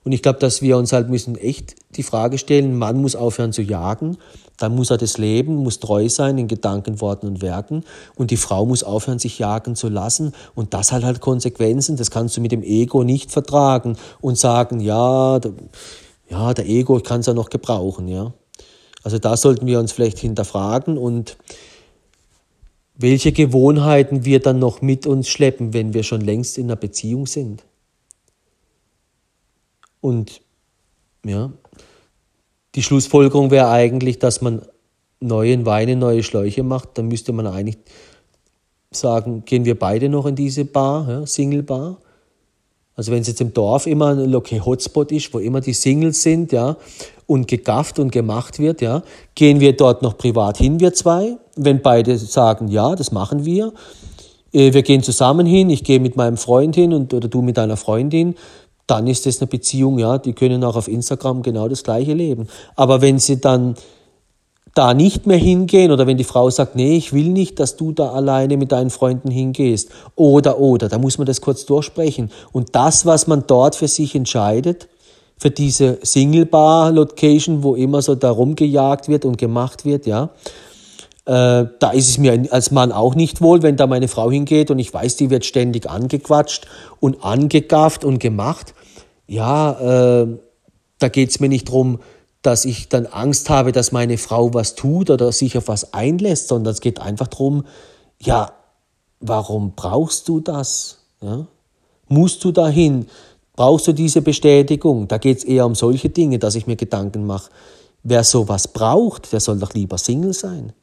Und 0.05 0.13
ich 0.13 0.23
glaube, 0.23 0.39
dass 0.39 0.61
wir 0.61 0.77
uns 0.77 0.93
halt 0.93 1.09
müssen 1.09 1.37
echt 1.37 1.77
die 1.97 2.03
Frage 2.03 2.37
stellen, 2.39 2.77
Mann 2.77 3.01
muss 3.01 3.17
aufhören 3.17 3.53
zu 3.53 3.63
jagen, 3.63 4.19
dann 4.59 4.75
muss 4.75 4.91
er 4.91 4.99
das 4.99 5.19
leben, 5.19 5.57
muss 5.57 5.81
treu 5.81 6.09
sein 6.09 6.39
in 6.39 6.47
Gedanken, 6.47 7.01
Worten 7.01 7.27
und 7.27 7.43
Werken 7.43 7.85
und 8.15 8.31
die 8.31 8.37
Frau 8.37 8.67
muss 8.67 8.85
aufhören, 8.85 9.19
sich 9.19 9.39
jagen 9.39 9.77
zu 9.77 9.89
lassen 9.89 10.33
und 10.55 10.75
das 10.75 10.93
hat 10.93 11.03
halt 11.05 11.21
Konsequenzen, 11.21 11.97
das 11.97 12.11
kannst 12.11 12.37
du 12.37 12.41
mit 12.41 12.53
dem 12.53 12.63
Ego 12.63 13.03
nicht 13.03 13.33
vertragen 13.33 13.97
und 14.21 14.39
sagen, 14.39 14.81
ja, 14.81 15.41
ja, 16.29 16.55
der 16.55 16.67
Ego 16.67 17.01
kann 17.01 17.21
es 17.21 17.27
ja 17.27 17.35
noch 17.35 17.51
gebrauchen, 17.51 18.07
ja. 18.07 18.33
Also 19.03 19.19
da 19.19 19.37
sollten 19.37 19.67
wir 19.67 19.81
uns 19.81 19.93
vielleicht 19.93 20.19
hinterfragen 20.19 20.97
und 20.97 21.37
welche 22.97 23.33
Gewohnheiten 23.33 24.25
wir 24.25 24.41
dann 24.41 24.59
noch 24.59 24.81
mit 24.81 25.07
uns 25.07 25.29
schleppen, 25.29 25.75
wenn 25.75 25.95
wir 25.95 26.05
schon 26.05 26.21
längst 26.21 26.59
in 26.59 26.67
einer 26.67 26.77
Beziehung 26.77 27.27
sind. 27.27 27.65
Und 30.05 30.43
ja, 31.25 31.51
die 32.75 32.83
Schlussfolgerung 32.83 33.51
wäre 33.51 33.71
eigentlich, 33.71 34.19
dass 34.19 34.43
man 34.43 34.61
neuen 35.19 35.65
Weine, 35.65 35.97
neue 35.97 36.23
Schläuche 36.23 36.63
macht. 36.63 36.99
Dann 36.99 37.09
müsste 37.09 37.33
man 37.33 37.47
eigentlich 37.47 37.79
sagen, 38.91 39.47
gehen 39.47 39.65
wir 39.65 39.79
beide 39.79 40.11
noch 40.11 40.27
in 40.27 40.37
diese 40.37 40.67
Bar, 40.67 41.09
ja, 41.09 41.27
Single 41.27 41.63
Bar. 41.63 41.97
Also 42.95 43.13
wenn 43.13 43.23
es 43.23 43.29
jetzt 43.29 43.41
im 43.41 43.55
Dorf 43.55 43.87
immer 43.87 44.09
ein 44.09 44.35
okay, 44.35 44.61
Hotspot 44.61 45.11
ist, 45.11 45.33
wo 45.33 45.39
immer 45.39 45.63
die 45.63 45.73
Singles 45.73 46.23
sind, 46.23 46.53
ja, 46.53 46.77
und 47.25 47.49
gegafft 47.49 47.99
und 47.99 48.13
gemacht 48.13 48.59
wird, 48.59 48.83
ja, 48.83 49.03
gehen 49.35 49.61
wir 49.61 49.75
dort 49.75 50.03
noch 50.03 50.19
privat 50.19 50.59
hin, 50.59 50.81
wir 50.81 50.93
zwei. 50.93 51.39
Wenn 51.57 51.81
beide 51.81 52.19
sagen, 52.19 52.69
ja, 52.69 52.95
das 52.95 53.11
machen 53.11 53.47
wir, 53.47 53.73
äh, 54.53 54.73
wir 54.73 54.83
gehen 54.83 55.03
zusammen 55.03 55.47
hin, 55.47 55.71
ich 55.71 55.83
gehe 55.83 55.99
mit 55.99 56.17
meinem 56.17 56.37
Freund 56.37 56.75
hin 56.75 56.93
und, 56.93 57.15
oder 57.15 57.29
du 57.29 57.41
mit 57.41 57.57
deiner 57.57 57.79
Freundin, 57.79 58.37
dann 58.87 59.07
ist 59.07 59.27
das 59.27 59.41
eine 59.41 59.47
Beziehung, 59.47 59.99
ja, 59.99 60.19
die 60.19 60.35
können 60.35 60.63
auch 60.65 60.77
auf 60.77 60.89
Instagram 60.89 61.43
genau 61.43 61.69
das 61.69 61.83
gleiche 61.83 62.13
leben. 62.13 62.49
Aber 62.77 63.01
wenn 63.01 63.19
sie 63.19 63.41
dann 63.41 63.77
da 64.75 64.93
nicht 64.93 65.27
mehr 65.27 65.39
hingehen 65.39 65.93
oder 65.93 66.07
wenn 66.07 66.17
die 66.17 66.25
Frau 66.25 66.51
sagt, 66.51 66.75
nee, 66.75 66.97
ich 66.97 67.13
will 67.13 67.29
nicht, 67.29 67.61
dass 67.61 67.77
du 67.77 67.93
da 67.93 68.11
alleine 68.11 68.57
mit 68.57 68.73
deinen 68.73 68.91
Freunden 68.91 69.31
hingehst 69.31 69.89
oder 70.17 70.59
oder, 70.59 70.89
da 70.89 70.99
muss 70.99 71.17
man 71.17 71.27
das 71.27 71.41
kurz 71.41 71.65
durchsprechen. 71.65 72.31
Und 72.53 72.75
das, 72.75 73.07
was 73.07 73.27
man 73.27 73.45
dort 73.47 73.77
für 73.77 73.89
sich 73.89 74.15
entscheidet, 74.15 74.89
für 75.39 75.51
diese 75.51 75.99
Single-Bar-Location, 76.03 77.63
wo 77.63 77.75
immer 77.75 78.03
so 78.03 78.15
da 78.15 78.31
rumgejagt 78.31 79.09
wird 79.09 79.25
und 79.25 79.39
gemacht 79.39 79.85
wird, 79.85 80.07
ja, 80.07 80.31
äh, 81.27 81.67
da 81.79 81.91
ist 81.93 82.11
es 82.11 82.19
mir 82.19 82.47
als 82.51 82.71
Mann 82.71 82.93
auch 82.93 83.15
nicht 83.15 83.41
wohl, 83.41 83.63
wenn 83.63 83.77
da 83.77 83.87
meine 83.87 84.09
Frau 84.09 84.31
hingeht 84.31 84.71
und 84.71 84.79
ich 84.79 84.93
weiß, 84.93 85.17
die 85.17 85.31
wird 85.31 85.47
ständig 85.47 85.89
angequatscht 85.89 86.67
und 87.01 87.25
angegafft 87.25 88.05
und 88.05 88.19
gemacht. 88.19 88.75
Ja, 89.27 90.23
äh, 90.23 90.39
da 90.99 91.09
geht 91.09 91.31
es 91.31 91.41
mir 91.41 91.49
nicht 91.49 91.69
darum, 91.69 92.01
dass 92.43 92.67
ich 92.67 92.91
dann 92.91 93.07
Angst 93.07 93.49
habe, 93.49 93.73
dass 93.73 93.91
meine 93.91 94.19
Frau 94.19 94.53
was 94.53 94.75
tut 94.75 95.09
oder 95.09 95.33
sich 95.33 95.57
auf 95.57 95.69
was 95.69 95.95
einlässt, 95.95 96.49
sondern 96.49 96.75
es 96.75 96.83
geht 96.83 97.01
einfach 97.01 97.29
darum, 97.29 97.65
ja, 98.21 98.53
warum 99.21 99.73
brauchst 99.75 100.29
du 100.29 100.41
das? 100.41 100.99
Ja? 101.23 101.47
Musst 102.07 102.45
du 102.45 102.53
dahin? 102.53 103.07
Brauchst 103.57 103.87
du 103.87 103.93
diese 103.93 104.21
Bestätigung? 104.21 105.09
Da 105.09 105.17
geht 105.17 105.39
es 105.39 105.45
eher 105.45 105.65
um 105.65 105.75
solche 105.75 106.11
Dinge, 106.11 106.39
dass 106.39 106.55
ich 106.55 106.67
mir 106.67 106.77
Gedanken 106.77 107.25
mache. 107.25 107.51
Wer 108.03 108.25
sowas 108.25 108.69
braucht, 108.69 109.33
der 109.33 109.41
soll 109.41 109.59
doch 109.59 109.73
lieber 109.73 109.97
Single 109.97 110.35
sein 110.35 110.75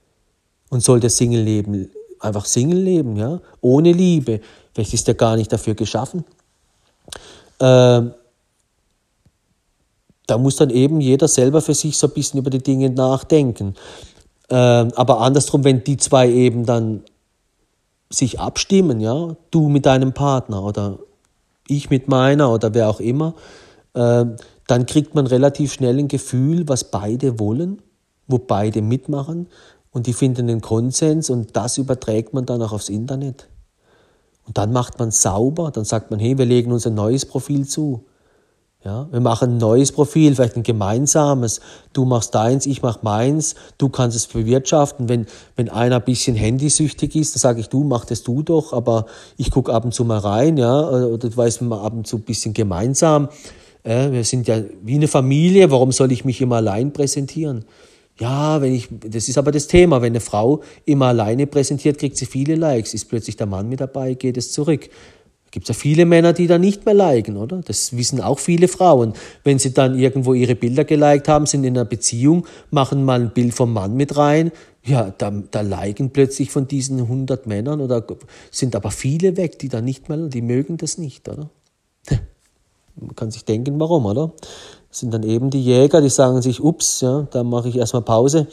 und 0.71 0.81
soll 0.81 0.99
das 0.99 1.17
Single-Leben 1.17 1.91
einfach 2.21 2.45
Single 2.45 2.79
leben, 2.79 3.15
ja, 3.17 3.39
ohne 3.61 3.91
Liebe. 3.91 4.41
Vielleicht 4.73 4.93
ist 4.93 5.07
er 5.07 5.15
gar 5.15 5.35
nicht 5.35 5.51
dafür 5.51 5.75
geschaffen. 5.75 6.23
Ähm, 7.59 8.13
da 10.27 10.37
muss 10.37 10.55
dann 10.55 10.69
eben 10.69 11.01
jeder 11.01 11.27
selber 11.27 11.61
für 11.61 11.73
sich 11.73 11.97
so 11.97 12.07
ein 12.07 12.13
bisschen 12.13 12.39
über 12.39 12.49
die 12.49 12.63
Dinge 12.63 12.89
nachdenken. 12.89 13.75
Ähm, 14.49 14.91
aber 14.95 15.19
andersrum, 15.19 15.63
wenn 15.63 15.83
die 15.83 15.97
zwei 15.97 16.29
eben 16.29 16.65
dann 16.65 17.03
sich 18.09 18.39
abstimmen, 18.39 18.99
ja, 18.99 19.35
du 19.51 19.69
mit 19.69 19.85
deinem 19.85 20.13
Partner 20.13 20.63
oder 20.63 20.99
ich 21.67 21.89
mit 21.89 22.07
meiner 22.07 22.51
oder 22.51 22.73
wer 22.73 22.89
auch 22.89 22.99
immer, 22.99 23.33
äh, 23.93 24.25
dann 24.67 24.85
kriegt 24.85 25.15
man 25.15 25.27
relativ 25.27 25.73
schnell 25.73 25.99
ein 25.99 26.07
Gefühl, 26.07 26.67
was 26.67 26.85
beide 26.85 27.39
wollen, 27.39 27.81
wo 28.27 28.37
beide 28.37 28.81
mitmachen 28.81 29.47
und 29.91 30.07
die 30.07 30.13
finden 30.13 30.47
den 30.47 30.61
Konsens 30.61 31.29
und 31.29 31.55
das 31.55 31.77
überträgt 31.77 32.33
man 32.33 32.45
dann 32.45 32.61
auch 32.61 32.71
aufs 32.71 32.89
Internet. 32.89 33.47
Und 34.45 34.57
dann 34.57 34.71
macht 34.71 34.99
man 34.99 35.11
sauber, 35.11 35.71
dann 35.71 35.85
sagt 35.85 36.11
man, 36.11 36.19
hey, 36.19 36.37
wir 36.37 36.45
legen 36.45 36.71
uns 36.71 36.87
ein 36.87 36.95
neues 36.95 37.25
Profil 37.25 37.67
zu. 37.67 38.05
Ja, 38.83 39.07
wir 39.11 39.19
machen 39.19 39.51
ein 39.51 39.57
neues 39.57 39.91
Profil, 39.91 40.33
vielleicht 40.33 40.55
ein 40.55 40.63
gemeinsames. 40.63 41.61
Du 41.93 42.03
machst 42.03 42.33
deins, 42.33 42.65
ich 42.65 42.81
mach 42.81 43.03
meins. 43.03 43.53
Du 43.77 43.89
kannst 43.89 44.17
es 44.17 44.25
bewirtschaften. 44.25 45.07
Wenn, 45.07 45.27
wenn 45.55 45.69
einer 45.69 45.97
ein 45.97 46.03
bisschen 46.03 46.35
handysüchtig 46.35 47.15
ist, 47.15 47.35
dann 47.35 47.41
sage 47.41 47.59
ich, 47.59 47.69
du 47.69 47.83
mach 47.83 48.05
das 48.05 48.23
du 48.23 48.41
doch, 48.41 48.73
aber 48.73 49.05
ich 49.37 49.51
gucke 49.51 49.71
ab 49.71 49.85
und 49.85 49.93
zu 49.93 50.03
mal 50.03 50.17
rein, 50.17 50.57
ja, 50.57 50.89
oder 50.89 51.29
du 51.29 51.37
weißt, 51.37 51.61
wir 51.61 51.79
ab 51.79 51.93
und 51.93 52.07
zu 52.07 52.17
ein 52.17 52.23
bisschen 52.23 52.55
gemeinsam. 52.55 53.29
Ja, 53.85 54.11
wir 54.11 54.23
sind 54.23 54.47
ja 54.47 54.63
wie 54.81 54.95
eine 54.95 55.07
Familie, 55.07 55.69
warum 55.69 55.91
soll 55.91 56.11
ich 56.11 56.25
mich 56.25 56.41
immer 56.41 56.55
allein 56.55 56.91
präsentieren? 56.91 57.65
Ja, 58.21 58.61
wenn 58.61 58.75
ich, 58.75 58.87
das 58.91 59.27
ist 59.27 59.39
aber 59.39 59.51
das 59.51 59.65
Thema. 59.65 60.03
Wenn 60.03 60.11
eine 60.11 60.19
Frau 60.19 60.61
immer 60.85 61.07
alleine 61.07 61.47
präsentiert, 61.47 61.97
kriegt 61.97 62.17
sie 62.17 62.27
viele 62.27 62.53
Likes. 62.53 62.93
Ist 62.93 63.09
plötzlich 63.09 63.35
der 63.35 63.47
Mann 63.47 63.67
mit 63.67 63.81
dabei, 63.81 64.13
geht 64.13 64.37
es 64.37 64.51
zurück. 64.51 64.89
Gibt 65.49 65.67
es 65.67 65.75
ja 65.75 65.81
viele 65.81 66.05
Männer, 66.05 66.31
die 66.31 66.45
da 66.45 66.59
nicht 66.59 66.85
mehr 66.85 66.93
liken, 66.93 67.35
oder? 67.35 67.61
Das 67.65 67.97
wissen 67.97 68.21
auch 68.21 68.37
viele 68.37 68.67
Frauen. 68.67 69.13
Wenn 69.43 69.57
sie 69.57 69.73
dann 69.73 69.97
irgendwo 69.97 70.35
ihre 70.35 70.53
Bilder 70.53 70.85
geliked 70.85 71.27
haben, 71.27 71.47
sind 71.47 71.63
in 71.63 71.75
einer 71.75 71.83
Beziehung, 71.83 72.45
machen 72.69 73.03
mal 73.03 73.21
ein 73.21 73.33
Bild 73.33 73.55
vom 73.55 73.73
Mann 73.73 73.95
mit 73.95 74.15
rein, 74.15 74.51
ja, 74.83 75.13
da, 75.17 75.31
da 75.31 75.61
liken 75.61 76.11
plötzlich 76.11 76.51
von 76.51 76.67
diesen 76.67 76.99
100 76.99 77.47
Männern 77.47 77.81
oder 77.81 78.05
sind 78.51 78.75
aber 78.75 78.91
viele 78.91 79.35
weg, 79.35 79.59
die 79.59 79.67
da 79.67 79.81
nicht 79.81 80.09
mehr, 80.09 80.17
die 80.27 80.41
mögen 80.41 80.77
das 80.77 80.97
nicht, 80.97 81.27
oder? 81.27 81.49
Man 82.95 83.15
kann 83.15 83.31
sich 83.31 83.45
denken, 83.45 83.79
warum, 83.79 84.05
oder? 84.05 84.33
Sind 84.91 85.13
dann 85.13 85.23
eben 85.23 85.49
die 85.49 85.63
Jäger, 85.63 86.01
die 86.01 86.09
sagen 86.09 86.41
sich, 86.41 86.61
ups, 86.61 87.01
ja, 87.01 87.27
da 87.31 87.43
mache 87.43 87.69
ich 87.69 87.77
erstmal 87.77 88.03
Pause. 88.03 88.47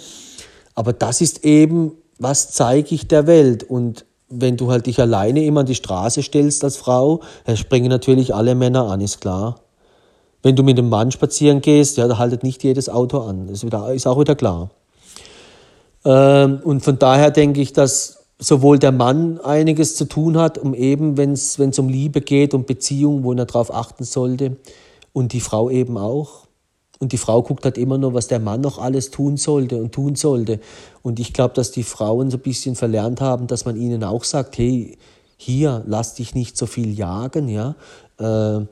Aber 0.74 0.92
das 0.92 1.20
ist 1.20 1.44
eben, 1.44 1.92
was 2.18 2.52
zeige 2.52 2.94
ich 2.94 3.08
der 3.08 3.26
Welt? 3.26 3.64
Und 3.64 4.06
wenn 4.28 4.56
du 4.56 4.70
halt 4.70 4.86
dich 4.86 5.00
alleine 5.00 5.44
immer 5.44 5.60
an 5.60 5.66
die 5.66 5.74
Straße 5.74 6.22
stellst 6.22 6.62
als 6.64 6.76
Frau, 6.76 7.20
dann 7.44 7.56
springen 7.56 7.88
natürlich 7.88 8.34
alle 8.34 8.54
Männer 8.54 8.88
an, 8.88 9.00
ist 9.00 9.20
klar. 9.20 9.60
Wenn 10.42 10.54
du 10.54 10.62
mit 10.62 10.78
einem 10.78 10.88
Mann 10.88 11.10
spazieren 11.10 11.60
gehst, 11.60 11.96
ja, 11.96 12.06
da 12.06 12.18
haltet 12.18 12.44
nicht 12.44 12.62
jedes 12.62 12.88
Auto 12.88 13.18
an. 13.18 13.48
Das 13.48 13.64
ist 13.64 14.06
auch 14.06 14.20
wieder 14.20 14.36
klar. 14.36 14.70
Ähm, 16.04 16.60
und 16.62 16.84
von 16.84 16.98
daher 16.98 17.30
denke 17.30 17.60
ich, 17.60 17.72
dass 17.72 18.18
sowohl 18.38 18.78
der 18.78 18.92
Mann 18.92 19.40
einiges 19.40 19.96
zu 19.96 20.04
tun 20.04 20.38
hat, 20.38 20.58
um 20.58 20.74
eben, 20.74 21.16
wenn 21.16 21.32
es 21.32 21.58
um 21.78 21.88
Liebe 21.88 22.20
geht, 22.20 22.54
um 22.54 22.64
Beziehung, 22.64 23.24
wo 23.24 23.32
er 23.32 23.46
darauf 23.46 23.74
achten 23.74 24.04
sollte, 24.04 24.56
und 25.12 25.32
die 25.32 25.40
Frau 25.40 25.70
eben 25.70 25.98
auch. 25.98 26.46
Und 27.00 27.12
die 27.12 27.18
Frau 27.18 27.42
guckt 27.42 27.64
halt 27.64 27.78
immer 27.78 27.96
nur, 27.96 28.14
was 28.14 28.26
der 28.26 28.40
Mann 28.40 28.60
noch 28.60 28.78
alles 28.78 29.10
tun 29.10 29.36
sollte 29.36 29.76
und 29.76 29.92
tun 29.92 30.16
sollte. 30.16 30.58
Und 31.02 31.20
ich 31.20 31.32
glaube, 31.32 31.54
dass 31.54 31.70
die 31.70 31.84
Frauen 31.84 32.30
so 32.30 32.38
ein 32.38 32.42
bisschen 32.42 32.74
verlernt 32.74 33.20
haben, 33.20 33.46
dass 33.46 33.64
man 33.64 33.76
ihnen 33.76 34.02
auch 34.02 34.24
sagt, 34.24 34.58
hey, 34.58 34.98
hier, 35.36 35.84
lass 35.86 36.14
dich 36.14 36.34
nicht 36.34 36.56
so 36.56 36.66
viel 36.66 36.98
jagen, 36.98 37.48
ja. 37.48 37.76
Äh, 38.18 38.66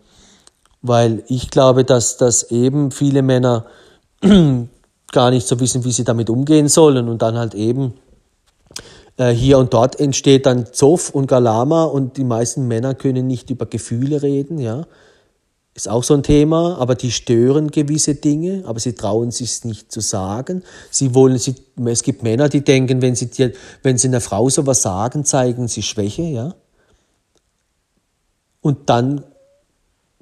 weil 0.82 1.22
ich 1.28 1.50
glaube, 1.50 1.84
dass, 1.84 2.16
dass 2.16 2.50
eben 2.50 2.90
viele 2.90 3.22
Männer 3.22 3.66
gar 5.12 5.30
nicht 5.30 5.46
so 5.46 5.60
wissen, 5.60 5.84
wie 5.84 5.92
sie 5.92 6.04
damit 6.04 6.28
umgehen 6.28 6.68
sollen 6.68 7.08
und 7.08 7.22
dann 7.22 7.38
halt 7.38 7.54
eben 7.54 7.94
äh, 9.16 9.30
hier 9.30 9.58
und 9.58 9.72
dort 9.72 9.98
entsteht 9.98 10.46
dann 10.46 10.66
Zoff 10.72 11.10
und 11.10 11.26
Galama 11.28 11.84
und 11.84 12.16
die 12.16 12.24
meisten 12.24 12.66
Männer 12.66 12.94
können 12.94 13.26
nicht 13.26 13.50
über 13.50 13.66
Gefühle 13.66 14.22
reden, 14.22 14.58
ja. 14.58 14.86
Ist 15.76 15.90
auch 15.90 16.02
so 16.02 16.14
ein 16.14 16.22
Thema, 16.22 16.78
aber 16.78 16.94
die 16.94 17.12
stören 17.12 17.70
gewisse 17.70 18.14
Dinge, 18.14 18.64
aber 18.64 18.80
sie 18.80 18.94
trauen 18.94 19.30
sich 19.30 19.62
nicht 19.64 19.92
zu 19.92 20.00
sagen. 20.00 20.62
Sie 20.90 21.14
wollen, 21.14 21.36
sie, 21.36 21.54
es 21.84 22.02
gibt 22.02 22.22
Männer, 22.22 22.48
die 22.48 22.62
denken, 22.62 23.02
wenn 23.02 23.14
sie 23.14 23.26
dir, 23.26 23.52
wenn 23.82 23.98
sie 23.98 24.08
einer 24.08 24.22
Frau 24.22 24.48
sowas 24.48 24.80
sagen, 24.80 25.26
zeigen 25.26 25.68
sie 25.68 25.82
Schwäche, 25.82 26.22
ja. 26.22 26.54
Und 28.62 28.88
dann 28.88 29.22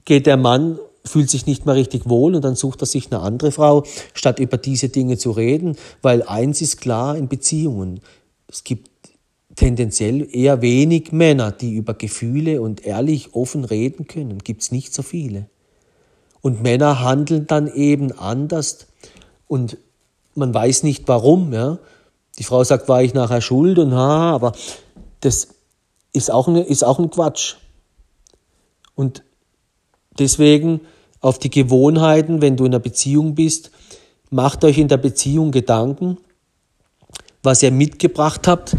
geht 0.05 0.27
der 0.27 0.37
Mann 0.37 0.81
fühlt 1.07 1.31
sich 1.31 1.47
nicht 1.47 1.67
mehr 1.67 1.77
richtig 1.77 2.09
wohl 2.09 2.35
und 2.35 2.43
dann 2.43 2.57
sucht 2.57 2.83
er 2.83 2.87
sich 2.87 3.13
eine 3.13 3.21
andere 3.21 3.53
Frau, 3.53 3.85
statt 4.13 4.41
über 4.41 4.57
diese 4.57 4.89
Dinge 4.89 5.19
zu 5.19 5.31
reden, 5.31 5.77
weil 6.03 6.25
eins 6.25 6.63
ist 6.63 6.81
klar 6.81 7.17
in 7.17 7.29
Beziehungen. 7.29 8.01
Es 8.49 8.65
gibt 8.65 8.91
tendenziell 9.57 10.29
eher 10.35 10.63
wenig 10.63 11.13
Männer, 11.13 11.53
die 11.53 11.75
über 11.75 11.95
Gefühle 11.95 12.61
und 12.61 12.85
ehrlich 12.85 13.35
offen 13.35 13.65
reden 13.65 14.07
können. 14.07 14.39
Gibt 14.39 14.63
es 14.63 14.73
nicht 14.73 14.93
so 14.93 15.03
viele. 15.03 15.49
Und 16.41 16.63
Männer 16.63 17.01
handeln 17.01 17.47
dann 17.47 17.69
eben 17.69 18.13
anders 18.13 18.87
und 19.47 19.79
man 20.35 20.53
weiß 20.53 20.83
nicht 20.83 21.07
warum. 21.07 21.53
Ja? 21.53 21.79
Die 22.39 22.45
Frau 22.45 22.65
sagt, 22.65 22.89
war 22.89 23.03
ich 23.03 23.15
nachher 23.15 23.41
schuld 23.41 23.79
und 23.79 23.95
ha, 23.95 24.33
aber 24.33 24.53
das 25.21 25.49
ist 26.13 26.31
auch, 26.31 26.49
eine, 26.49 26.63
ist 26.63 26.85
auch 26.85 26.99
ein 26.99 27.11
Quatsch. 27.11 27.57
Und 28.95 29.23
deswegen 30.19 30.81
auf 31.25 31.39
die 31.39 31.49
Gewohnheiten, 31.49 32.43
wenn 32.43 32.59
du 32.59 32.67
in 32.67 32.73
einer 32.73 32.81
Beziehung 32.81 33.35
bist. 33.35 33.71
Macht 34.29 34.63
euch 34.63 34.77
in 34.77 34.89
der 34.89 34.99
Beziehung 34.99 35.53
Gedanken, 35.53 36.19
was 37.43 37.63
ihr 37.63 37.71
mitgebracht 37.71 38.47
habt. 38.47 38.77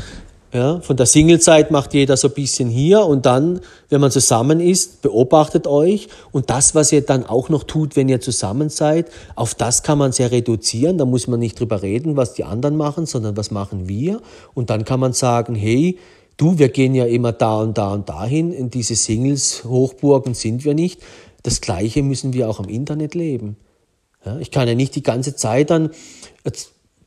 Ja, 0.56 0.80
von 0.80 0.95
der 0.95 1.06
Singlezeit 1.06 1.70
macht 1.70 1.93
jeder 1.93 2.16
so 2.16 2.30
ein 2.30 2.34
bisschen 2.34 2.70
hier 2.70 3.06
und 3.06 3.26
dann, 3.26 3.60
wenn 3.89 3.99
man 3.99 4.10
zusammen 4.10 4.62
ist, 4.62 5.01
beobachtet 5.01 5.68
euch 5.68 6.08
und 6.32 6.49
das, 6.49 6.74
was 6.74 6.93
ihr 6.93 7.01
dann 7.01 7.26
auch 7.26 7.49
noch 7.49 7.66
tut, 7.66 7.97
wenn 7.97 8.08
ihr 8.08 8.22
zusammen 8.22 8.70
seid, 8.70 9.12
auf 9.36 9.53
das 9.53 9.84
kann 9.84 9.97
man 9.97 10.14
sehr 10.14 10.32
reduzieren. 10.32 10.97
Da 10.97 11.03
muss 11.03 11.28
man 11.28 11.41
nicht 11.41 11.60
drüber 11.60 11.82
reden, 11.82 12.16
was 12.16 12.36
die 12.36 12.45
anderen 12.45 12.78
machen, 12.78 13.06
sondern 13.06 13.36
was 13.36 13.51
machen 13.51 13.89
wir. 13.89 14.22
Und 14.53 14.70
dann 14.70 14.86
kann 14.86 15.01
man 15.01 15.12
sagen, 15.12 15.56
hey, 15.56 15.99
du, 16.38 16.58
wir 16.58 16.70
gehen 16.70 16.95
ja 16.95 17.03
immer 17.03 17.34
da 17.34 17.60
und 17.60 17.78
da 17.78 17.91
und 17.91 18.08
dahin. 18.08 18.53
In 18.53 18.70
diese 18.70 18.95
Singles, 18.95 19.66
Hochburgen 19.66 20.36
sind 20.36 20.64
wir 20.64 20.74
nicht. 20.74 21.01
Das 21.43 21.60
Gleiche 21.60 22.01
müssen 22.01 22.32
wir 22.32 22.49
auch 22.49 22.62
im 22.62 22.70
Internet 22.70 23.14
leben. 23.14 23.58
Ja, 24.26 24.39
ich 24.39 24.51
kann 24.51 24.70
ja 24.70 24.74
nicht 24.74 24.95
die 24.95 25.03
ganze 25.03 25.36
Zeit 25.36 25.70
dann, 25.70 25.89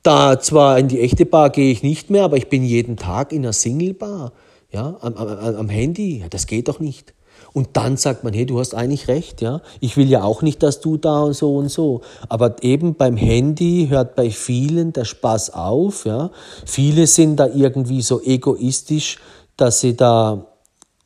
da 0.03 0.39
zwar 0.41 0.79
in 0.79 0.89
die 0.89 1.01
echte 1.01 1.27
Bar 1.27 1.51
gehe 1.51 1.71
ich 1.71 1.83
nicht 1.83 2.11
mehr, 2.11 2.25
aber 2.25 2.37
ich 2.37 2.49
bin 2.49 2.65
jeden 2.65 2.97
Tag 2.97 3.33
in 3.33 3.43
einer 3.43 3.53
Single-Bar, 3.53 4.33
ja, 4.71 4.97
am, 5.01 5.15
am, 5.15 5.29
am 5.57 5.69
Handy. 5.69 6.21
Ja, 6.21 6.29
das 6.29 6.47
geht 6.47 6.69
doch 6.69 6.81
nicht. 6.81 7.15
Und 7.53 7.71
dann 7.73 7.97
sagt 7.97 8.25
man, 8.25 8.33
hey, 8.33 8.47
du 8.47 8.61
hast 8.61 8.75
eigentlich 8.75 9.09
recht, 9.09 9.41
ja. 9.41 9.63
Ich 9.81 9.97
will 9.97 10.09
ja 10.09 10.23
auch 10.23 10.43
nicht, 10.43 10.63
dass 10.63 10.81
du 10.81 10.97
da 10.97 11.23
und 11.23 11.33
so 11.33 11.57
und 11.57 11.71
so. 11.71 12.03
Aber 12.29 12.63
eben 12.63 12.95
beim 12.95 13.17
Handy 13.17 13.87
hört 13.89 14.17
bei 14.17 14.31
vielen 14.31 14.93
der 14.93 15.05
Spaß 15.05 15.55
auf, 15.55 16.05
ja. 16.05 16.31
Viele 16.67 17.07
sind 17.07 17.37
da 17.37 17.47
irgendwie 17.47 18.03
so 18.03 18.23
egoistisch, 18.23 19.19
dass 19.57 19.81
sie 19.81 19.97
da, 19.97 20.47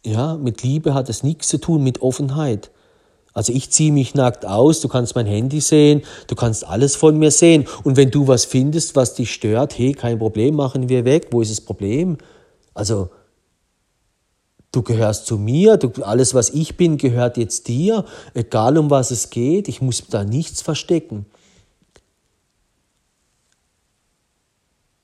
ja, 0.04 0.36
mit 0.36 0.62
Liebe 0.62 0.94
hat 0.94 1.08
es 1.08 1.22
nichts 1.22 1.48
zu 1.48 1.58
tun, 1.58 1.82
mit 1.82 2.02
Offenheit. 2.02 2.71
Also 3.32 3.52
ich 3.52 3.70
ziehe 3.70 3.92
mich 3.92 4.14
nackt 4.14 4.44
aus, 4.44 4.80
du 4.80 4.88
kannst 4.88 5.14
mein 5.14 5.26
Handy 5.26 5.60
sehen, 5.60 6.02
du 6.26 6.34
kannst 6.34 6.66
alles 6.66 6.96
von 6.96 7.18
mir 7.18 7.30
sehen. 7.30 7.66
Und 7.82 7.96
wenn 7.96 8.10
du 8.10 8.28
was 8.28 8.44
findest, 8.44 8.94
was 8.94 9.14
dich 9.14 9.32
stört, 9.32 9.78
hey, 9.78 9.92
kein 9.92 10.18
Problem, 10.18 10.54
machen 10.54 10.88
wir 10.88 11.04
weg. 11.04 11.28
Wo 11.30 11.40
ist 11.40 11.50
das 11.50 11.60
Problem? 11.60 12.18
Also 12.74 13.08
du 14.72 14.82
gehörst 14.82 15.26
zu 15.26 15.38
mir, 15.38 15.76
du, 15.76 15.90
alles, 16.02 16.34
was 16.34 16.50
ich 16.50 16.76
bin, 16.76 16.98
gehört 16.98 17.36
jetzt 17.36 17.68
dir, 17.68 18.04
egal 18.34 18.76
um 18.78 18.90
was 18.90 19.10
es 19.10 19.30
geht, 19.30 19.68
ich 19.68 19.80
muss 19.80 20.02
da 20.08 20.24
nichts 20.24 20.62
verstecken. 20.62 21.26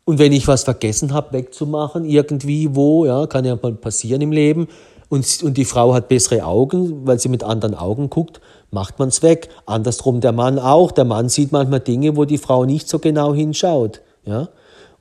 Und 0.04 0.18
wenn 0.18 0.32
ich 0.32 0.48
was 0.48 0.64
vergessen 0.64 1.12
habe, 1.12 1.34
wegzumachen, 1.34 2.06
irgendwie 2.06 2.74
wo, 2.74 3.04
ja, 3.04 3.26
kann 3.26 3.44
ja 3.44 3.58
mal 3.60 3.74
passieren 3.74 4.22
im 4.22 4.32
Leben, 4.32 4.68
und, 5.08 5.42
und 5.42 5.56
die 5.56 5.64
Frau 5.64 5.94
hat 5.94 6.08
bessere 6.08 6.44
Augen, 6.44 7.06
weil 7.06 7.18
sie 7.18 7.28
mit 7.28 7.42
anderen 7.42 7.74
Augen 7.74 8.10
guckt, 8.10 8.40
macht 8.70 8.98
man 8.98 9.08
es 9.08 9.22
weg. 9.22 9.48
Andersrum 9.64 10.20
der 10.20 10.32
Mann 10.32 10.58
auch. 10.58 10.92
Der 10.92 11.04
Mann 11.04 11.28
sieht 11.28 11.50
manchmal 11.50 11.80
Dinge, 11.80 12.16
wo 12.16 12.24
die 12.24 12.38
Frau 12.38 12.66
nicht 12.66 12.88
so 12.88 12.98
genau 12.98 13.32
hinschaut. 13.32 14.02
Ja? 14.24 14.48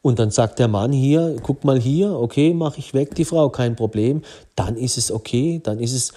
Und 0.01 0.19
dann 0.19 0.31
sagt 0.31 0.59
der 0.59 0.69
Mann 0.69 0.93
hier, 0.93 1.35
guck 1.43 1.65
mal 1.65 1.79
hier, 1.79 2.17
okay, 2.17 2.53
mache 2.53 2.79
ich 2.79 2.93
weg 2.93 3.15
die 3.15 3.25
Frau, 3.25 3.49
kein 3.49 3.75
Problem. 3.75 4.21
Dann 4.55 4.77
ist 4.77 4.97
es 4.97 5.11
okay, 5.11 5.59
dann 5.61 5.79
ist 5.79 5.93
es 5.93 6.13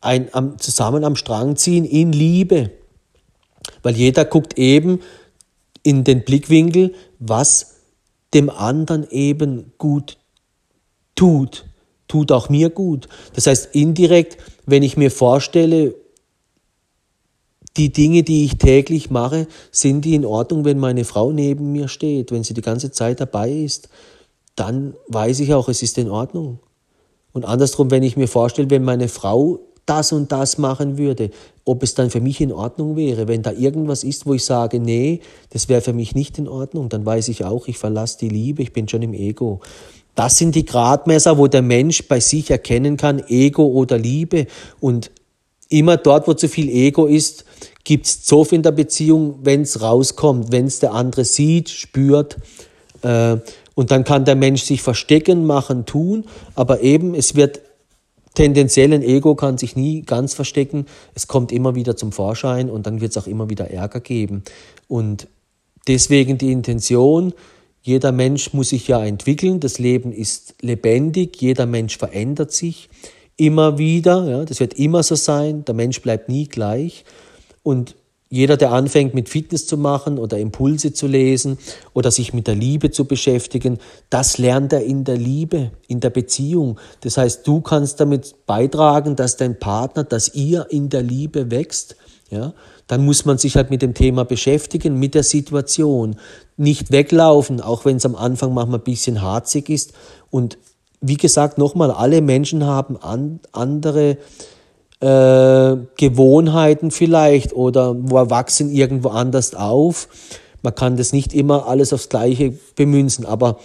ein 0.00 0.28
am, 0.32 0.58
zusammen 0.58 1.02
am 1.02 1.16
Strang 1.16 1.56
ziehen 1.56 1.84
in 1.84 2.12
Liebe. 2.12 2.70
Weil 3.82 3.96
jeder 3.96 4.24
guckt 4.24 4.56
eben 4.56 5.00
in 5.82 6.04
den 6.04 6.24
Blickwinkel, 6.24 6.94
was 7.18 7.78
dem 8.34 8.50
anderen 8.50 9.10
eben 9.10 9.72
gut 9.78 10.18
tut 11.16 11.64
tut 12.08 12.32
auch 12.32 12.48
mir 12.48 12.70
gut. 12.70 13.08
Das 13.34 13.46
heißt, 13.46 13.74
indirekt, 13.74 14.38
wenn 14.66 14.82
ich 14.82 14.96
mir 14.96 15.10
vorstelle, 15.10 15.94
die 17.76 17.92
Dinge, 17.92 18.22
die 18.22 18.44
ich 18.44 18.58
täglich 18.58 19.10
mache, 19.10 19.46
sind 19.70 20.04
die 20.04 20.14
in 20.14 20.24
Ordnung, 20.24 20.64
wenn 20.64 20.78
meine 20.78 21.04
Frau 21.04 21.32
neben 21.32 21.72
mir 21.72 21.88
steht, 21.88 22.32
wenn 22.32 22.44
sie 22.44 22.54
die 22.54 22.62
ganze 22.62 22.90
Zeit 22.90 23.20
dabei 23.20 23.50
ist, 23.50 23.88
dann 24.54 24.94
weiß 25.08 25.40
ich 25.40 25.52
auch, 25.52 25.68
es 25.68 25.82
ist 25.82 25.98
in 25.98 26.10
Ordnung. 26.10 26.60
Und 27.32 27.44
andersrum, 27.44 27.90
wenn 27.90 28.02
ich 28.02 28.16
mir 28.16 28.28
vorstelle, 28.28 28.70
wenn 28.70 28.82
meine 28.82 29.08
Frau 29.08 29.60
das 29.84 30.12
und 30.12 30.32
das 30.32 30.58
machen 30.58 30.98
würde, 30.98 31.30
ob 31.64 31.82
es 31.82 31.94
dann 31.94 32.10
für 32.10 32.20
mich 32.20 32.40
in 32.40 32.52
Ordnung 32.52 32.96
wäre. 32.96 33.28
Wenn 33.28 33.42
da 33.42 33.52
irgendwas 33.52 34.04
ist, 34.04 34.26
wo 34.26 34.34
ich 34.34 34.44
sage, 34.44 34.80
nee, 34.80 35.20
das 35.50 35.68
wäre 35.68 35.80
für 35.80 35.92
mich 35.92 36.14
nicht 36.14 36.38
in 36.38 36.48
Ordnung, 36.48 36.88
dann 36.88 37.06
weiß 37.06 37.28
ich 37.28 37.44
auch, 37.44 37.68
ich 37.68 37.78
verlasse 37.78 38.18
die 38.18 38.28
Liebe, 38.28 38.62
ich 38.62 38.72
bin 38.72 38.88
schon 38.88 39.02
im 39.02 39.14
Ego. 39.14 39.60
Das 40.16 40.36
sind 40.38 40.56
die 40.56 40.64
Gradmesser, 40.64 41.38
wo 41.38 41.46
der 41.46 41.62
Mensch 41.62 42.08
bei 42.08 42.18
sich 42.18 42.50
erkennen 42.50 42.96
kann, 42.96 43.22
Ego 43.28 43.64
oder 43.66 43.96
Liebe. 43.96 44.46
Und 44.80 45.12
immer 45.68 45.96
dort, 45.96 46.26
wo 46.26 46.34
zu 46.34 46.48
viel 46.48 46.68
Ego 46.68 47.06
ist, 47.06 47.44
gibt 47.84 48.06
es 48.06 48.24
Zoff 48.24 48.50
in 48.50 48.62
der 48.62 48.72
Beziehung, 48.72 49.38
wenn 49.42 49.62
es 49.62 49.80
rauskommt, 49.80 50.50
wenn 50.50 50.66
es 50.66 50.80
der 50.80 50.92
andere 50.92 51.24
sieht, 51.24 51.68
spürt. 51.68 52.38
Äh, 53.02 53.36
und 53.74 53.90
dann 53.90 54.02
kann 54.02 54.24
der 54.24 54.36
Mensch 54.36 54.62
sich 54.62 54.82
verstecken, 54.82 55.46
machen, 55.46 55.86
tun. 55.86 56.24
Aber 56.56 56.80
eben, 56.80 57.14
es 57.14 57.36
wird 57.36 57.60
tendenziell 58.34 58.92
ein 58.92 59.02
Ego 59.02 59.34
kann 59.34 59.58
sich 59.58 59.76
nie 59.76 60.02
ganz 60.02 60.34
verstecken. 60.34 60.86
Es 61.14 61.28
kommt 61.28 61.52
immer 61.52 61.74
wieder 61.74 61.96
zum 61.96 62.10
Vorschein 62.10 62.70
und 62.70 62.86
dann 62.86 63.00
wird 63.00 63.10
es 63.10 63.22
auch 63.22 63.26
immer 63.26 63.50
wieder 63.50 63.70
Ärger 63.70 64.00
geben. 64.00 64.42
Und 64.88 65.28
Deswegen 65.86 66.36
die 66.36 66.50
Intention, 66.50 67.32
jeder 67.86 68.10
Mensch 68.10 68.52
muss 68.52 68.70
sich 68.70 68.88
ja 68.88 69.04
entwickeln, 69.04 69.60
das 69.60 69.78
Leben 69.78 70.10
ist 70.10 70.56
lebendig, 70.60 71.40
jeder 71.40 71.66
Mensch 71.66 71.96
verändert 71.96 72.50
sich 72.50 72.88
immer 73.36 73.78
wieder, 73.78 74.28
ja, 74.28 74.44
das 74.44 74.58
wird 74.58 74.74
immer 74.74 75.04
so 75.04 75.14
sein, 75.14 75.64
der 75.64 75.74
Mensch 75.74 76.02
bleibt 76.02 76.28
nie 76.28 76.48
gleich. 76.48 77.04
Und 77.62 77.94
jeder, 78.28 78.56
der 78.56 78.72
anfängt 78.72 79.14
mit 79.14 79.28
Fitness 79.28 79.68
zu 79.68 79.76
machen 79.76 80.18
oder 80.18 80.36
Impulse 80.36 80.92
zu 80.92 81.06
lesen 81.06 81.58
oder 81.94 82.10
sich 82.10 82.34
mit 82.34 82.48
der 82.48 82.56
Liebe 82.56 82.90
zu 82.90 83.04
beschäftigen, 83.04 83.78
das 84.10 84.36
lernt 84.36 84.72
er 84.72 84.82
in 84.82 85.04
der 85.04 85.16
Liebe, 85.16 85.70
in 85.86 86.00
der 86.00 86.10
Beziehung. 86.10 86.80
Das 87.02 87.18
heißt, 87.18 87.46
du 87.46 87.60
kannst 87.60 88.00
damit 88.00 88.34
beitragen, 88.46 89.14
dass 89.14 89.36
dein 89.36 89.60
Partner, 89.60 90.02
dass 90.02 90.34
ihr 90.34 90.66
in 90.70 90.88
der 90.88 91.02
Liebe 91.02 91.52
wächst. 91.52 91.94
Ja, 92.28 92.54
dann 92.88 93.04
muss 93.04 93.24
man 93.24 93.38
sich 93.38 93.54
halt 93.54 93.70
mit 93.70 93.82
dem 93.82 93.94
Thema 93.94 94.24
beschäftigen, 94.24 94.98
mit 94.98 95.14
der 95.14 95.22
Situation. 95.22 96.16
Nicht 96.56 96.90
weglaufen, 96.90 97.60
auch 97.60 97.84
wenn 97.84 97.98
es 97.98 98.06
am 98.06 98.16
Anfang 98.16 98.52
manchmal 98.52 98.80
ein 98.80 98.84
bisschen 98.84 99.22
harzig 99.22 99.68
ist. 99.68 99.92
Und 100.30 100.58
wie 101.00 101.16
gesagt, 101.16 101.56
nochmal, 101.56 101.90
alle 101.90 102.22
Menschen 102.22 102.64
haben 102.64 102.96
an, 102.96 103.38
andere 103.52 104.18
äh, 105.00 105.76
Gewohnheiten 105.96 106.90
vielleicht 106.90 107.52
oder 107.52 107.94
wachsen 107.94 108.72
irgendwo 108.72 109.10
anders 109.10 109.54
auf. 109.54 110.08
Man 110.62 110.74
kann 110.74 110.96
das 110.96 111.12
nicht 111.12 111.32
immer 111.32 111.68
alles 111.68 111.92
aufs 111.92 112.08
Gleiche 112.08 112.54
bemünzen, 112.74 113.24
aber 113.24 113.58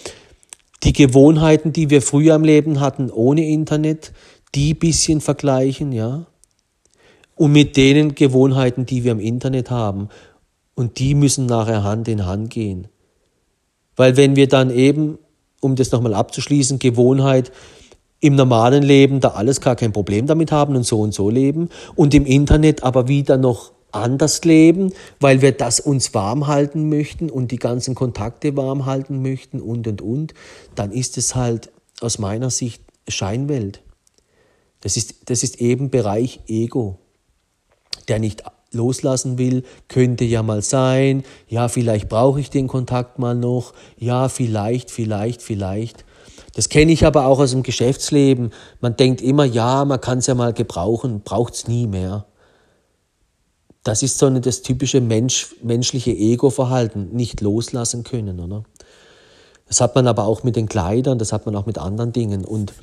die 0.84 0.94
Gewohnheiten, 0.94 1.74
die 1.74 1.90
wir 1.90 2.02
früher 2.02 2.36
im 2.36 2.44
Leben 2.44 2.80
hatten 2.80 3.10
ohne 3.10 3.48
Internet, 3.48 4.12
die 4.56 4.74
bisschen 4.74 5.22
vergleichen, 5.22 5.92
ja. 5.92 6.26
Und 7.42 7.54
mit 7.54 7.76
denen 7.76 8.14
Gewohnheiten, 8.14 8.86
die 8.86 9.04
wir 9.04 9.14
im 9.14 9.20
Internet 9.20 9.72
haben. 9.72 10.10
Und 10.76 11.00
die 11.00 11.16
müssen 11.16 11.48
nachher 11.48 11.82
Hand 11.82 12.08
in 12.08 12.28
Hand 12.28 12.52
gehen. 12.52 12.88
Weil 13.96 14.16
wenn 14.16 14.36
wir 14.36 14.48
dann 14.48 14.70
eben, 14.70 15.18
um 15.60 15.76
das 15.76 15.92
nochmal 15.92 16.14
abzuschließen, 16.14 16.78
Gewohnheit 16.78 17.52
im 18.20 18.36
normalen 18.36 18.84
Leben 18.84 19.22
da 19.22 19.30
alles 19.30 19.60
gar 19.60 19.76
kein 19.76 19.92
Problem 19.92 20.28
damit 20.28 20.52
haben 20.52 20.76
und 20.76 20.86
so 20.86 21.02
und 21.02 21.16
so 21.16 21.32
leben 21.32 21.70
und 21.96 22.14
im 22.14 22.28
Internet 22.28 22.84
aber 22.84 23.08
wieder 23.08 23.38
noch 23.38 23.72
anders 23.92 24.46
leben, 24.46 24.94
weil 25.20 25.42
wir 25.42 25.52
das 25.52 25.80
uns 25.80 26.14
warm 26.14 26.46
halten 26.46 26.90
möchten 26.90 27.32
und 27.32 27.50
die 27.50 27.58
ganzen 27.58 27.96
Kontakte 27.96 28.56
warm 28.56 28.86
halten 28.86 29.24
möchten 29.24 29.60
und 29.60 29.88
und 29.88 30.04
und, 30.04 30.36
dann 30.76 30.92
ist 30.92 31.18
es 31.18 31.34
halt 31.34 31.72
aus 32.02 32.20
meiner 32.20 32.52
Sicht 32.52 32.84
Scheinwelt. 33.08 33.82
Das 34.82 34.96
ist, 34.96 35.32
das 35.32 35.42
ist 35.42 35.60
eben 35.60 35.90
Bereich 35.90 36.42
Ego, 36.48 37.00
der 38.12 38.20
nicht 38.20 38.44
loslassen 38.72 39.38
will, 39.38 39.64
könnte 39.88 40.24
ja 40.24 40.44
mal 40.44 40.62
sein, 40.62 41.24
ja, 41.48 41.68
vielleicht 41.68 42.10
brauche 42.10 42.40
ich 42.40 42.50
den 42.50 42.68
Kontakt 42.68 43.20
mal 43.20 43.36
noch, 43.36 43.74
ja, 43.98 44.30
vielleicht, 44.30 44.92
vielleicht, 44.92 45.42
vielleicht. 45.42 46.06
Das 46.54 46.70
kenne 46.70 46.92
ich 46.92 47.06
aber 47.06 47.26
auch 47.26 47.40
aus 47.40 47.52
dem 47.52 47.64
Geschäftsleben. 47.64 48.52
Man 48.82 48.98
denkt 48.98 49.22
immer, 49.22 49.46
ja, 49.46 49.86
man 49.86 50.02
kann 50.02 50.18
es 50.18 50.28
ja 50.28 50.36
mal 50.36 50.54
gebrauchen, 50.54 51.22
braucht 51.22 51.54
es 51.54 51.68
nie 51.68 51.88
mehr. 51.88 52.26
Das 53.84 54.04
ist 54.04 54.20
so 54.20 54.26
eine, 54.28 54.42
das 54.42 54.62
typische 54.62 55.02
Mensch, 55.02 55.56
menschliche 55.64 56.12
Ego-Verhalten, 56.12 57.10
nicht 57.14 57.42
loslassen 57.42 58.04
können, 58.04 58.40
oder? 58.40 58.64
Das 59.68 59.80
hat 59.80 59.96
man 59.96 60.06
aber 60.06 60.26
auch 60.26 60.44
mit 60.44 60.58
den 60.58 60.68
Kleidern, 60.68 61.18
das 61.18 61.32
hat 61.32 61.46
man 61.46 61.56
auch 61.56 61.66
mit 61.66 61.78
anderen 61.78 62.12
Dingen 62.12 62.44
und 62.44 62.74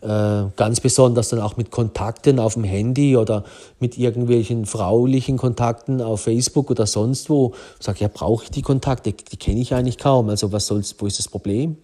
ganz 0.00 0.80
besonders 0.80 1.28
dann 1.28 1.40
auch 1.40 1.56
mit 1.56 1.70
Kontakten 1.70 2.40
auf 2.40 2.54
dem 2.54 2.64
Handy 2.64 3.16
oder 3.16 3.44
mit 3.78 3.96
irgendwelchen 3.98 4.66
fraulichen 4.66 5.36
Kontakten 5.36 6.00
auf 6.00 6.22
Facebook 6.22 6.72
oder 6.72 6.86
sonst 6.86 7.30
wo. 7.30 7.54
Ich 7.78 7.86
sage, 7.86 8.00
ja, 8.00 8.10
brauche 8.12 8.44
ich 8.44 8.50
die 8.50 8.62
Kontakte? 8.62 9.12
Die 9.12 9.36
kenne 9.36 9.60
ich 9.60 9.74
eigentlich 9.74 9.98
kaum. 9.98 10.28
Also 10.28 10.50
was 10.50 10.66
soll's, 10.66 10.96
wo 10.98 11.06
ist 11.06 11.20
das 11.20 11.28
Problem? 11.28 11.76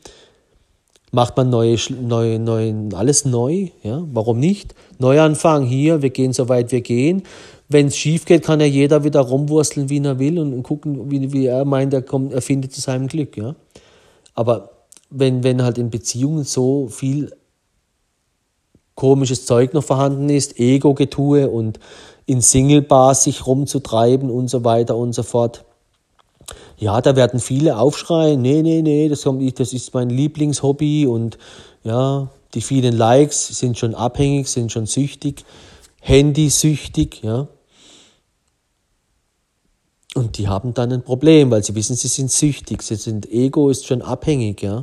macht 1.11 1.37
man 1.37 1.51
neue, 1.51 1.77
neue, 1.91 2.39
neue, 2.39 2.89
alles 2.95 3.25
neu. 3.25 3.69
Ja? 3.83 4.03
Warum 4.13 4.39
nicht? 4.39 4.75
Neuanfang 4.99 5.65
hier, 5.65 6.03
wir 6.03 6.11
gehen 6.11 6.33
so 6.33 6.49
weit 6.49 6.73
wir 6.73 6.81
gehen. 6.81 7.23
Wenn 7.69 7.89
es 7.89 7.97
schief 7.97 8.25
geht, 8.25 8.45
kann 8.45 8.61
ja 8.61 8.67
jeder 8.67 9.05
wieder 9.05 9.21
rumwursteln, 9.21 9.91
wie 9.91 10.03
er 10.03 10.19
will 10.19 10.39
und, 10.39 10.53
und 10.55 10.63
gucken, 10.63 11.11
wie, 11.11 11.33
wie 11.33 11.47
er 11.47 11.65
meint, 11.65 11.93
er, 11.93 12.03
kommt, 12.03 12.33
er 12.33 12.43
findet 12.43 12.73
zu 12.73 12.81
seinem 12.81 13.09
Glück. 13.09 13.37
Ja? 13.37 13.55
Aber 14.35 14.71
wenn, 15.11 15.43
wenn 15.45 15.63
halt 15.63 15.79
in 15.79 15.91
Beziehungen 15.91 16.45
so 16.45 16.89
viel 16.89 17.33
komisches 18.99 19.47
Zeug 19.47 19.75
noch 19.75 19.85
vorhanden 19.85 20.29
ist, 20.29 20.59
Ego-Getue 20.59 21.49
und 21.49 21.79
in 22.27 22.41
Single-Bars 22.43 23.23
sich 23.23 23.47
rumzutreiben 23.47 24.29
und 24.29 24.49
so 24.49 24.65
weiter 24.65 24.97
und 24.97 25.13
so 25.13 25.23
fort, 25.23 25.65
ja, 26.77 27.01
da 27.01 27.15
werden 27.15 27.39
viele 27.39 27.79
aufschreien, 27.79 28.43
nee, 28.43 28.61
nee, 28.61 28.83
nee, 28.83 29.09
das, 29.09 29.23
kommt, 29.23 29.61
das 29.61 29.73
ist 29.73 29.95
mein 29.95 30.11
Lieblingshobby 30.11 31.07
und 31.07 31.39
ja, 31.85 32.29
die 32.55 32.61
vielen 32.61 32.97
Likes 32.97 33.47
sind 33.47 33.79
schon 33.79 33.95
abhängig, 33.95 34.49
sind 34.49 34.73
schon 34.73 34.87
süchtig, 34.87 35.45
handysüchtig, 36.01 37.23
ja. 37.23 37.47
Und 40.17 40.39
die 40.39 40.49
haben 40.49 40.75
dann 40.75 40.91
ein 40.91 41.03
Problem, 41.05 41.53
weil 41.53 41.63
sie 41.63 41.77
wissen, 41.77 41.95
sie 41.95 42.09
sind 42.09 42.33
süchtig, 42.33 42.83
sie 42.83 42.97
sind 42.97 43.31
Ego 43.31 43.71
ist 43.71 43.87
schon 43.87 44.03
abhängig, 44.03 44.61
ja. 44.61 44.83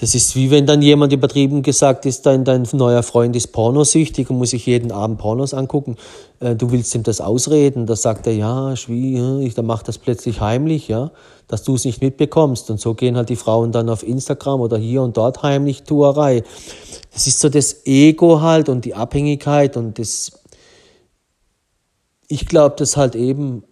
Das 0.00 0.14
ist 0.14 0.34
wie 0.34 0.50
wenn 0.50 0.64
dann 0.64 0.80
jemand 0.80 1.12
übertrieben 1.12 1.62
gesagt 1.62 2.06
ist, 2.06 2.24
dein, 2.24 2.42
dein 2.42 2.66
neuer 2.72 3.02
Freund 3.02 3.36
ist 3.36 3.48
pornosüchtig 3.48 4.30
und 4.30 4.38
muss 4.38 4.50
sich 4.50 4.64
jeden 4.64 4.92
Abend 4.92 5.18
Pornos 5.18 5.52
angucken. 5.52 5.96
Äh, 6.40 6.56
du 6.56 6.70
willst 6.70 6.94
ihm 6.94 7.02
das 7.02 7.20
ausreden. 7.20 7.84
Da 7.84 7.94
sagt 7.96 8.26
er, 8.26 8.32
ja, 8.32 8.74
schwierig, 8.76 9.52
dann 9.52 9.66
macht 9.66 9.88
das 9.88 9.98
plötzlich 9.98 10.40
heimlich, 10.40 10.88
ja, 10.88 11.10
dass 11.48 11.64
du 11.64 11.74
es 11.74 11.84
nicht 11.84 12.00
mitbekommst. 12.00 12.70
Und 12.70 12.80
so 12.80 12.94
gehen 12.94 13.14
halt 13.14 13.28
die 13.28 13.36
Frauen 13.36 13.72
dann 13.72 13.90
auf 13.90 14.02
Instagram 14.02 14.62
oder 14.62 14.78
hier 14.78 15.02
und 15.02 15.18
dort 15.18 15.42
heimlich 15.42 15.82
Tuerei. 15.82 16.44
Das 17.12 17.26
ist 17.26 17.40
so 17.40 17.50
das 17.50 17.84
Ego 17.84 18.40
halt 18.40 18.70
und 18.70 18.86
die 18.86 18.94
Abhängigkeit 18.94 19.76
und 19.76 19.98
das, 19.98 20.32
ich 22.26 22.46
glaube, 22.46 22.74
dass 22.76 22.96
halt 22.96 23.14
eben 23.14 23.64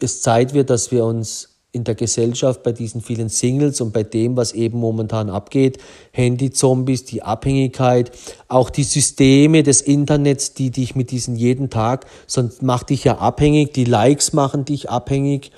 es 0.00 0.20
Zeit 0.20 0.52
wird, 0.52 0.68
dass 0.68 0.90
wir 0.90 1.04
uns 1.04 1.53
in 1.74 1.82
der 1.82 1.96
Gesellschaft, 1.96 2.62
bei 2.62 2.70
diesen 2.70 3.00
vielen 3.00 3.28
Singles 3.28 3.80
und 3.80 3.92
bei 3.92 4.04
dem, 4.04 4.36
was 4.36 4.52
eben 4.52 4.78
momentan 4.78 5.28
abgeht, 5.28 5.78
Handy-Zombies, 6.12 7.04
die 7.04 7.22
Abhängigkeit, 7.22 8.12
auch 8.46 8.70
die 8.70 8.84
Systeme 8.84 9.64
des 9.64 9.82
Internets, 9.82 10.54
die 10.54 10.70
dich 10.70 10.94
mit 10.94 11.10
diesen 11.10 11.34
jeden 11.34 11.70
Tag, 11.70 12.06
sonst 12.28 12.62
macht 12.62 12.90
dich 12.90 13.02
ja 13.04 13.18
abhängig, 13.18 13.72
die 13.72 13.84
Likes 13.84 14.32
machen 14.32 14.64
dich 14.64 14.88
abhängig 14.88 15.50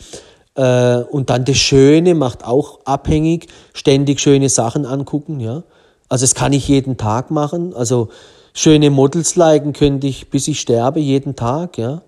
äh, 0.54 0.96
und 1.02 1.28
dann 1.28 1.44
das 1.44 1.58
Schöne 1.58 2.14
macht 2.14 2.44
auch 2.44 2.80
abhängig, 2.86 3.48
ständig 3.74 4.20
schöne 4.20 4.48
Sachen 4.48 4.86
angucken, 4.86 5.38
ja. 5.38 5.64
Also 6.08 6.22
das 6.22 6.34
kann 6.34 6.52
ich 6.52 6.66
jeden 6.66 6.96
Tag 6.96 7.30
machen, 7.30 7.74
also 7.74 8.08
schöne 8.54 8.88
Models 8.88 9.36
liken 9.36 9.74
könnte 9.74 10.06
ich, 10.06 10.30
bis 10.30 10.48
ich 10.48 10.60
sterbe, 10.60 10.98
jeden 10.98 11.36
Tag, 11.36 11.76
ja. 11.76 12.02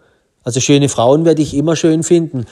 Also 0.44 0.60
schöne 0.60 0.88
Frauen 0.88 1.26
werde 1.26 1.42
ich 1.42 1.52
immer 1.52 1.76
schön 1.76 2.02
finden. 2.02 2.46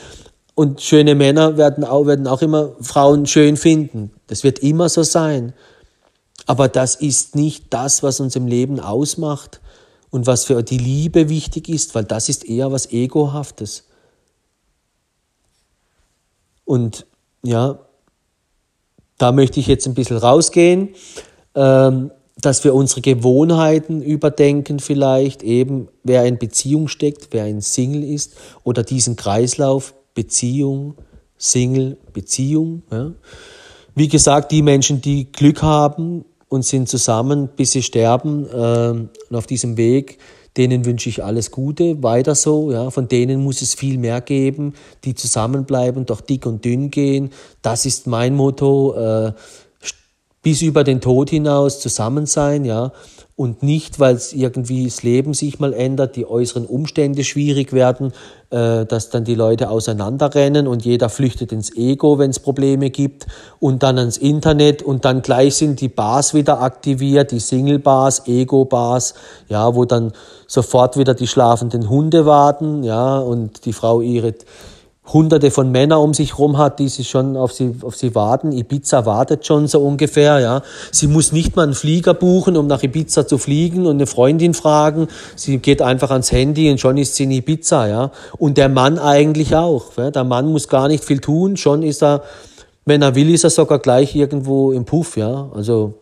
Und 0.57 0.81
schöne 0.81 1.13
Männer 1.13 1.55
werden 1.55 1.83
auch, 1.83 2.07
werden 2.07 2.25
auch 2.25 2.41
immer 2.41 2.71
Frauen 2.81 3.27
schön 3.27 3.57
finden. 3.57 4.11
Das 4.25 4.43
wird 4.43 4.57
immer 4.57 4.89
so 4.89 5.03
sein. 5.03 5.53
Aber 6.47 6.67
das 6.67 6.95
ist 6.95 7.35
nicht 7.35 7.65
das, 7.69 8.01
was 8.01 8.19
uns 8.19 8.35
im 8.35 8.47
Leben 8.47 8.79
ausmacht 8.79 9.61
und 10.09 10.25
was 10.25 10.45
für 10.45 10.63
die 10.63 10.79
Liebe 10.79 11.29
wichtig 11.29 11.69
ist, 11.69 11.93
weil 11.93 12.05
das 12.05 12.27
ist 12.27 12.43
eher 12.43 12.71
was 12.71 12.91
Egohaftes. 12.91 13.83
Und 16.65 17.05
ja, 17.43 17.77
da 19.19 19.31
möchte 19.31 19.59
ich 19.59 19.67
jetzt 19.67 19.85
ein 19.85 19.93
bisschen 19.93 20.17
rausgehen, 20.17 20.95
ähm, 21.53 22.09
dass 22.41 22.63
wir 22.63 22.73
unsere 22.73 23.01
Gewohnheiten 23.01 24.01
überdenken 24.01 24.79
vielleicht, 24.79 25.43
eben 25.43 25.87
wer 26.01 26.25
in 26.25 26.39
Beziehung 26.39 26.87
steckt, 26.87 27.27
wer 27.29 27.43
ein 27.43 27.61
Single 27.61 28.03
ist 28.03 28.33
oder 28.63 28.81
diesen 28.81 29.15
Kreislauf 29.17 29.93
Beziehung, 30.17 30.95
Single, 31.37 31.99
Beziehung. 32.11 32.81
Ja. 32.91 33.11
Wie 33.93 34.07
gesagt, 34.07 34.51
die 34.51 34.63
Menschen, 34.63 34.99
die 34.99 35.31
Glück 35.31 35.61
haben 35.61 36.25
und 36.49 36.65
sind 36.65 36.89
zusammen, 36.89 37.49
bis 37.55 37.73
sie 37.73 37.83
sterben, 37.83 38.47
äh, 38.49 38.89
und 39.29 39.35
auf 39.35 39.45
diesem 39.45 39.77
Weg, 39.77 40.17
denen 40.57 40.85
wünsche 40.85 41.09
ich 41.09 41.23
alles 41.23 41.51
Gute, 41.51 42.01
weiter 42.01 42.33
so. 42.33 42.71
Ja. 42.71 42.89
Von 42.89 43.07
denen 43.07 43.43
muss 43.43 43.61
es 43.61 43.75
viel 43.75 43.99
mehr 43.99 44.21
geben, 44.21 44.73
die 45.03 45.13
zusammenbleiben, 45.13 46.07
doch 46.07 46.21
dick 46.21 46.47
und 46.47 46.65
dünn 46.65 46.89
gehen. 46.89 47.29
Das 47.61 47.85
ist 47.85 48.07
mein 48.07 48.33
Motto. 48.33 48.95
Äh, 48.95 49.33
bis 50.41 50.63
über 50.63 50.83
den 50.83 50.99
Tod 50.99 51.29
hinaus 51.29 51.79
zusammen 51.79 52.25
sein, 52.25 52.65
ja 52.65 52.91
und 53.37 53.61
nicht, 53.61 53.99
weil 53.99 54.15
es 54.15 54.33
irgendwie 54.33 54.85
das 54.85 55.03
Leben 55.03 55.35
sich 55.35 55.59
mal 55.59 55.71
ändert, 55.71 56.15
die 56.15 56.25
äußeren 56.25 56.65
Umstände 56.65 57.23
schwierig 57.23 57.71
werden, 57.71 58.11
äh, 58.49 58.83
dass 58.87 59.11
dann 59.11 59.25
die 59.25 59.35
Leute 59.35 59.69
auseinanderrennen 59.69 60.67
und 60.67 60.83
jeder 60.83 61.07
flüchtet 61.07 61.51
ins 61.51 61.71
Ego, 61.77 62.17
wenn 62.17 62.31
es 62.31 62.39
Probleme 62.39 62.89
gibt 62.89 63.27
und 63.59 63.83
dann 63.83 63.99
ans 63.99 64.17
Internet 64.17 64.81
und 64.81 65.05
dann 65.05 65.21
gleich 65.21 65.55
sind 65.55 65.81
die 65.81 65.87
Bars 65.87 66.33
wieder 66.33 66.61
aktiviert, 66.61 67.29
die 67.29 67.39
Single-Bars, 67.39 68.23
Ego-Bars, 68.25 69.13
ja, 69.49 69.75
wo 69.75 69.85
dann 69.85 70.13
sofort 70.47 70.97
wieder 70.97 71.13
die 71.13 71.27
schlafenden 71.27 71.89
Hunde 71.89 72.25
warten, 72.25 72.83
ja, 72.83 73.19
und 73.19 73.65
die 73.65 73.73
Frau 73.73 74.01
ihre 74.01 74.33
hunderte 75.11 75.51
von 75.51 75.71
Männern 75.71 75.99
um 75.99 76.13
sich 76.13 76.37
rum 76.37 76.57
hat, 76.57 76.79
die 76.79 76.89
sie 76.89 77.03
schon 77.03 77.37
auf 77.37 77.53
sie, 77.53 77.75
auf 77.81 77.95
sie 77.95 78.13
warten. 78.13 78.51
Ibiza 78.51 79.05
wartet 79.05 79.45
schon 79.45 79.67
so 79.67 79.81
ungefähr, 79.81 80.39
ja. 80.39 80.61
Sie 80.91 81.07
muss 81.07 81.31
nicht 81.31 81.55
mal 81.55 81.63
einen 81.63 81.73
Flieger 81.73 82.13
buchen, 82.13 82.57
um 82.57 82.67
nach 82.67 82.83
Ibiza 82.83 83.25
zu 83.25 83.37
fliegen 83.37 83.85
und 83.85 83.95
eine 83.95 84.07
Freundin 84.07 84.53
fragen. 84.53 85.07
Sie 85.35 85.57
geht 85.59 85.81
einfach 85.81 86.11
ans 86.11 86.31
Handy 86.31 86.69
und 86.69 86.79
schon 86.79 86.97
ist 86.97 87.15
sie 87.15 87.23
in 87.23 87.31
Ibiza, 87.31 87.87
ja. 87.87 88.11
Und 88.37 88.57
der 88.57 88.69
Mann 88.69 88.99
eigentlich 88.99 89.55
auch. 89.55 89.97
Ja. 89.97 90.11
Der 90.11 90.23
Mann 90.23 90.51
muss 90.51 90.67
gar 90.67 90.87
nicht 90.87 91.03
viel 91.03 91.19
tun, 91.19 91.57
schon 91.57 91.83
ist 91.83 92.03
er, 92.03 92.23
wenn 92.85 93.01
er 93.01 93.15
will, 93.15 93.33
ist 93.33 93.43
er 93.43 93.49
sogar 93.49 93.79
gleich 93.79 94.15
irgendwo 94.15 94.71
im 94.71 94.85
Puff, 94.85 95.17
ja. 95.17 95.49
Also, 95.53 95.95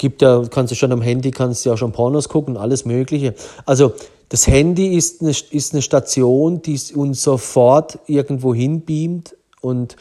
gibt 0.00 0.22
ja, 0.22 0.42
kannst 0.50 0.72
du 0.72 0.74
schon 0.74 0.92
am 0.92 1.02
Handy, 1.02 1.30
kannst 1.30 1.64
du 1.64 1.68
ja 1.68 1.76
schon 1.76 1.92
Pornos 1.92 2.30
gucken, 2.30 2.56
alles 2.56 2.86
Mögliche. 2.86 3.34
Also, 3.66 3.92
das 4.30 4.46
Handy 4.46 4.96
ist 4.96 5.20
eine, 5.20 5.30
ist 5.30 5.72
eine 5.72 5.82
Station, 5.82 6.62
die 6.62 6.80
uns 6.94 7.22
sofort 7.22 7.98
irgendwo 8.06 8.54
hinbeamt 8.54 9.36
und 9.60 9.96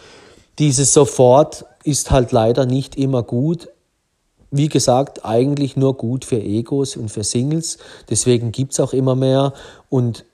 dieses 0.58 0.94
sofort 0.94 1.66
ist 1.84 2.12
halt 2.12 2.32
leider 2.32 2.66
nicht 2.66 2.96
immer 2.96 3.24
gut. 3.24 3.70
Wie 4.52 4.70
gesagt, 4.70 5.26
eigentlich 5.26 5.76
nur 5.76 5.96
gut 5.96 6.26
für 6.26 6.40
Egos 6.40 6.96
und 6.96 7.10
für 7.10 7.24
Singles. 7.24 7.78
Deswegen 8.10 8.52
gibt 8.52 8.74
es 8.74 8.80
auch 8.80 8.94
immer 8.94 9.16
mehr 9.16 9.54
und 9.90 10.26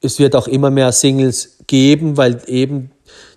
es 0.00 0.18
wird 0.18 0.36
auch 0.36 0.46
immer 0.46 0.70
mehr 0.70 0.92
Singles 0.92 1.58
geben, 1.66 2.16
weil 2.16 2.42
eben 2.46 2.92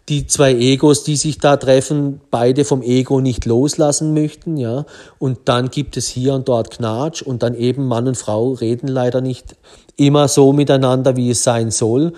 die 0.10 0.28
zwei 0.28 0.54
Egos, 0.54 1.04
die 1.04 1.16
sich 1.16 1.38
da 1.38 1.58
treffen, 1.58 2.22
beide 2.32 2.66
vom 2.66 2.82
Ego 2.82 3.22
nicht 3.22 3.46
loslassen 3.46 4.14
möchten, 4.14 4.58
ja. 4.58 4.86
Und 5.20 5.40
dann 5.46 5.70
gibt 5.70 5.96
es 5.96 6.08
hier 6.08 6.34
und 6.34 6.50
dort 6.50 6.72
Knatsch 6.72 7.22
und 7.22 7.44
dann 7.44 7.56
eben 7.56 7.86
Mann 7.88 8.08
und 8.08 8.18
Frau 8.18 8.52
reden 8.52 8.88
leider 8.88 9.22
nicht 9.22 9.56
immer 9.98 10.28
so 10.28 10.54
miteinander, 10.54 11.16
wie 11.16 11.30
es 11.30 11.44
sein 11.44 11.72
soll, 11.72 12.14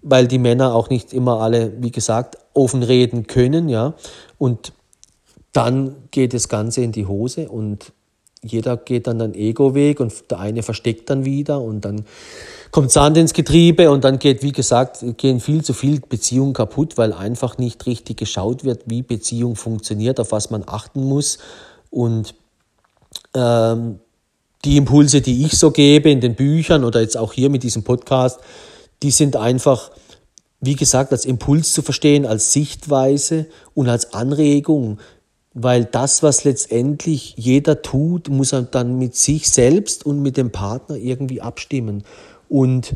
weil 0.00 0.26
die 0.26 0.38
Männer 0.38 0.74
auch 0.74 0.90
nicht 0.90 1.12
immer 1.12 1.40
alle, 1.40 1.72
wie 1.80 1.90
gesagt, 1.90 2.38
offen 2.54 2.82
reden 2.82 3.26
können, 3.26 3.68
ja. 3.68 3.94
Und 4.38 4.72
dann 5.52 5.96
geht 6.10 6.34
das 6.34 6.48
Ganze 6.48 6.82
in 6.82 6.92
die 6.92 7.06
Hose 7.06 7.48
und 7.48 7.92
jeder 8.42 8.76
geht 8.76 9.06
dann 9.06 9.18
den 9.18 9.34
Ego-Weg 9.34 10.00
und 10.00 10.30
der 10.30 10.38
eine 10.38 10.62
versteckt 10.62 11.10
dann 11.10 11.24
wieder 11.24 11.60
und 11.60 11.84
dann 11.84 12.04
kommt 12.70 12.90
Sand 12.90 13.16
ins 13.16 13.32
Getriebe 13.32 13.90
und 13.90 14.04
dann 14.04 14.18
geht, 14.18 14.42
wie 14.42 14.52
gesagt, 14.52 15.04
gehen 15.16 15.40
viel 15.40 15.62
zu 15.62 15.72
viel 15.72 16.00
Beziehungen 16.00 16.52
kaputt, 16.52 16.98
weil 16.98 17.12
einfach 17.12 17.58
nicht 17.58 17.86
richtig 17.86 18.18
geschaut 18.18 18.64
wird, 18.64 18.82
wie 18.86 19.02
Beziehung 19.02 19.56
funktioniert, 19.56 20.20
auf 20.20 20.32
was 20.32 20.50
man 20.50 20.64
achten 20.66 21.02
muss. 21.04 21.38
Und 21.90 22.34
ähm, 23.34 24.00
die 24.64 24.76
Impulse, 24.76 25.20
die 25.20 25.44
ich 25.44 25.56
so 25.58 25.70
gebe 25.70 26.10
in 26.10 26.20
den 26.20 26.34
Büchern 26.34 26.84
oder 26.84 27.00
jetzt 27.00 27.16
auch 27.16 27.32
hier 27.32 27.50
mit 27.50 27.62
diesem 27.62 27.84
Podcast, 27.84 28.40
die 29.02 29.10
sind 29.10 29.36
einfach, 29.36 29.90
wie 30.60 30.74
gesagt, 30.74 31.12
als 31.12 31.24
Impuls 31.24 31.72
zu 31.72 31.82
verstehen, 31.82 32.26
als 32.26 32.52
Sichtweise 32.52 33.46
und 33.74 33.88
als 33.88 34.12
Anregung, 34.12 34.98
weil 35.54 35.84
das, 35.84 36.22
was 36.22 36.44
letztendlich 36.44 37.34
jeder 37.36 37.82
tut, 37.82 38.28
muss 38.28 38.52
er 38.52 38.62
dann 38.62 38.98
mit 38.98 39.16
sich 39.16 39.50
selbst 39.50 40.04
und 40.04 40.20
mit 40.20 40.36
dem 40.36 40.50
Partner 40.50 40.96
irgendwie 40.96 41.40
abstimmen. 41.40 42.04
Und 42.48 42.94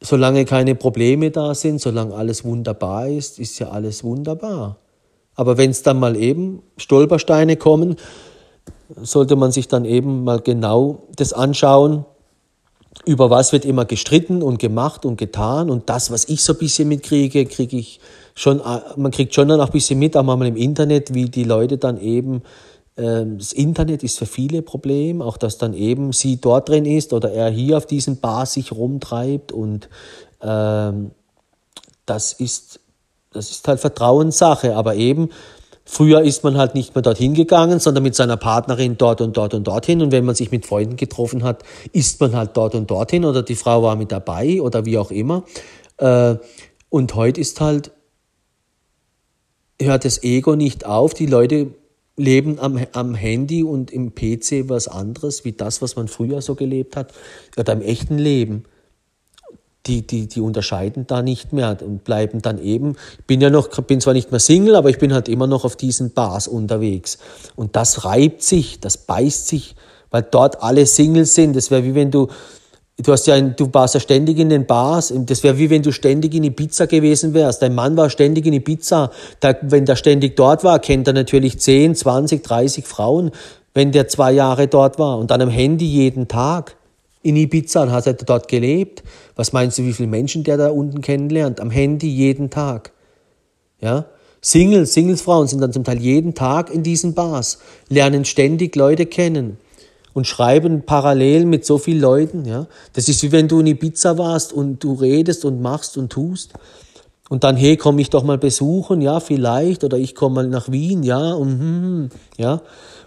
solange 0.00 0.44
keine 0.44 0.74
Probleme 0.74 1.30
da 1.30 1.54
sind, 1.54 1.80
solange 1.80 2.14
alles 2.14 2.44
wunderbar 2.44 3.08
ist, 3.08 3.38
ist 3.38 3.58
ja 3.58 3.68
alles 3.70 4.04
wunderbar. 4.04 4.76
Aber 5.34 5.56
wenn 5.56 5.70
es 5.70 5.82
dann 5.82 6.00
mal 6.00 6.16
eben 6.16 6.62
Stolpersteine 6.76 7.56
kommen, 7.56 7.96
sollte 8.96 9.36
man 9.36 9.52
sich 9.52 9.68
dann 9.68 9.84
eben 9.84 10.24
mal 10.24 10.40
genau 10.40 11.02
das 11.14 11.32
anschauen, 11.32 12.04
über 13.04 13.30
was 13.30 13.52
wird 13.52 13.64
immer 13.64 13.84
gestritten 13.84 14.42
und 14.42 14.58
gemacht 14.58 15.04
und 15.04 15.16
getan. 15.16 15.70
Und 15.70 15.88
das, 15.88 16.10
was 16.10 16.28
ich 16.28 16.42
so 16.42 16.52
ein 16.52 16.58
bisschen 16.58 16.88
mitkriege, 16.88 17.46
kriege 17.46 17.76
ich 17.76 18.00
schon, 18.34 18.60
man 18.96 19.10
kriegt 19.10 19.34
schon 19.34 19.48
dann 19.48 19.60
auch 19.60 19.66
ein 19.66 19.72
bisschen 19.72 19.98
mit, 19.98 20.16
auch 20.16 20.22
mal 20.22 20.46
im 20.46 20.56
Internet, 20.56 21.14
wie 21.14 21.26
die 21.26 21.44
Leute 21.44 21.78
dann 21.78 22.00
eben 22.00 22.42
das 22.98 23.52
Internet 23.52 24.02
ist 24.02 24.18
für 24.18 24.26
viele 24.26 24.58
ein 24.58 24.64
Problem, 24.64 25.22
auch 25.22 25.36
dass 25.36 25.56
dann 25.56 25.72
eben 25.72 26.12
sie 26.12 26.40
dort 26.40 26.68
drin 26.68 26.84
ist 26.84 27.12
oder 27.12 27.30
er 27.30 27.48
hier 27.48 27.76
auf 27.76 27.86
diesen 27.86 28.18
Bar 28.18 28.44
sich 28.44 28.72
rumtreibt 28.72 29.52
und 29.52 29.88
ähm, 30.42 31.12
das 32.06 32.32
ist, 32.32 32.80
das 33.32 33.50
ist 33.50 33.68
halt 33.68 33.78
Vertrauenssache, 33.78 34.74
aber 34.74 34.96
eben 34.96 35.30
Früher 35.90 36.20
ist 36.20 36.44
man 36.44 36.58
halt 36.58 36.74
nicht 36.74 36.94
mehr 36.94 37.00
dorthin 37.00 37.32
gegangen, 37.32 37.80
sondern 37.80 38.02
mit 38.02 38.14
seiner 38.14 38.36
Partnerin 38.36 38.98
dort 38.98 39.22
und 39.22 39.38
dort 39.38 39.54
und 39.54 39.66
dorthin. 39.66 40.02
Und 40.02 40.12
wenn 40.12 40.22
man 40.22 40.34
sich 40.34 40.50
mit 40.50 40.66
Freunden 40.66 40.96
getroffen 40.96 41.44
hat, 41.44 41.62
ist 41.92 42.20
man 42.20 42.36
halt 42.36 42.50
dort 42.58 42.74
und 42.74 42.90
dorthin 42.90 43.24
oder 43.24 43.42
die 43.42 43.54
Frau 43.54 43.82
war 43.82 43.96
mit 43.96 44.12
dabei 44.12 44.60
oder 44.60 44.84
wie 44.84 44.98
auch 44.98 45.10
immer. 45.10 45.44
Äh, 45.96 46.36
und 46.90 47.14
heute 47.14 47.40
ist 47.40 47.62
halt, 47.62 47.90
hört 49.80 50.04
das 50.04 50.22
Ego 50.22 50.56
nicht 50.56 50.84
auf. 50.84 51.14
Die 51.14 51.24
Leute 51.24 51.68
leben 52.18 52.58
am, 52.58 52.78
am 52.92 53.14
Handy 53.14 53.62
und 53.62 53.90
im 53.90 54.14
PC 54.14 54.68
was 54.68 54.88
anderes, 54.88 55.44
wie 55.44 55.52
das, 55.52 55.80
was 55.80 55.96
man 55.96 56.08
früher 56.08 56.42
so 56.42 56.54
gelebt 56.54 56.96
hat, 56.96 57.12
oder 57.56 57.72
im 57.72 57.82
echten 57.82 58.18
Leben. 58.18 58.64
Die, 59.86 60.06
die, 60.06 60.26
die 60.26 60.40
unterscheiden 60.42 61.06
da 61.06 61.22
nicht 61.22 61.54
mehr 61.54 61.78
und 61.80 62.04
bleiben 62.04 62.42
dann 62.42 62.58
eben, 62.62 62.96
ich 63.18 63.24
bin 63.24 63.40
ja 63.40 63.48
noch, 63.48 63.68
bin 63.68 64.02
zwar 64.02 64.12
nicht 64.12 64.30
mehr 64.30 64.40
Single, 64.40 64.74
aber 64.74 64.90
ich 64.90 64.98
bin 64.98 65.14
halt 65.14 65.30
immer 65.30 65.46
noch 65.46 65.64
auf 65.64 65.76
diesen 65.76 66.12
Bars 66.12 66.46
unterwegs. 66.46 67.18
Und 67.56 67.74
das 67.74 68.04
reibt 68.04 68.42
sich, 68.42 68.80
das 68.80 68.98
beißt 68.98 69.48
sich, 69.48 69.76
weil 70.10 70.22
dort 70.22 70.62
alle 70.62 70.84
Singles 70.84 71.34
sind. 71.34 71.56
Das 71.56 71.70
wäre 71.70 71.84
wie 71.84 71.94
wenn 71.94 72.10
du 72.10 72.28
Du 73.00 73.12
hast 73.12 73.28
ja, 73.28 73.34
ein, 73.34 73.54
du 73.54 73.72
warst 73.72 73.94
ja 73.94 74.00
ständig 74.00 74.38
in 74.38 74.48
den 74.48 74.66
Bars. 74.66 75.14
Das 75.14 75.44
wäre 75.44 75.56
wie 75.56 75.70
wenn 75.70 75.82
du 75.82 75.92
ständig 75.92 76.34
in 76.34 76.42
Ibiza 76.42 76.86
gewesen 76.86 77.32
wärst. 77.32 77.62
Dein 77.62 77.76
Mann 77.76 77.96
war 77.96 78.10
ständig 78.10 78.44
in 78.44 78.52
Ibiza. 78.52 79.12
Da, 79.38 79.54
wenn 79.62 79.84
der 79.84 79.94
ständig 79.94 80.34
dort 80.34 80.64
war, 80.64 80.80
kennt 80.80 81.06
er 81.06 81.12
natürlich 81.12 81.60
10, 81.60 81.94
20, 81.94 82.42
30 82.42 82.86
Frauen, 82.86 83.30
wenn 83.72 83.92
der 83.92 84.08
zwei 84.08 84.32
Jahre 84.32 84.66
dort 84.66 84.98
war. 84.98 85.18
Und 85.18 85.30
dann 85.30 85.40
am 85.40 85.48
Handy 85.48 85.86
jeden 85.86 86.26
Tag 86.26 86.74
in 87.22 87.36
Ibiza 87.36 87.84
und 87.84 87.92
hat 87.92 88.08
er 88.08 88.14
dort 88.14 88.48
gelebt. 88.48 89.04
Was 89.36 89.52
meinst 89.52 89.78
du, 89.78 89.84
wie 89.84 89.92
viele 89.92 90.08
Menschen 90.08 90.42
der 90.42 90.56
da 90.56 90.70
unten 90.70 91.00
kennenlernt? 91.00 91.60
Am 91.60 91.70
Handy 91.70 92.08
jeden 92.08 92.50
Tag. 92.50 92.90
Ja? 93.80 94.06
Singles, 94.40 94.92
Singlesfrauen 94.94 95.46
sind 95.46 95.60
dann 95.60 95.72
zum 95.72 95.84
Teil 95.84 96.00
jeden 96.00 96.34
Tag 96.34 96.74
in 96.74 96.82
diesen 96.82 97.14
Bars, 97.14 97.58
lernen 97.88 98.24
ständig 98.24 98.74
Leute 98.74 99.06
kennen 99.06 99.58
und 100.14 100.26
schreiben 100.26 100.82
parallel 100.84 101.44
mit 101.44 101.64
so 101.64 101.78
vielen 101.78 102.00
Leuten. 102.00 102.44
Ja? 102.44 102.66
Das 102.92 103.08
ist 103.08 103.22
wie 103.22 103.32
wenn 103.32 103.48
du 103.48 103.60
in 103.60 103.66
Ibiza 103.66 104.18
warst 104.18 104.52
und 104.52 104.82
du 104.82 104.94
redest 104.94 105.44
und 105.44 105.60
machst 105.60 105.96
und 105.96 106.10
tust. 106.10 106.54
Und 107.28 107.44
dann, 107.44 107.56
hey, 107.56 107.76
komm 107.76 107.98
ich 107.98 108.08
doch 108.10 108.22
mal 108.22 108.38
besuchen, 108.38 109.02
ja, 109.02 109.20
vielleicht, 109.20 109.84
oder 109.84 109.98
ich 109.98 110.14
komme 110.14 110.36
mal 110.36 110.48
nach 110.48 110.70
Wien, 110.70 111.02
ja, 111.02 111.34
und, 111.34 111.48
hm, 111.48 111.82
hm, 111.82 112.08
ja. 112.38 112.62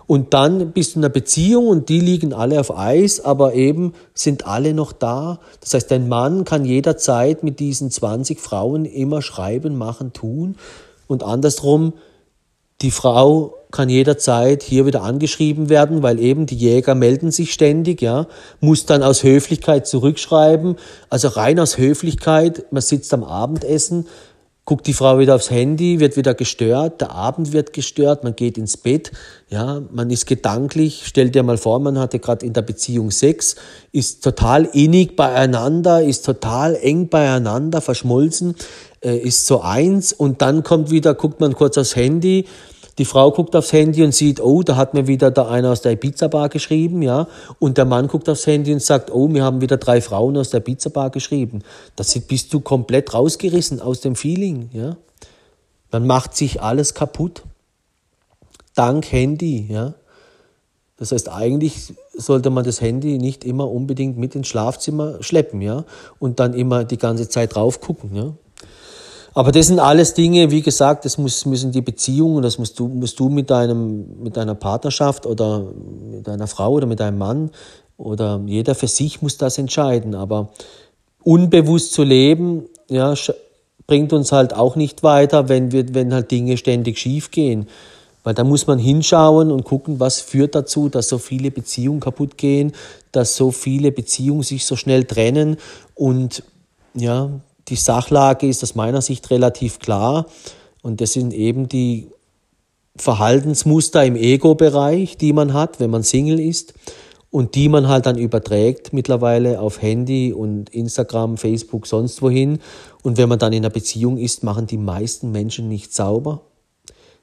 Und 0.06 0.34
dann 0.34 0.74
bist 0.74 0.94
du 0.94 1.00
in 1.00 1.06
einer 1.06 1.14
Beziehung 1.14 1.68
und 1.68 1.90
die 1.90 2.02
liegen 2.02 2.34
alle 2.34 2.60
auf 2.60 2.78
Eis, 2.78 3.24
aber 3.24 3.54
eben 3.54 3.94
sind 4.14 4.46
alle 4.46 4.74
noch 4.74 4.92
da. 4.92 5.40
Das 5.62 5.74
heißt, 5.74 5.90
dein 5.90 6.10
Mann 6.10 6.44
kann 6.44 6.66
jederzeit 6.66 7.44
mit 7.44 7.60
diesen 7.60 7.90
20 7.90 8.40
Frauen 8.40 8.84
immer 8.84 9.22
schreiben, 9.22 9.78
machen, 9.78 10.12
tun. 10.12 10.58
Und 11.08 11.24
andersrum, 11.24 11.94
die 12.82 12.92
Frau 12.92 13.56
kann 13.72 13.90
jederzeit 13.90 14.64
hier 14.64 14.86
wieder 14.86 15.04
angeschrieben 15.04 15.70
werden, 15.70 16.04
weil 16.04 16.20
eben 16.20 16.46
die 16.46 16.56
Jäger 16.56 16.96
melden 16.96 17.32
sich 17.32 17.54
ständig, 17.54 18.02
ja, 18.02 18.28
muss 18.60 18.86
dann 18.86 19.04
aus 19.04 19.24
Höflichkeit 19.24 19.88
zurückschreiben, 19.88 20.76
also 21.10 21.30
rein 21.30 21.60
aus 21.60 21.78
Höflichkeit, 21.78 22.66
man 22.72 22.82
sitzt 22.82 23.14
am 23.14 23.24
Abendessen, 23.24 24.06
guckt 24.64 24.86
die 24.86 24.94
Frau 24.94 25.18
wieder 25.18 25.36
aufs 25.36 25.50
Handy, 25.50 26.00
wird 26.00 26.18
wieder 26.18 26.34
gestört, 26.34 27.02
der 27.02 27.12
Abend 27.12 27.52
wird 27.52 27.74
gestört, 27.74 28.24
man 28.24 28.36
geht 28.36 28.58
ins 28.58 28.78
Bett, 28.78 29.12
ja, 29.50 29.82
man 29.92 30.10
ist 30.12 30.28
gedanklich, 30.28 31.04
stell 31.06 31.30
dir 31.30 31.44
mal 31.44 31.58
vor, 31.58 31.80
man 31.80 31.98
hatte 31.98 32.20
gerade 32.20 32.46
in 32.46 32.54
der 32.54 32.62
Beziehung 32.62 33.10
Sex, 33.10 33.56
ist 33.92 34.24
total 34.24 34.66
innig 34.66 35.16
beieinander, 35.16 36.04
ist 36.04 36.26
total 36.26 36.76
eng 36.76 37.10
beieinander, 37.10 37.82
verschmolzen, 37.82 38.56
äh, 39.04 39.18
ist 39.18 39.48
so 39.48 39.62
eins 39.62 40.14
und 40.14 40.42
dann 40.42 40.64
kommt 40.64 40.92
wieder, 40.92 41.16
guckt 41.16 41.40
man 41.40 41.56
kurz 41.56 41.78
aufs 41.78 41.96
Handy, 41.96 42.46
die 42.98 43.06
Frau 43.06 43.32
guckt 43.32 43.56
aufs 43.56 43.72
Handy 43.72 44.04
und 44.04 44.14
sieht, 44.14 44.42
oh, 44.42 44.64
da 44.64 44.76
hat 44.76 44.94
mir 44.94 45.08
wieder 45.08 45.32
da 45.32 45.48
einer 45.48 45.72
aus 45.72 45.82
der 45.82 45.96
Pizza-Bar 45.96 46.50
geschrieben, 46.50 47.02
ja. 47.02 47.28
Und 47.60 47.78
der 47.78 47.86
Mann 47.86 48.08
guckt 48.08 48.28
aufs 48.28 48.46
Handy 48.46 48.74
und 48.74 48.82
sagt, 48.82 49.12
oh, 49.12 49.34
wir 49.34 49.44
haben 49.44 49.62
wieder 49.62 49.78
drei 49.78 50.02
Frauen 50.02 50.38
aus 50.38 50.50
der 50.50 50.60
Pizza-Bar 50.60 51.10
geschrieben. 51.10 51.64
Da 51.96 52.04
bist 52.28 52.54
du 52.54 52.60
komplett 52.60 53.14
rausgerissen 53.14 53.82
aus 53.82 54.02
dem 54.02 54.16
Feeling, 54.16 54.70
ja. 54.74 54.98
Man 55.92 56.06
macht 56.08 56.36
sich 56.36 56.62
alles 56.62 56.94
kaputt. 56.94 57.44
Dank 58.76 59.12
Handy, 59.12 59.68
ja. 59.70 59.94
Das 60.98 61.12
heißt, 61.12 61.30
eigentlich 61.30 61.96
sollte 62.14 62.52
man 62.52 62.64
das 62.64 62.80
Handy 62.80 63.18
nicht 63.18 63.44
immer 63.44 63.70
unbedingt 63.72 64.18
mit 64.18 64.36
ins 64.36 64.48
Schlafzimmer 64.48 65.24
schleppen, 65.24 65.62
ja, 65.62 65.84
und 66.20 66.40
dann 66.40 66.54
immer 66.54 66.84
die 66.84 66.98
ganze 66.98 67.28
Zeit 67.28 67.56
drauf 67.56 67.82
gucken, 67.82 68.16
ja. 68.16 68.34
Aber 69.34 69.52
das 69.52 69.68
sind 69.68 69.80
alles 69.80 70.14
Dinge, 70.14 70.52
wie 70.52 70.62
gesagt, 70.62 71.06
das 71.06 71.18
muss, 71.18 71.46
müssen 71.46 71.72
die 71.72 71.82
Beziehungen, 71.82 72.44
das 72.44 72.58
musst 72.58 72.78
du, 72.80 72.88
musst 72.88 73.20
du 73.20 73.30
mit 73.30 73.50
deinem, 73.50 74.22
mit 74.22 74.36
deiner 74.36 74.56
Partnerschaft 74.56 75.26
oder 75.26 75.66
mit 76.12 76.28
deiner 76.28 76.48
Frau 76.48 76.74
oder 76.74 76.86
mit 76.86 77.00
deinem 77.00 77.18
Mann 77.18 77.52
oder 77.98 78.42
jeder 78.46 78.76
für 78.76 78.88
sich 78.88 79.22
muss 79.22 79.38
das 79.38 79.58
entscheiden. 79.58 80.16
Aber 80.16 80.50
unbewusst 81.24 81.94
zu 81.94 82.04
leben, 82.04 82.66
ja, 82.90 83.14
bringt 83.88 84.12
uns 84.12 84.32
halt 84.32 84.54
auch 84.54 84.76
nicht 84.76 85.04
weiter, 85.04 85.48
wenn, 85.48 85.72
wir, 85.72 85.94
wenn 85.94 86.14
halt 86.14 86.32
Dinge 86.32 86.58
ständig 86.58 86.98
schief 86.98 87.32
gehen. 87.32 87.68
Weil 88.24 88.34
da 88.34 88.44
muss 88.44 88.68
man 88.68 88.80
hinschauen 88.80 89.50
und 89.50 89.64
gucken, 89.64 90.00
was 90.00 90.22
führt 90.22 90.56
dazu, 90.56 90.90
dass 90.90 91.10
so 91.10 91.18
viele 91.18 91.52
Beziehungen 91.52 92.00
kaputt 92.00 92.38
gehen, 92.38 92.74
dass 93.12 93.36
so 93.36 93.52
viele 93.52 93.92
Beziehungen 93.92 94.44
sich 94.44 94.66
so 94.66 94.76
schnell 94.76 95.06
trennen. 95.06 95.58
Und 95.96 96.44
ja, 96.94 97.32
die 97.72 97.76
Sachlage 97.78 98.48
ist 98.48 98.62
aus 98.62 98.76
meiner 98.76 99.02
Sicht 99.02 99.32
relativ 99.32 99.80
klar. 99.80 100.28
Und 100.84 101.02
das 101.02 101.14
sind 101.14 101.34
eben 101.34 101.68
die 101.68 102.10
Verhaltensmuster 102.96 104.06
im 104.06 104.16
Ego-Bereich, 104.16 105.18
die 105.18 105.34
man 105.34 105.54
hat, 105.54 105.80
wenn 105.80 105.90
man 105.90 106.04
Single 106.04 106.40
ist 106.40 106.74
und 107.32 107.56
die 107.56 107.70
man 107.70 107.88
halt 107.88 108.06
dann 108.06 108.18
überträgt 108.18 108.92
mittlerweile 108.92 109.62
auf 109.62 109.82
Handy 109.82 110.34
und 110.34 110.70
Instagram, 110.70 111.38
Facebook, 111.38 111.88
sonst 111.88 112.22
wohin. 112.22 112.60
Und 113.04 113.18
wenn 113.18 113.30
man 113.30 113.40
dann 113.40 113.54
in 113.54 113.64
einer 113.64 113.74
Beziehung 113.74 114.18
ist, 114.18 114.44
machen 114.44 114.68
die 114.68 114.78
meisten 114.78 115.32
Menschen 115.32 115.70
nicht 115.70 115.94
sauber. 115.96 116.42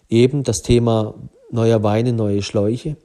Eben 0.08 0.44
das 0.44 0.62
Thema 0.62 1.14
neuer 1.50 1.82
Weine, 1.82 2.14
neue 2.14 2.42
Schläuche. 2.42 2.96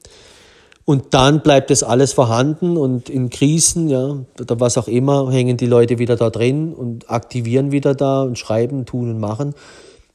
Und 0.86 1.14
dann 1.14 1.42
bleibt 1.42 1.70
das 1.70 1.82
alles 1.82 2.12
vorhanden 2.12 2.76
und 2.76 3.10
in 3.10 3.30
Krisen, 3.30 3.88
ja, 3.88 4.18
oder 4.40 4.60
was 4.60 4.78
auch 4.78 4.90
immer, 4.90 5.32
hängen 5.32 5.56
die 5.56 5.66
Leute 5.66 5.98
wieder 5.98 6.18
da 6.18 6.30
drin 6.30 6.74
und 6.74 7.10
aktivieren 7.10 7.72
wieder 7.72 7.96
da 7.96 8.24
und 8.24 8.38
schreiben, 8.38 8.86
tun 8.86 9.10
und 9.10 9.20
machen. 9.20 9.54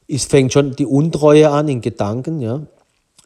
Es 0.07 0.25
fängt 0.25 0.53
schon 0.53 0.75
die 0.75 0.85
Untreue 0.85 1.49
an 1.49 1.67
in 1.67 1.81
Gedanken, 1.81 2.39
ja. 2.41 2.61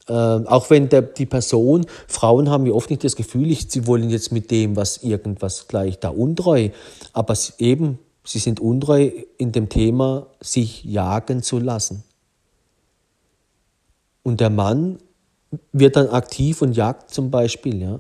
Äh, 0.07 0.13
auch 0.13 0.69
wenn 0.69 0.89
der, 0.89 1.01
die 1.01 1.25
Person, 1.25 1.85
Frauen 2.07 2.49
haben 2.49 2.65
ja 2.65 2.73
oft 2.73 2.89
nicht 2.89 3.03
das 3.03 3.15
Gefühl, 3.15 3.51
ich, 3.51 3.69
sie 3.69 3.87
wollen 3.87 4.09
jetzt 4.09 4.31
mit 4.31 4.51
dem 4.51 4.75
was 4.75 4.97
irgendwas 4.97 5.67
gleich 5.67 5.99
da 5.99 6.09
untreu, 6.09 6.69
aber 7.13 7.37
eben, 7.57 7.99
sie 8.23 8.39
sind 8.39 8.59
untreu 8.59 9.11
in 9.37 9.51
dem 9.51 9.69
Thema, 9.69 10.27
sich 10.41 10.83
jagen 10.83 11.41
zu 11.41 11.59
lassen. 11.59 12.03
Und 14.23 14.39
der 14.39 14.49
Mann 14.49 14.97
wird 15.71 15.95
dann 15.95 16.09
aktiv 16.09 16.61
und 16.61 16.75
jagt 16.75 17.11
zum 17.11 17.31
Beispiel, 17.31 17.81
ja. 17.81 17.99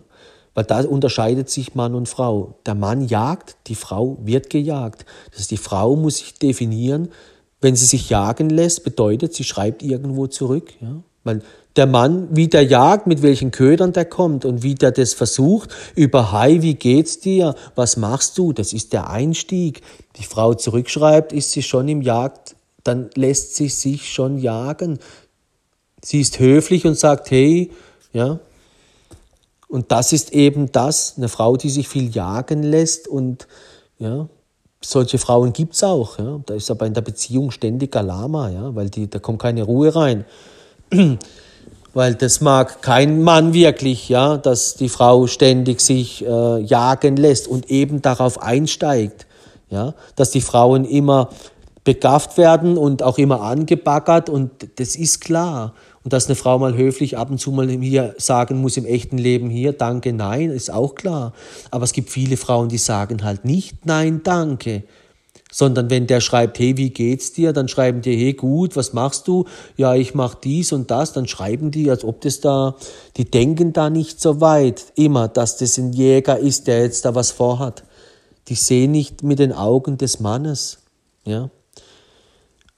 Weil 0.55 0.65
da 0.65 0.81
unterscheidet 0.81 1.49
sich 1.49 1.73
Mann 1.73 1.95
und 1.95 2.07
Frau. 2.07 2.55
Der 2.65 2.75
Mann 2.75 3.07
jagt, 3.07 3.55
die 3.67 3.75
Frau 3.75 4.17
wird 4.21 4.51
gejagt. 4.51 5.05
Das 5.31 5.39
heißt, 5.39 5.51
die 5.51 5.57
Frau 5.57 5.95
muss 5.95 6.17
sich 6.17 6.35
definieren. 6.35 7.09
Wenn 7.59 7.75
sie 7.75 7.85
sich 7.85 8.09
jagen 8.09 8.49
lässt, 8.49 8.83
bedeutet, 8.83 9.33
sie 9.33 9.45
schreibt 9.45 9.81
irgendwo 9.81 10.27
zurück. 10.27 10.73
Ja? 10.79 11.01
Weil 11.23 11.41
der 11.75 11.87
Mann, 11.87 12.27
wie 12.31 12.47
der 12.47 12.63
jagt, 12.63 13.07
mit 13.07 13.23
welchen 13.23 13.49
Ködern 13.49 13.93
der 13.93 14.05
kommt 14.05 14.45
und 14.45 14.61
wie 14.61 14.75
der 14.75 14.91
das 14.91 15.13
versucht, 15.13 15.73
über 15.95 16.31
Hi, 16.31 16.61
wie 16.61 16.75
geht's 16.75 17.19
dir, 17.19 17.55
was 17.73 17.97
machst 17.97 18.37
du, 18.37 18.53
das 18.53 18.73
ist 18.73 18.93
der 18.93 19.09
Einstieg. 19.09 19.81
Die 20.17 20.23
Frau 20.23 20.53
zurückschreibt, 20.53 21.33
ist 21.33 21.51
sie 21.51 21.63
schon 21.63 21.87
im 21.87 22.01
Jagd, 22.01 22.55
dann 22.83 23.09
lässt 23.15 23.55
sie 23.55 23.69
sich 23.69 24.11
schon 24.11 24.37
jagen. 24.37 24.99
Sie 26.03 26.19
ist 26.19 26.39
höflich 26.39 26.85
und 26.85 26.97
sagt, 26.97 27.31
hey, 27.31 27.71
ja. 28.11 28.39
Und 29.67 29.91
das 29.91 30.13
ist 30.13 30.33
eben 30.33 30.71
das, 30.71 31.15
eine 31.17 31.29
Frau, 31.29 31.57
die 31.57 31.69
sich 31.69 31.87
viel 31.87 32.13
jagen 32.13 32.61
lässt 32.61 33.07
und 33.07 33.47
ja, 33.97 34.27
solche 34.81 35.17
Frauen 35.17 35.53
gibt's 35.53 35.83
auch. 35.83 36.19
Ja. 36.19 36.41
Da 36.45 36.53
ist 36.53 36.69
aber 36.69 36.85
in 36.85 36.93
der 36.93 37.01
Beziehung 37.01 37.51
ständig 37.51 37.95
Alama, 37.95 38.49
ja, 38.49 38.75
weil 38.75 38.89
die, 38.89 39.09
da 39.09 39.19
kommt 39.19 39.41
keine 39.41 39.63
Ruhe 39.63 39.95
rein. 39.95 40.25
weil 41.93 42.15
das 42.15 42.41
mag 42.41 42.81
kein 42.81 43.23
Mann 43.23 43.53
wirklich, 43.53 44.09
ja, 44.09 44.37
dass 44.37 44.75
die 44.75 44.89
Frau 44.89 45.27
ständig 45.27 45.79
sich 45.79 46.25
äh, 46.25 46.59
jagen 46.59 47.17
lässt 47.17 47.47
und 47.47 47.69
eben 47.69 48.01
darauf 48.01 48.41
einsteigt, 48.41 49.27
ja, 49.69 49.93
dass 50.15 50.31
die 50.31 50.41
Frauen 50.41 50.85
immer 50.85 51.29
begafft 51.83 52.37
werden 52.37 52.77
und 52.77 53.03
auch 53.03 53.17
immer 53.17 53.41
angebaggert 53.41 54.29
und 54.29 54.51
das 54.79 54.95
ist 54.95 55.21
klar. 55.21 55.73
Und 56.03 56.11
dass 56.11 56.25
eine 56.25 56.35
Frau 56.35 56.59
mal 56.59 56.75
höflich 56.75 57.17
ab 57.17 57.29
und 57.31 57.39
zu 57.39 57.51
mal 57.51 57.69
hier 57.69 58.13
sagen 58.17 58.59
muss 58.59 58.75
im 58.75 58.85
echten 58.85 59.17
Leben 59.17 59.49
hier, 59.49 59.71
danke, 59.71 60.11
nein, 60.11 60.49
ist 60.49 60.69
auch 60.69 60.95
klar. 60.95 61.33
Aber 61.71 61.85
es 61.85 61.93
gibt 61.93 62.09
viele 62.09 62.35
Frauen, 62.35 62.67
die 62.69 62.77
sagen 62.77 63.23
halt 63.23 63.45
nicht, 63.45 63.85
nein, 63.85 64.21
danke. 64.23 64.83
Sondern 65.49 65.89
wenn 65.89 66.07
der 66.07 66.19
schreibt, 66.19 66.59
hey, 66.59 66.77
wie 66.77 66.89
geht's 66.89 67.31
dir? 67.31 67.53
Dann 67.53 67.67
schreiben 67.67 68.01
die, 68.01 68.17
hey, 68.17 68.33
gut, 68.33 68.75
was 68.75 68.91
machst 68.91 69.27
du? 69.27 69.45
Ja, 69.77 69.93
ich 69.93 70.13
mach 70.15 70.35
dies 70.35 70.73
und 70.73 70.91
das. 70.91 71.13
Dann 71.13 71.27
schreiben 71.27 71.71
die, 71.71 71.89
als 71.89 72.03
ob 72.03 72.21
das 72.21 72.41
da, 72.41 72.75
die 73.17 73.29
denken 73.29 73.71
da 73.71 73.89
nicht 73.89 74.19
so 74.19 74.41
weit 74.41 74.83
immer, 74.95 75.27
dass 75.27 75.57
das 75.57 75.77
ein 75.77 75.93
Jäger 75.93 76.39
ist, 76.39 76.67
der 76.67 76.81
jetzt 76.81 77.05
da 77.05 77.15
was 77.15 77.31
vorhat. 77.31 77.83
Die 78.49 78.55
sehen 78.55 78.91
nicht 78.91 79.23
mit 79.23 79.39
den 79.39 79.53
Augen 79.53 79.97
des 79.97 80.19
Mannes, 80.19 80.79
ja. 81.23 81.49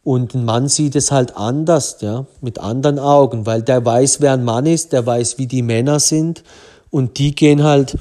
Und 0.06 0.36
ein 0.36 0.46
Mann 0.46 0.70
sieht 0.70 0.96
es 0.96 1.12
halt 1.12 1.36
anders, 1.36 1.98
ja, 2.02 2.28
mit 2.40 2.60
anderen 2.60 3.00
Augen, 3.00 3.48
weil 3.48 3.64
der 3.64 3.84
weiß, 3.84 4.22
wer 4.22 4.34
ein 4.34 4.44
Mann 4.44 4.68
ist, 4.68 4.94
der 4.94 5.04
weiß, 5.04 5.40
wie 5.40 5.48
die 5.48 5.64
Männer 5.64 6.00
sind 6.00 6.44
und 6.92 7.18
die 7.18 7.34
gehen 7.34 7.64
halt, 7.64 7.98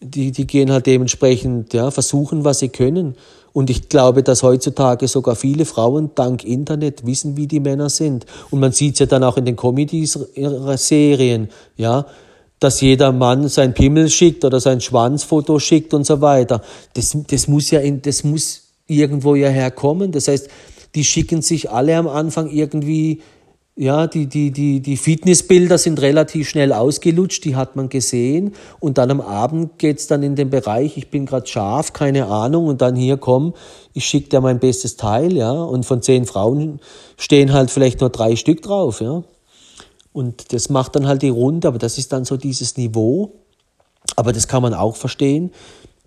die, 0.00 0.32
die 0.32 0.48
gehen 0.48 0.72
halt 0.72 0.86
dementsprechend, 0.86 1.72
ja, 1.72 1.92
versuchen, 1.92 2.44
was 2.44 2.58
sie 2.58 2.70
können. 2.70 3.14
Und 3.52 3.70
ich 3.70 3.88
glaube, 3.88 4.24
dass 4.24 4.42
heutzutage 4.42 5.06
sogar 5.06 5.36
viele 5.36 5.64
Frauen 5.64 6.10
dank 6.16 6.42
Internet 6.42 7.06
wissen, 7.06 7.36
wie 7.36 7.46
die 7.46 7.60
Männer 7.60 7.88
sind. 7.88 8.26
Und 8.50 8.58
man 8.58 8.72
sieht 8.72 8.94
es 8.94 8.98
ja 8.98 9.06
dann 9.06 9.22
auch 9.22 9.36
in 9.36 9.44
den 9.44 9.54
Comedies 9.54 10.18
ihrer 10.34 10.76
Serien, 10.76 11.50
ja, 11.76 12.04
dass 12.58 12.80
jeder 12.80 13.12
Mann 13.12 13.46
sein 13.46 13.74
Pimmel 13.74 14.10
schickt 14.10 14.44
oder 14.44 14.58
sein 14.58 14.80
Schwanzfoto 14.80 15.60
schickt 15.60 15.94
und 15.94 16.04
so 16.04 16.20
weiter. 16.20 16.62
Das, 16.94 17.16
das 17.28 17.46
muss 17.46 17.70
ja 17.70 17.78
in, 17.78 18.02
das 18.02 18.24
muss 18.24 18.62
irgendwo 18.88 19.36
ja 19.36 19.50
herkommen. 19.50 20.10
Das 20.10 20.26
heißt, 20.26 20.48
die 20.94 21.04
schicken 21.04 21.42
sich 21.42 21.70
alle 21.70 21.96
am 21.96 22.08
Anfang 22.08 22.48
irgendwie, 22.48 23.20
ja, 23.76 24.06
die, 24.06 24.26
die, 24.26 24.52
die, 24.52 24.80
die 24.80 24.96
Fitnessbilder 24.96 25.78
sind 25.78 26.00
relativ 26.00 26.48
schnell 26.48 26.72
ausgelutscht, 26.72 27.44
die 27.44 27.56
hat 27.56 27.74
man 27.74 27.88
gesehen. 27.88 28.54
Und 28.78 28.98
dann 28.98 29.10
am 29.10 29.20
Abend 29.20 29.78
geht's 29.78 30.06
dann 30.06 30.22
in 30.22 30.36
den 30.36 30.50
Bereich, 30.50 30.96
ich 30.96 31.10
bin 31.10 31.26
gerade 31.26 31.46
scharf, 31.48 31.92
keine 31.92 32.26
Ahnung, 32.26 32.66
und 32.66 32.80
dann 32.82 32.94
hier 32.94 33.16
komm, 33.16 33.54
ich 33.92 34.04
schicke 34.04 34.28
dir 34.28 34.40
mein 34.40 34.60
bestes 34.60 34.96
Teil, 34.96 35.36
ja. 35.36 35.50
Und 35.50 35.84
von 35.84 36.02
zehn 36.02 36.24
Frauen 36.24 36.80
stehen 37.16 37.52
halt 37.52 37.70
vielleicht 37.70 38.00
nur 38.00 38.10
drei 38.10 38.36
Stück 38.36 38.62
drauf, 38.62 39.00
ja. 39.00 39.24
Und 40.12 40.52
das 40.52 40.68
macht 40.68 40.94
dann 40.94 41.08
halt 41.08 41.22
die 41.22 41.28
Runde, 41.28 41.66
aber 41.66 41.78
das 41.78 41.98
ist 41.98 42.12
dann 42.12 42.24
so 42.24 42.36
dieses 42.36 42.76
Niveau. 42.76 43.32
Aber 44.14 44.32
das 44.32 44.46
kann 44.46 44.62
man 44.62 44.74
auch 44.74 44.94
verstehen 44.94 45.50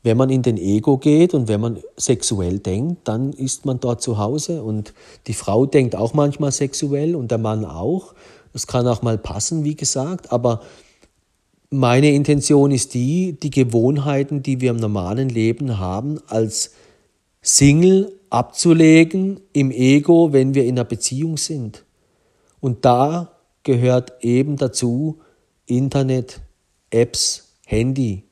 wenn 0.07 0.15
man 0.15 0.29
in 0.29 0.41
den 0.41 0.55
Ego 0.55 0.97
geht 0.97 1.33
und 1.33 1.49
wenn 1.49 1.59
man 1.59 1.79
sexuell 1.97 2.59
denkt, 2.59 3.09
dann 3.09 3.33
ist 3.33 3.65
man 3.65 3.81
dort 3.81 4.01
zu 4.01 4.17
Hause 4.17 4.63
und 4.63 4.93
die 5.27 5.33
Frau 5.33 5.65
denkt 5.65 5.97
auch 5.97 6.13
manchmal 6.13 6.53
sexuell 6.53 7.13
und 7.13 7.29
der 7.29 7.39
Mann 7.39 7.65
auch. 7.65 8.13
Das 8.53 8.67
kann 8.67 8.87
auch 8.87 9.01
mal 9.01 9.17
passen, 9.17 9.65
wie 9.65 9.75
gesagt, 9.75 10.31
aber 10.31 10.61
meine 11.69 12.11
Intention 12.11 12.71
ist 12.71 12.93
die, 12.93 13.37
die 13.37 13.49
Gewohnheiten, 13.49 14.41
die 14.41 14.61
wir 14.61 14.71
im 14.71 14.77
normalen 14.77 15.27
Leben 15.27 15.77
haben, 15.77 16.21
als 16.27 16.71
Single 17.41 18.13
abzulegen 18.29 19.41
im 19.51 19.71
Ego, 19.71 20.31
wenn 20.31 20.55
wir 20.55 20.63
in 20.63 20.75
einer 20.75 20.85
Beziehung 20.85 21.35
sind. 21.35 21.83
Und 22.61 22.85
da 22.85 23.33
gehört 23.63 24.13
eben 24.23 24.55
dazu 24.55 25.19
Internet, 25.65 26.39
Apps, 26.91 27.55
Handy, 27.65 28.23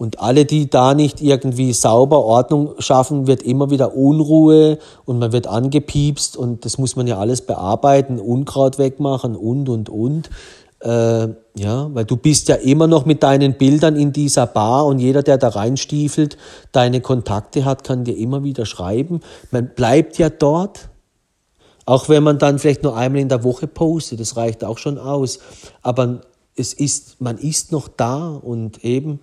und 0.00 0.18
alle, 0.18 0.46
die 0.46 0.70
da 0.70 0.94
nicht 0.94 1.20
irgendwie 1.20 1.74
sauber 1.74 2.24
Ordnung 2.24 2.72
schaffen, 2.78 3.26
wird 3.26 3.42
immer 3.42 3.68
wieder 3.68 3.94
Unruhe 3.94 4.78
und 5.04 5.18
man 5.18 5.30
wird 5.32 5.46
angepiepst 5.46 6.38
und 6.38 6.64
das 6.64 6.78
muss 6.78 6.96
man 6.96 7.06
ja 7.06 7.18
alles 7.18 7.42
bearbeiten, 7.42 8.18
Unkraut 8.18 8.78
wegmachen 8.78 9.36
und, 9.36 9.68
und, 9.68 9.90
und. 9.90 10.30
Äh, 10.80 11.28
ja, 11.54 11.94
weil 11.94 12.06
du 12.06 12.16
bist 12.16 12.48
ja 12.48 12.54
immer 12.54 12.86
noch 12.86 13.04
mit 13.04 13.22
deinen 13.22 13.58
Bildern 13.58 13.94
in 13.94 14.14
dieser 14.14 14.46
Bar 14.46 14.86
und 14.86 15.00
jeder, 15.00 15.22
der 15.22 15.36
da 15.36 15.48
reinstiefelt, 15.48 16.38
deine 16.72 17.02
Kontakte 17.02 17.66
hat, 17.66 17.84
kann 17.84 18.04
dir 18.04 18.16
immer 18.16 18.42
wieder 18.42 18.64
schreiben. 18.64 19.20
Man 19.50 19.74
bleibt 19.74 20.16
ja 20.16 20.30
dort. 20.30 20.88
Auch 21.84 22.08
wenn 22.08 22.22
man 22.22 22.38
dann 22.38 22.58
vielleicht 22.58 22.84
nur 22.84 22.96
einmal 22.96 23.20
in 23.20 23.28
der 23.28 23.44
Woche 23.44 23.66
postet, 23.66 24.20
das 24.20 24.36
reicht 24.38 24.64
auch 24.64 24.78
schon 24.78 24.96
aus. 24.96 25.40
Aber 25.82 26.22
es 26.56 26.72
ist, 26.72 27.20
man 27.20 27.36
ist 27.36 27.70
noch 27.70 27.88
da 27.88 28.28
und 28.28 28.82
eben, 28.82 29.20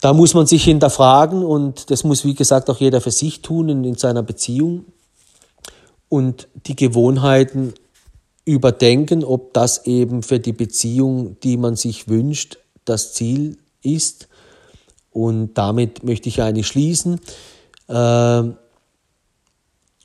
da 0.00 0.12
muss 0.12 0.34
man 0.34 0.46
sich 0.46 0.64
hinterfragen 0.64 1.44
und 1.44 1.90
das 1.90 2.04
muss, 2.04 2.24
wie 2.24 2.34
gesagt, 2.34 2.68
auch 2.70 2.78
jeder 2.78 3.00
für 3.00 3.10
sich 3.10 3.42
tun 3.42 3.68
in, 3.68 3.84
in 3.84 3.96
seiner 3.96 4.22
Beziehung 4.22 4.84
und 6.08 6.48
die 6.66 6.76
Gewohnheiten 6.76 7.74
überdenken, 8.44 9.24
ob 9.24 9.52
das 9.52 9.86
eben 9.86 10.22
für 10.22 10.38
die 10.38 10.52
Beziehung, 10.52 11.36
die 11.42 11.56
man 11.56 11.76
sich 11.76 12.08
wünscht, 12.08 12.58
das 12.84 13.12
Ziel 13.12 13.58
ist. 13.82 14.28
Und 15.10 15.54
damit 15.54 16.04
möchte 16.04 16.28
ich 16.28 16.40
eigentlich 16.42 16.68
schließen. 16.68 17.20
Ähm, 17.88 18.56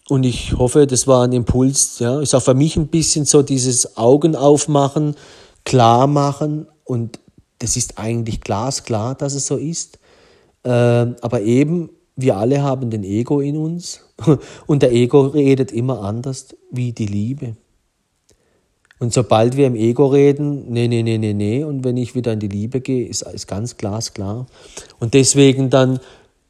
und 0.09 0.23
ich 0.23 0.57
hoffe, 0.57 0.87
das 0.87 1.07
war 1.07 1.23
ein 1.23 1.31
Impuls. 1.31 1.99
Ja, 1.99 2.19
ist 2.19 2.33
auch 2.33 2.41
für 2.41 2.53
mich 2.53 2.75
ein 2.75 2.87
bisschen 2.87 3.25
so 3.25 3.43
dieses 3.43 3.95
Augen 3.95 4.35
aufmachen, 4.35 5.15
klar 5.63 6.07
machen 6.07 6.67
und 6.83 7.19
das 7.61 7.77
ist 7.77 7.97
eigentlich 7.97 8.41
glasklar, 8.41 9.15
dass 9.15 9.33
es 9.33 9.45
so 9.45 9.57
ist. 9.57 9.99
Äh, 10.63 10.69
aber 10.69 11.41
eben 11.41 11.89
wir 12.15 12.37
alle 12.37 12.61
haben 12.61 12.89
den 12.89 13.03
Ego 13.03 13.39
in 13.39 13.57
uns 13.57 14.01
und 14.67 14.81
der 14.81 14.91
Ego 14.91 15.21
redet 15.27 15.71
immer 15.71 16.01
anders 16.01 16.55
wie 16.71 16.91
die 16.91 17.05
Liebe. 17.05 17.55
Und 18.99 19.13
sobald 19.13 19.57
wir 19.57 19.65
im 19.65 19.75
Ego 19.75 20.07
reden, 20.07 20.71
nee, 20.71 20.87
nee, 20.87 21.01
nee, 21.01 21.17
nee, 21.17 21.33
nee, 21.33 21.63
und 21.63 21.83
wenn 21.83 21.97
ich 21.97 22.13
wieder 22.13 22.33
in 22.33 22.39
die 22.39 22.47
Liebe 22.47 22.81
gehe, 22.81 23.07
ist 23.07 23.23
alles 23.23 23.47
ganz 23.47 23.77
glasklar. 23.77 24.45
Und 24.99 25.15
deswegen 25.15 25.71
dann 25.71 25.99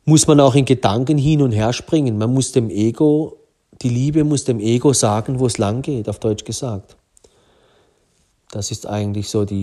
muss 0.03 0.27
man 0.27 0.39
auch 0.39 0.55
in 0.55 0.65
Gedanken 0.65 1.17
hin 1.17 1.41
und 1.41 1.51
her 1.51 1.71
springen. 1.71 2.17
Man 2.17 2.33
muss 2.33 2.51
dem 2.51 2.69
Ego, 2.69 3.37
die 3.81 3.89
Liebe 3.89 4.23
muss 4.23 4.43
dem 4.43 4.59
Ego 4.59 4.91
sagen, 4.91 5.39
wo 5.39 5.45
es 5.45 5.57
lang 5.57 5.81
geht, 5.81 6.09
auf 6.09 6.19
Deutsch 6.19 6.43
gesagt. 6.43 6.97
Das 8.51 8.69
ist 8.69 8.85
eigentlich 8.85 9.29
so 9.29 9.45
die 9.45 9.59